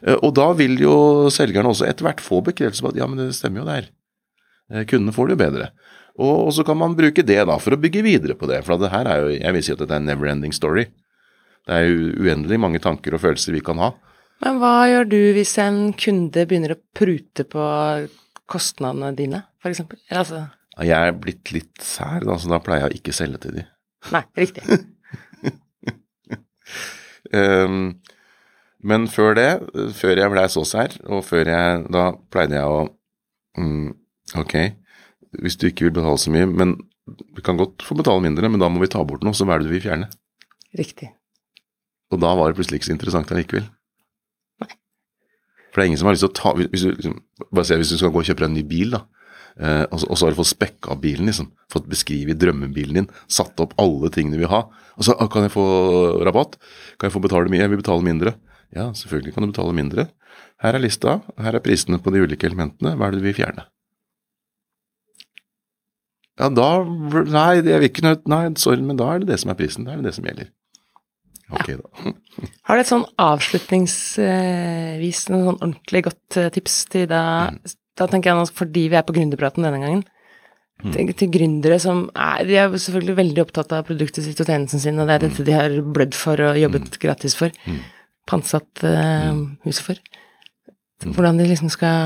Eh, 0.05 0.17
Og 0.21 0.35
da 0.37 0.51
vil 0.57 0.77
jo 0.81 0.95
selgerne 1.33 1.73
også 1.73 1.87
etter 1.89 2.05
hvert 2.05 2.21
få 2.21 2.43
bekreftelse 2.45 2.85
på 2.85 2.93
at 2.93 2.99
ja, 3.01 3.09
men 3.09 3.21
det 3.21 3.31
stemmer 3.37 3.63
jo 3.63 3.69
der. 3.71 3.89
Eh, 3.89 3.96
Kundene 4.67 5.15
får 5.15 5.29
det 5.29 5.37
jo 5.37 5.43
bedre. 5.45 5.69
Og, 6.17 6.49
så 6.53 6.65
kan 6.65 6.79
man 6.79 6.95
bruke 6.97 7.23
det 7.25 7.39
da 7.45 7.57
for 7.61 7.75
å 7.75 7.79
bygge 7.79 8.01
videre 8.05 8.35
på 8.37 8.49
det. 8.49 8.63
For 8.65 8.81
det 8.81 8.89
her 8.89 9.09
er 9.09 9.21
jo, 9.21 9.35
jeg 9.35 9.53
vil 9.53 9.65
si 9.65 9.73
at 9.75 9.81
dette 9.83 9.93
er 9.93 10.01
en 10.01 10.09
never 10.09 10.31
ending 10.31 10.55
story. 10.55 10.87
Det 11.67 11.75
er 11.75 11.85
jo 11.85 12.11
uendelig 12.23 12.59
mange 12.63 12.81
tanker 12.81 13.13
og 13.13 13.21
følelser 13.21 13.53
vi 13.53 13.63
kan 13.65 13.79
ha. 13.83 13.91
Men 14.43 14.59
hva 14.61 14.87
gjør 14.89 15.07
du 15.09 15.19
hvis 15.37 15.55
en 15.61 15.91
kunde 15.97 16.45
begynner 16.49 16.75
å 16.75 16.81
prute 16.97 17.45
på 17.49 17.63
kostnadene 18.49 19.11
dine, 19.17 19.43
eksempel? 19.65 19.99
Altså, 20.13 20.45
Jeg 20.77 21.09
er 21.09 21.15
blitt 21.17 21.51
litt 21.51 21.81
sær, 21.83 22.21
da, 22.25 22.37
så 22.37 22.51
da 22.51 22.61
pleier 22.63 22.85
jeg 22.85 22.91
å 22.91 22.99
ikke 23.01 23.15
selge 23.17 23.41
til 23.43 23.57
de. 23.57 23.65
nei, 24.13 24.23
riktig. 24.37 24.63
um, 27.33 27.97
men 28.89 29.07
før 29.11 29.37
det, 29.37 29.49
før 29.97 30.21
jeg 30.21 30.33
blei 30.33 30.45
så 30.53 30.63
sær, 30.69 30.97
og 31.09 31.25
før 31.25 31.49
jeg 31.51 31.87
Da 31.91 32.11
pleide 32.31 32.61
jeg 32.61 32.77
å 32.77 32.83
mm, 33.57 33.89
Ok, 34.35 34.55
hvis 35.39 35.55
du 35.59 35.67
ikke 35.69 35.87
vil 35.87 35.95
betale 35.95 36.19
så 36.19 36.33
mye, 36.33 36.47
men 36.49 36.75
vi 37.37 37.43
kan 37.45 37.59
godt 37.59 37.85
få 37.87 37.95
betale 37.95 38.23
mindre, 38.25 38.49
men 38.51 38.59
da 38.59 38.67
må 38.67 38.81
vi 38.83 38.89
ta 38.91 38.99
bort 39.07 39.23
noe, 39.23 39.35
så 39.37 39.47
hva 39.47 39.55
er 39.55 39.63
det 39.63 39.69
du 39.69 39.75
vil 39.77 39.85
fjerne? 39.85 40.09
Riktig. 40.75 41.13
Og 42.11 42.19
da 42.19 42.33
var 42.35 42.51
det 42.51 42.57
plutselig 42.59 42.81
ikke 42.81 42.89
så 42.89 42.95
interessant 42.95 43.31
allikevel. 43.31 43.67
For 45.71 45.79
det 45.79 45.85
er 45.85 45.89
ingen 45.91 45.99
som 46.01 46.09
har 46.09 46.15
lyst 46.15 46.23
til 46.25 46.31
å 46.31 46.37
ta 46.39 46.51
Hvis 46.57 46.83
du, 46.85 46.89
liksom, 46.95 47.15
bare 47.53 47.67
se, 47.67 47.75
hvis 47.77 47.91
du 47.93 47.99
skal 47.99 48.09
gå 48.09 48.21
og 48.23 48.25
kjøpe 48.27 48.41
deg 48.41 48.49
en 48.49 48.55
ny 48.57 48.63
bil, 48.65 48.95
da. 48.95 49.01
eh, 49.61 49.83
og, 49.91 49.99
så, 50.01 50.07
og 50.09 50.17
så 50.17 50.25
har 50.25 50.33
du 50.33 50.39
fått 50.39 50.49
spekka 50.55 50.95
bilen, 51.03 51.29
liksom. 51.29 51.51
Fått 51.69 51.89
beskrevet 51.91 52.39
drømmebilen 52.41 52.97
din. 52.97 53.09
Satt 53.29 53.59
opp 53.61 53.75
alle 53.83 54.09
tingene 54.15 54.39
du 54.39 54.41
vil 54.41 54.51
ha. 54.51 54.63
Og 54.97 55.05
så 55.05 55.13
«Ah, 55.19 55.27
kan 55.29 55.45
jeg 55.45 55.53
få 55.53 55.65
rabatt? 56.25 56.57
Kan 56.97 57.11
jeg 57.11 57.13
få 57.13 57.21
betale 57.21 57.51
mye? 57.53 57.61
Jeg 57.61 57.73
vil 57.75 57.83
betale 57.83 58.07
mindre. 58.07 58.33
Ja, 58.73 58.89
selvfølgelig 58.97 59.35
kan 59.35 59.45
du 59.45 59.51
betale 59.51 59.75
mindre. 59.77 60.07
Her 60.63 60.79
er 60.79 60.81
lista. 60.81 61.19
Her 61.37 61.59
er 61.59 61.63
prisene 61.63 62.01
på 62.01 62.15
de 62.15 62.23
ulike 62.25 62.49
elementene. 62.49 62.95
Hva 62.97 63.11
er 63.11 63.13
det 63.13 63.21
du 63.21 63.27
vil 63.29 63.37
fjerne? 63.37 63.67
Ja, 66.37 66.49
da 66.53 66.69
Nei, 66.85 67.55
jeg 67.57 67.79
vil 67.81 67.89
ikke 67.89 68.05
noe 68.05 68.21
Nei, 68.29 68.43
sorry, 68.61 68.83
men 68.85 68.99
da 68.99 69.05
er 69.13 69.17
det 69.23 69.31
det 69.31 69.39
som 69.41 69.51
er 69.53 69.59
prisen. 69.59 69.85
Da 69.87 69.91
er 69.93 69.97
det 70.01 70.07
det 70.11 70.15
som 70.17 70.27
gjelder. 70.27 70.47
Ok, 71.47 71.67
da. 71.79 71.87
Har 72.67 72.75
du 72.75 72.81
et 72.83 72.89
sånn 72.89 73.05
avslutningsvis, 73.23 75.19
noe 75.31 75.45
sånn 75.45 75.61
ordentlig 75.61 76.01
godt 76.09 76.37
eh, 76.41 76.51
tips 76.53 76.75
til 76.91 77.05
da 77.09 77.21
Da 77.97 78.05
tenker 78.11 78.29
jeg 78.29 78.37
nå, 78.37 78.43
fordi 78.53 78.83
vi 78.91 78.97
er 78.99 79.05
på 79.07 79.15
gründerpraten 79.15 79.63
denne 79.65 79.79
gangen, 79.81 80.03
til, 80.91 81.13
til 81.17 81.31
gründere 81.33 81.79
som 81.81 81.97
er 82.13 82.43
De 82.45 82.53
er 82.59 82.67
selvfølgelig 82.75 83.15
veldig 83.21 83.41
opptatt 83.45 83.71
av 83.73 83.87
produktet 83.87 84.23
sitt 84.25 84.41
og 84.43 84.49
tjenesten 84.51 84.79
sin, 84.83 84.99
og 84.99 85.05
det 85.07 85.15
er 85.15 85.23
dette 85.25 85.47
de 85.47 85.53
har 85.55 85.71
blødd 85.81 86.15
for 86.17 86.37
og 86.49 86.59
jobbet 86.61 86.99
gratis 87.01 87.33
for. 87.39 87.49
Pantsatt 88.27 88.83
uh, 88.83 89.33
huset 89.65 89.85
for. 89.87 89.97
Hvordan 91.07 91.39
de 91.39 91.47
liksom 91.47 91.69
skal 91.71 91.97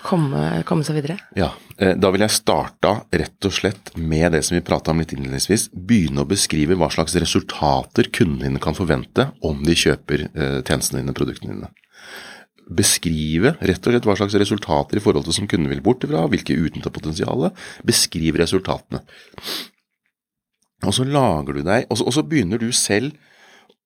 komme, 0.00 0.64
komme 0.66 0.82
seg 0.88 0.96
videre? 0.98 1.20
Ja, 1.38 1.52
Da 1.74 2.10
vil 2.14 2.22
jeg 2.22 2.30
starta 2.30 2.90
rett 3.10 3.46
og 3.48 3.54
slett 3.54 3.90
med 3.98 4.30
det 4.36 4.44
som 4.46 4.54
vi 4.54 4.62
prata 4.62 4.92
om 4.92 5.00
litt 5.02 5.10
innledningsvis. 5.14 5.68
Begynne 5.74 6.22
å 6.22 6.28
beskrive 6.30 6.76
hva 6.78 6.86
slags 6.94 7.16
resultater 7.18 8.10
kundene 8.14 8.46
dine 8.46 8.62
kan 8.62 8.76
forvente 8.78 9.32
om 9.42 9.64
de 9.66 9.74
kjøper 9.74 10.28
eh, 10.28 10.60
tjenestene 10.62 11.02
dine, 11.02 11.16
produktene 11.16 11.56
dine. 11.56 11.72
Beskrive 12.64 13.56
rett 13.58 13.82
og 13.82 13.92
slett 13.92 14.06
hva 14.08 14.16
slags 14.20 14.38
resultater 14.40 15.00
i 15.00 15.02
forhold 15.02 15.26
til 15.26 15.36
som 15.40 15.50
kunden 15.50 15.72
vil 15.72 15.82
bort 15.84 16.06
ifra, 16.06 16.22
hvilke 16.30 16.56
utnytta 16.56 16.94
potensialet. 16.94 17.58
Beskriv 17.84 18.38
resultatene. 18.40 19.02
Og 20.84 20.94
så 20.94 21.06
lager 21.08 21.58
du 21.58 21.64
deg, 21.66 21.88
og 21.88 21.98
så, 21.98 22.06
og 22.06 22.14
så 22.14 22.24
begynner 22.28 22.60
du 22.60 22.70
selv 22.76 23.18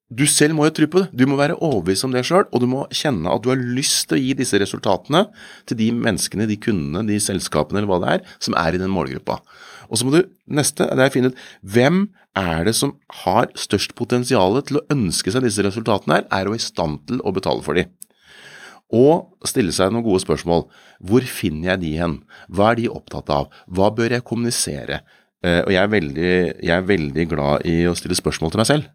du 0.08 0.24
selv 0.24 0.56
må 0.56 0.64
jo 0.64 0.72
tro 0.72 0.86
på 0.88 1.02
det. 1.02 1.08
Du 1.20 1.26
må 1.28 1.36
være 1.36 1.58
overbevist 1.60 2.06
om 2.06 2.14
det 2.14 2.22
sjøl, 2.24 2.46
og 2.48 2.62
du 2.62 2.68
må 2.70 2.86
kjenne 2.96 3.28
at 3.28 3.42
du 3.44 3.50
har 3.52 3.60
lyst 3.60 4.06
til 4.08 4.16
å 4.16 4.22
gi 4.22 4.30
disse 4.38 4.60
resultatene 4.60 5.26
til 5.68 5.76
de 5.80 5.90
menneskene, 5.92 6.46
de 6.48 6.56
kundene, 6.56 7.04
de 7.10 7.18
selskapene 7.20 7.82
eller 7.82 7.90
hva 7.90 7.98
det 8.00 8.14
er, 8.16 8.24
som 8.40 8.56
er 8.56 8.76
i 8.76 8.80
den 8.80 8.92
målgruppa. 8.94 9.36
Og 9.92 10.00
så 10.00 10.08
må 10.08 10.14
du 10.14 10.22
neste 10.48 10.88
det 10.88 11.04
er 11.04 11.12
finne 11.12 11.32
ut 11.32 11.44
hvem 11.60 12.06
er 12.38 12.64
det 12.68 12.74
som 12.78 12.94
har 13.24 13.50
størst 13.58 13.92
potensial 13.98 14.56
til 14.64 14.80
å 14.80 14.84
ønske 14.94 15.32
seg 15.34 15.44
disse 15.44 15.64
resultatene 15.66 16.20
her, 16.20 16.28
er 16.32 16.48
og 16.48 16.56
i 16.56 16.62
stand 16.62 17.02
til 17.08 17.20
å 17.20 17.32
betale 17.36 17.64
for 17.66 17.76
de. 17.76 17.84
Og 18.96 19.48
stille 19.48 19.74
seg 19.76 19.92
noen 19.92 20.06
gode 20.06 20.22
spørsmål. 20.24 20.64
Hvor 21.04 21.26
finner 21.28 21.74
jeg 21.74 21.82
de 21.84 21.96
hen? 22.00 22.20
Hva 22.48 22.72
er 22.72 22.80
de 22.80 22.92
opptatt 22.92 23.28
av? 23.34 23.52
Hva 23.68 23.90
bør 23.92 24.16
jeg 24.16 24.24
kommunisere? 24.24 25.02
Eh, 25.44 25.60
og 25.66 25.74
jeg 25.74 25.82
er, 25.82 25.92
veldig, 25.92 26.30
jeg 26.64 26.72
er 26.72 26.88
veldig 26.88 27.28
glad 27.28 27.68
i 27.68 27.82
å 27.90 27.98
stille 27.98 28.16
spørsmål 28.16 28.54
til 28.54 28.64
meg 28.64 28.70
selv 28.72 28.94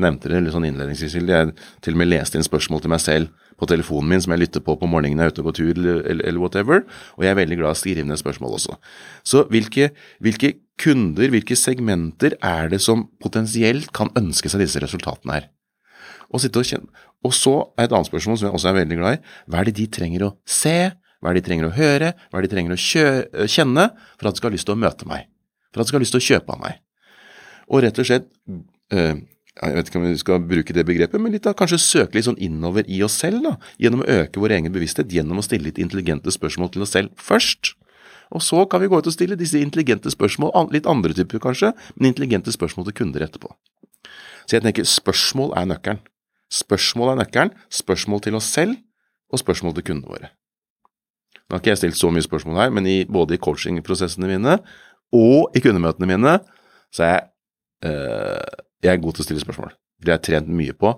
nevnte 0.00 0.30
det 0.30 0.42
litt 0.42 0.54
sånn 0.54 0.66
innledningsvis, 0.66 1.14
Jeg 1.14 1.54
til 1.84 1.94
og 1.94 2.00
med 2.00 2.10
leste 2.10 2.38
inn 2.38 2.46
spørsmål 2.46 2.82
til 2.82 2.90
meg 2.90 3.02
selv 3.02 3.30
på 3.60 3.68
telefonen 3.70 4.10
min 4.10 4.22
som 4.22 4.34
jeg 4.34 4.42
lytter 4.42 4.64
på 4.64 4.74
på 4.78 4.88
morgenen 4.90 5.20
jeg 5.20 5.30
er 5.30 5.34
ute 5.34 5.46
på 5.46 5.54
tur 5.54 5.70
eller, 5.70 6.02
eller, 6.10 6.40
whatever, 6.40 6.82
og 7.14 7.24
jeg 7.24 7.30
er 7.30 7.38
veldig 7.38 7.58
glad 7.60 7.70
i 7.70 7.76
å 7.76 7.78
skrive 7.78 8.06
ned 8.06 8.18
spørsmål 8.18 8.56
også. 8.58 8.76
Så 9.22 9.44
hvilke, 9.52 9.92
hvilke, 10.24 10.56
kunder, 10.74 11.30
hvilke 11.30 11.54
segmenter 11.54 12.34
er 12.42 12.72
det 12.72 12.80
som 12.82 13.06
potensielt 13.22 13.92
kan 13.94 14.10
ønske 14.18 14.50
seg 14.50 14.64
disse 14.64 14.82
resultatene 14.82 15.36
her? 15.36 15.44
Og, 16.34 16.42
og, 16.42 16.88
og 17.22 17.36
så 17.36 17.54
er 17.78 17.86
et 17.86 17.94
annet 17.94 18.10
spørsmål 18.10 18.40
som 18.40 18.48
jeg 18.48 18.58
også 18.58 18.72
er 18.72 18.78
veldig 18.80 18.98
glad 18.98 19.18
i, 19.18 19.34
hva 19.46 19.60
er 19.60 19.70
det 19.70 19.76
de 19.78 19.86
trenger 19.94 20.26
å 20.26 20.32
se, 20.42 20.78
hva 21.22 21.30
er 21.30 21.38
det 21.38 21.44
de 21.44 21.48
trenger 21.52 21.68
å 21.68 21.76
høre, 21.76 22.10
hva 22.26 22.40
er 22.40 22.42
det 22.42 22.50
de 22.50 22.56
trenger 22.56 22.74
å 22.74 23.46
kjenne 23.46 23.86
for 24.18 24.26
at 24.26 24.34
de 24.34 24.42
skal 24.42 24.50
ha 24.50 24.56
lyst 24.56 24.66
til 24.66 24.74
å 24.74 24.82
møte 24.82 25.06
meg, 25.08 25.28
for 25.70 25.80
at 25.80 25.86
de 25.86 25.92
skal 25.92 26.00
ha 26.00 26.04
lyst 26.04 26.16
til 26.16 26.24
å 26.24 26.26
kjøpe 26.32 26.56
av 26.56 26.64
meg? 26.64 26.82
Og 27.70 27.84
rett 27.86 28.02
og 28.02 28.08
slett 28.10 28.26
øh, 28.92 29.22
jeg 29.54 29.76
vet 29.76 29.88
ikke 29.88 30.00
om 30.00 30.06
vi 30.08 30.16
skal 30.18 30.42
bruke 30.42 30.74
det 30.74 30.82
begrepet, 30.86 31.20
men 31.22 31.34
litt 31.34 31.44
da, 31.46 31.52
kanskje 31.54 31.78
søke 31.78 32.16
litt 32.16 32.26
sånn 32.26 32.40
innover 32.42 32.88
i 32.90 32.98
oss 33.06 33.14
selv, 33.22 33.44
da, 33.44 33.52
gjennom 33.78 34.02
å 34.02 34.08
øke 34.16 34.42
vår 34.42 34.56
egen 34.56 34.74
bevissthet, 34.74 35.12
gjennom 35.14 35.38
å 35.38 35.44
stille 35.46 35.68
litt 35.68 35.78
intelligente 35.78 36.32
spørsmål 36.34 36.72
til 36.74 36.86
oss 36.86 36.94
selv 36.96 37.14
først. 37.22 37.76
Og 38.34 38.42
så 38.42 38.64
kan 38.66 38.82
vi 38.82 38.88
gå 38.90 38.98
ut 38.98 39.06
og 39.06 39.14
stille 39.14 39.38
disse 39.38 39.60
intelligente 39.62 40.10
spørsmål, 40.10 40.50
litt 40.74 40.88
andre 40.90 41.14
typer 41.14 41.42
kanskje, 41.44 41.70
men 41.94 42.10
intelligente 42.10 42.50
spørsmål 42.54 42.88
til 42.88 42.98
kunder 42.98 43.26
etterpå. 43.28 43.52
Så 44.48 44.58
jeg 44.58 44.64
tenker 44.66 44.88
spørsmål 44.88 45.54
er 45.60 45.70
nøkkelen. 45.70 46.02
Spørsmål 46.52 47.12
er 47.12 47.20
nøkkelen. 47.22 47.54
Spørsmål 47.72 48.24
til 48.26 48.40
oss 48.40 48.50
selv, 48.50 48.74
og 49.30 49.40
spørsmål 49.40 49.76
til 49.78 49.86
kundene 49.86 50.10
våre. 50.10 50.32
Nå 51.44 51.56
har 51.56 51.62
ikke 51.62 51.72
jeg 51.74 51.82
stilt 51.84 52.00
så 52.00 52.10
mye 52.10 52.24
spørsmål 52.24 52.58
her, 52.58 52.74
men 52.74 52.88
i, 52.88 52.98
både 53.04 53.36
i 53.36 53.40
coachingprosessene 53.42 54.28
mine 54.30 54.58
og 55.14 55.54
i 55.54 55.62
kundemøtene 55.62 56.08
mine, 56.10 56.38
så 56.94 57.06
er 57.06 57.12
jeg 57.12 57.24
øh, 57.90 58.62
jeg 58.84 58.92
er 58.92 59.02
god 59.02 59.16
til 59.16 59.24
å 59.24 59.28
stille 59.28 59.42
spørsmål. 59.42 59.72
Det 60.04 60.12
har 60.12 60.20
jeg 60.20 60.28
trent 60.28 60.50
mye 60.52 60.74
på. 60.76 60.92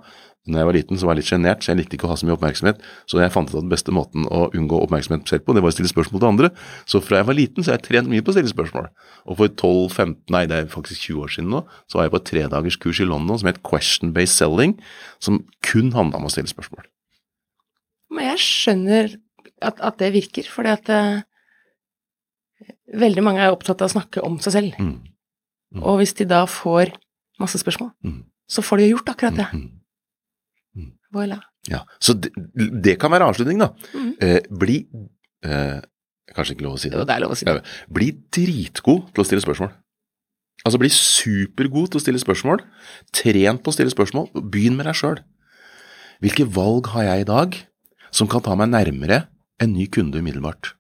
Når 0.47 0.61
jeg 0.61 0.67
var 0.69 0.77
liten, 0.77 0.99
så 0.99 1.07
var 1.09 1.17
jeg 1.17 1.25
litt 1.25 1.31
sjenert, 1.31 1.65
så 1.65 1.73
jeg 1.73 1.79
likte 1.81 1.97
ikke 1.97 2.07
å 2.07 2.13
ha 2.13 2.17
så 2.19 2.27
mye 2.27 2.37
oppmerksomhet. 2.37 2.83
Så 3.11 3.19
jeg 3.19 3.33
fant 3.35 3.49
ut 3.51 3.57
at 3.57 3.65
den 3.65 3.73
beste 3.73 3.95
måten 3.95 4.29
å 4.31 4.45
unngå 4.55 4.79
oppmerksomhet 4.85 5.27
selv 5.27 5.43
på, 5.43 5.57
det 5.57 5.63
var 5.65 5.73
å 5.73 5.75
stille 5.75 5.91
spørsmål 5.91 6.23
til 6.23 6.29
andre. 6.29 6.51
Så 6.87 7.01
fra 7.03 7.19
jeg 7.19 7.27
var 7.27 7.39
liten, 7.39 7.67
så 7.67 7.73
har 7.73 7.81
jeg 7.81 7.87
trent 7.89 8.11
mye 8.13 8.23
på 8.23 8.31
å 8.31 8.37
stille 8.37 8.53
spørsmål. 8.53 8.87
Og 9.27 9.41
for 9.41 9.51
12-15, 9.51 10.21
nei 10.35 10.45
det 10.47 10.61
er 10.61 10.69
faktisk 10.71 11.09
20 11.09 11.25
år 11.25 11.33
siden 11.35 11.51
nå, 11.51 11.63
så 11.91 11.99
var 11.99 12.07
jeg 12.07 12.15
på 12.15 12.21
et 12.21 12.29
tredagerskurs 12.31 13.01
i 13.03 13.09
London 13.11 13.41
som 13.43 13.51
het 13.51 13.63
Question 13.67 14.15
Based 14.15 14.39
Selling, 14.39 14.77
som 15.19 15.43
kun 15.67 15.91
handla 15.97 16.21
om 16.21 16.29
å 16.31 16.35
stille 16.35 16.53
spørsmål. 16.53 16.87
Men 18.15 18.31
jeg 18.31 18.45
skjønner 18.45 19.17
at, 19.67 19.83
at 19.83 19.99
det 19.99 20.13
virker, 20.15 20.47
fordi 20.53 20.77
at 20.77 20.93
uh, 20.95 21.27
veldig 22.95 23.27
mange 23.27 23.43
er 23.43 23.51
opptatt 23.51 23.83
av 23.83 23.91
å 23.91 23.97
snakke 23.97 24.23
om 24.23 24.39
seg 24.45 24.55
selv. 24.61 24.79
Mm. 24.79 24.95
Mm. 25.75 25.83
Og 25.83 25.99
hvis 26.05 26.15
de 26.23 26.29
da 26.31 26.45
får 26.47 26.95
masse 27.43 27.59
spørsmål, 27.61 27.91
mm. 28.05 28.23
så 28.49 28.65
får 28.65 28.81
de 28.81 28.87
jo 28.87 28.97
gjort 28.97 29.13
akkurat 29.15 29.37
det. 29.41 29.49
Mm. 29.53 29.69
Mm. 30.77 30.93
Voilà. 31.15 31.41
Ja, 31.71 31.83
Så 32.01 32.15
det, 32.15 32.31
det, 32.85 32.99
kan 33.01 33.11
være 33.11 33.27
avslutning, 33.27 33.61
da. 33.61 33.73
Mm. 33.95 34.13
Eh, 34.23 34.41
bli 34.61 34.81
eh, 35.45 35.83
Kanskje 36.35 36.57
ikke 36.57 36.67
lov 36.67 36.75
å 36.77 36.81
si 36.81 36.91
det? 36.91 36.99
Jo, 36.99 37.05
det 37.07 37.15
er 37.15 37.23
lov 37.23 37.33
å 37.33 37.39
si 37.39 37.47
det. 37.47 37.61
Bli 37.97 38.09
dritgod 38.35 39.13
til 39.15 39.23
å 39.23 39.27
stille 39.29 39.45
spørsmål. 39.45 39.71
Altså 40.67 40.81
bli 40.83 40.91
supergod 40.93 41.93
til 41.93 42.01
å 42.01 42.03
stille 42.03 42.21
spørsmål. 42.21 42.65
Tren 43.15 43.61
på 43.63 43.71
å 43.71 43.77
stille 43.77 43.93
spørsmål. 43.93 44.27
Begynn 44.35 44.77
med 44.79 44.89
deg 44.89 44.99
sjøl. 44.99 45.21
Hvilke 46.25 46.49
valg 46.51 46.91
har 46.95 47.07
jeg 47.07 47.25
i 47.25 47.29
dag 47.29 47.57
som 48.11 48.29
kan 48.31 48.43
ta 48.45 48.57
meg 48.59 48.73
nærmere 48.73 49.27
en 49.63 49.73
ny 49.77 49.87
kunde 49.93 50.19
umiddelbart? 50.19 50.75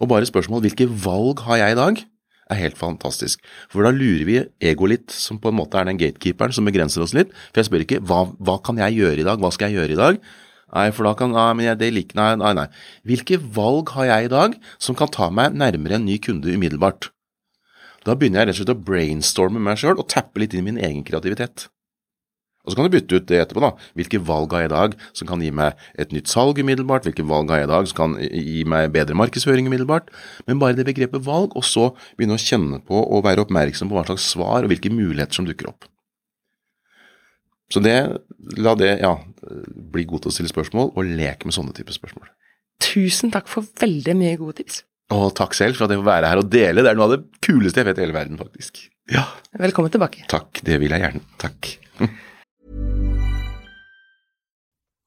Og 0.00 0.10
bare 0.12 0.28
spørsmål 0.28 0.64
hvilke 0.66 0.88
valg 0.88 1.42
har 1.46 1.62
jeg 1.62 1.74
i 1.74 1.80
dag 1.80 2.04
er 2.50 2.60
helt 2.60 2.78
fantastisk. 2.78 3.42
For 3.72 3.86
da 3.86 3.92
lurer 3.94 4.26
vi 4.28 4.38
ego 4.70 4.88
litt, 4.90 5.10
som 5.14 5.40
på 5.40 5.52
en 5.52 5.58
måte 5.60 5.80
er 5.80 5.88
den 5.88 6.00
gatekeeperen 6.00 6.54
som 6.56 6.68
begrenser 6.68 7.04
oss 7.04 7.14
litt. 7.16 7.32
For 7.50 7.62
jeg 7.62 7.70
spør 7.70 7.86
ikke 7.86 8.02
hva, 8.06 8.24
hva 8.38 8.58
kan 8.66 8.80
jeg 8.82 8.98
gjøre 9.00 9.22
i 9.22 9.26
dag, 9.26 9.40
hva 9.42 9.52
skal 9.54 9.70
jeg 9.70 9.80
gjøre 9.80 9.96
i 9.96 10.00
dag? 10.00 10.20
Nei, 10.70 10.86
for 10.94 11.08
da 11.08 11.16
kan 11.18 11.32
Nei, 11.34 11.48
men 11.58 11.66
jeg, 11.66 11.78
det 11.80 11.88
liker 11.94 12.18
Nei, 12.18 12.28
nei, 12.38 12.52
nei. 12.60 12.68
Hvilke 13.08 13.40
valg 13.56 13.90
har 13.96 14.06
jeg 14.10 14.28
i 14.28 14.34
dag 14.34 14.54
som 14.78 14.98
kan 14.98 15.10
ta 15.10 15.30
meg 15.34 15.56
nærmere 15.58 15.98
en 15.98 16.06
ny 16.06 16.20
kunde 16.22 16.52
umiddelbart? 16.54 17.10
Da 18.06 18.14
begynner 18.16 18.44
jeg 18.44 18.50
rett 18.50 18.56
og 18.56 18.62
slett 18.62 18.76
å 18.76 18.86
brainstorme 18.86 19.60
meg 19.62 19.80
sjøl 19.80 19.98
og 19.98 20.08
tappe 20.08 20.40
litt 20.40 20.54
inn 20.54 20.62
i 20.62 20.70
min 20.70 20.80
egen 20.80 21.02
kreativitet. 21.04 21.68
Og 22.60 22.72
så 22.72 22.76
kan 22.76 22.86
du 22.86 22.92
bytte 22.92 23.16
ut 23.16 23.28
det 23.30 23.38
etterpå, 23.40 23.62
da. 23.64 23.70
Hvilke 23.96 24.20
valg 24.20 24.52
har 24.52 24.64
jeg 24.64 24.70
i 24.70 24.74
dag 24.74 24.96
som 25.16 25.28
kan 25.30 25.40
gi 25.40 25.48
meg 25.56 25.78
et 26.00 26.10
nytt 26.12 26.28
salg 26.28 26.58
umiddelbart? 26.60 27.06
Hvilke 27.08 27.24
valg 27.24 27.52
har 27.52 27.62
jeg 27.62 27.68
i 27.70 27.72
dag 27.72 27.88
som 27.88 28.00
kan 28.02 28.16
gi 28.20 28.64
meg 28.68 28.90
bedre 28.92 29.16
markedsføring 29.16 29.70
umiddelbart? 29.70 30.10
Men 30.48 30.60
bare 30.60 30.76
det 30.76 30.84
begrepet 30.88 31.24
valg, 31.24 31.56
og 31.56 31.64
så 31.64 31.88
begynne 32.18 32.36
å 32.36 32.42
kjenne 32.42 32.82
på 32.84 33.00
og 33.00 33.24
være 33.24 33.46
oppmerksom 33.46 33.88
på 33.88 33.96
hva 33.96 34.04
slags 34.10 34.28
svar 34.34 34.66
og 34.66 34.74
hvilke 34.74 34.92
muligheter 34.92 35.40
som 35.40 35.48
dukker 35.48 35.72
opp. 35.72 35.88
Så 37.70 37.80
det, 37.80 37.96
la 38.58 38.74
det, 38.76 38.92
ja, 39.00 39.14
bli 39.94 40.04
god 40.10 40.24
til 40.24 40.32
å 40.32 40.34
stille 40.34 40.52
spørsmål, 40.52 40.92
og 40.92 41.10
leke 41.16 41.48
med 41.48 41.56
sånne 41.56 41.72
typer 41.76 41.96
spørsmål. 41.96 42.28
Tusen 42.82 43.32
takk 43.32 43.48
for 43.48 43.64
veldig 43.80 44.16
mye 44.18 44.38
gode 44.40 44.58
tips. 44.60 44.82
Og 45.14 45.30
takk 45.38 45.56
selv 45.58 45.78
for 45.78 45.86
at 45.86 45.94
jeg 45.94 46.00
får 46.02 46.10
være 46.10 46.30
her 46.30 46.40
og 46.42 46.50
dele. 46.50 46.84
Det 46.84 46.92
er 46.92 46.98
noe 46.98 47.08
av 47.08 47.14
det 47.16 47.22
kuleste 47.42 47.82
jeg 47.82 47.88
vet 47.88 47.98
i 47.98 48.04
hele 48.04 48.14
verden, 48.14 48.38
faktisk. 48.38 48.84
Ja. 49.10 49.24
Velkommen 49.58 49.90
tilbake. 49.90 50.26
Takk, 50.30 50.60
det 50.66 50.78
vil 50.82 50.92
jeg 50.94 51.02
gjerne. 51.02 51.22
Takk. 51.40 51.70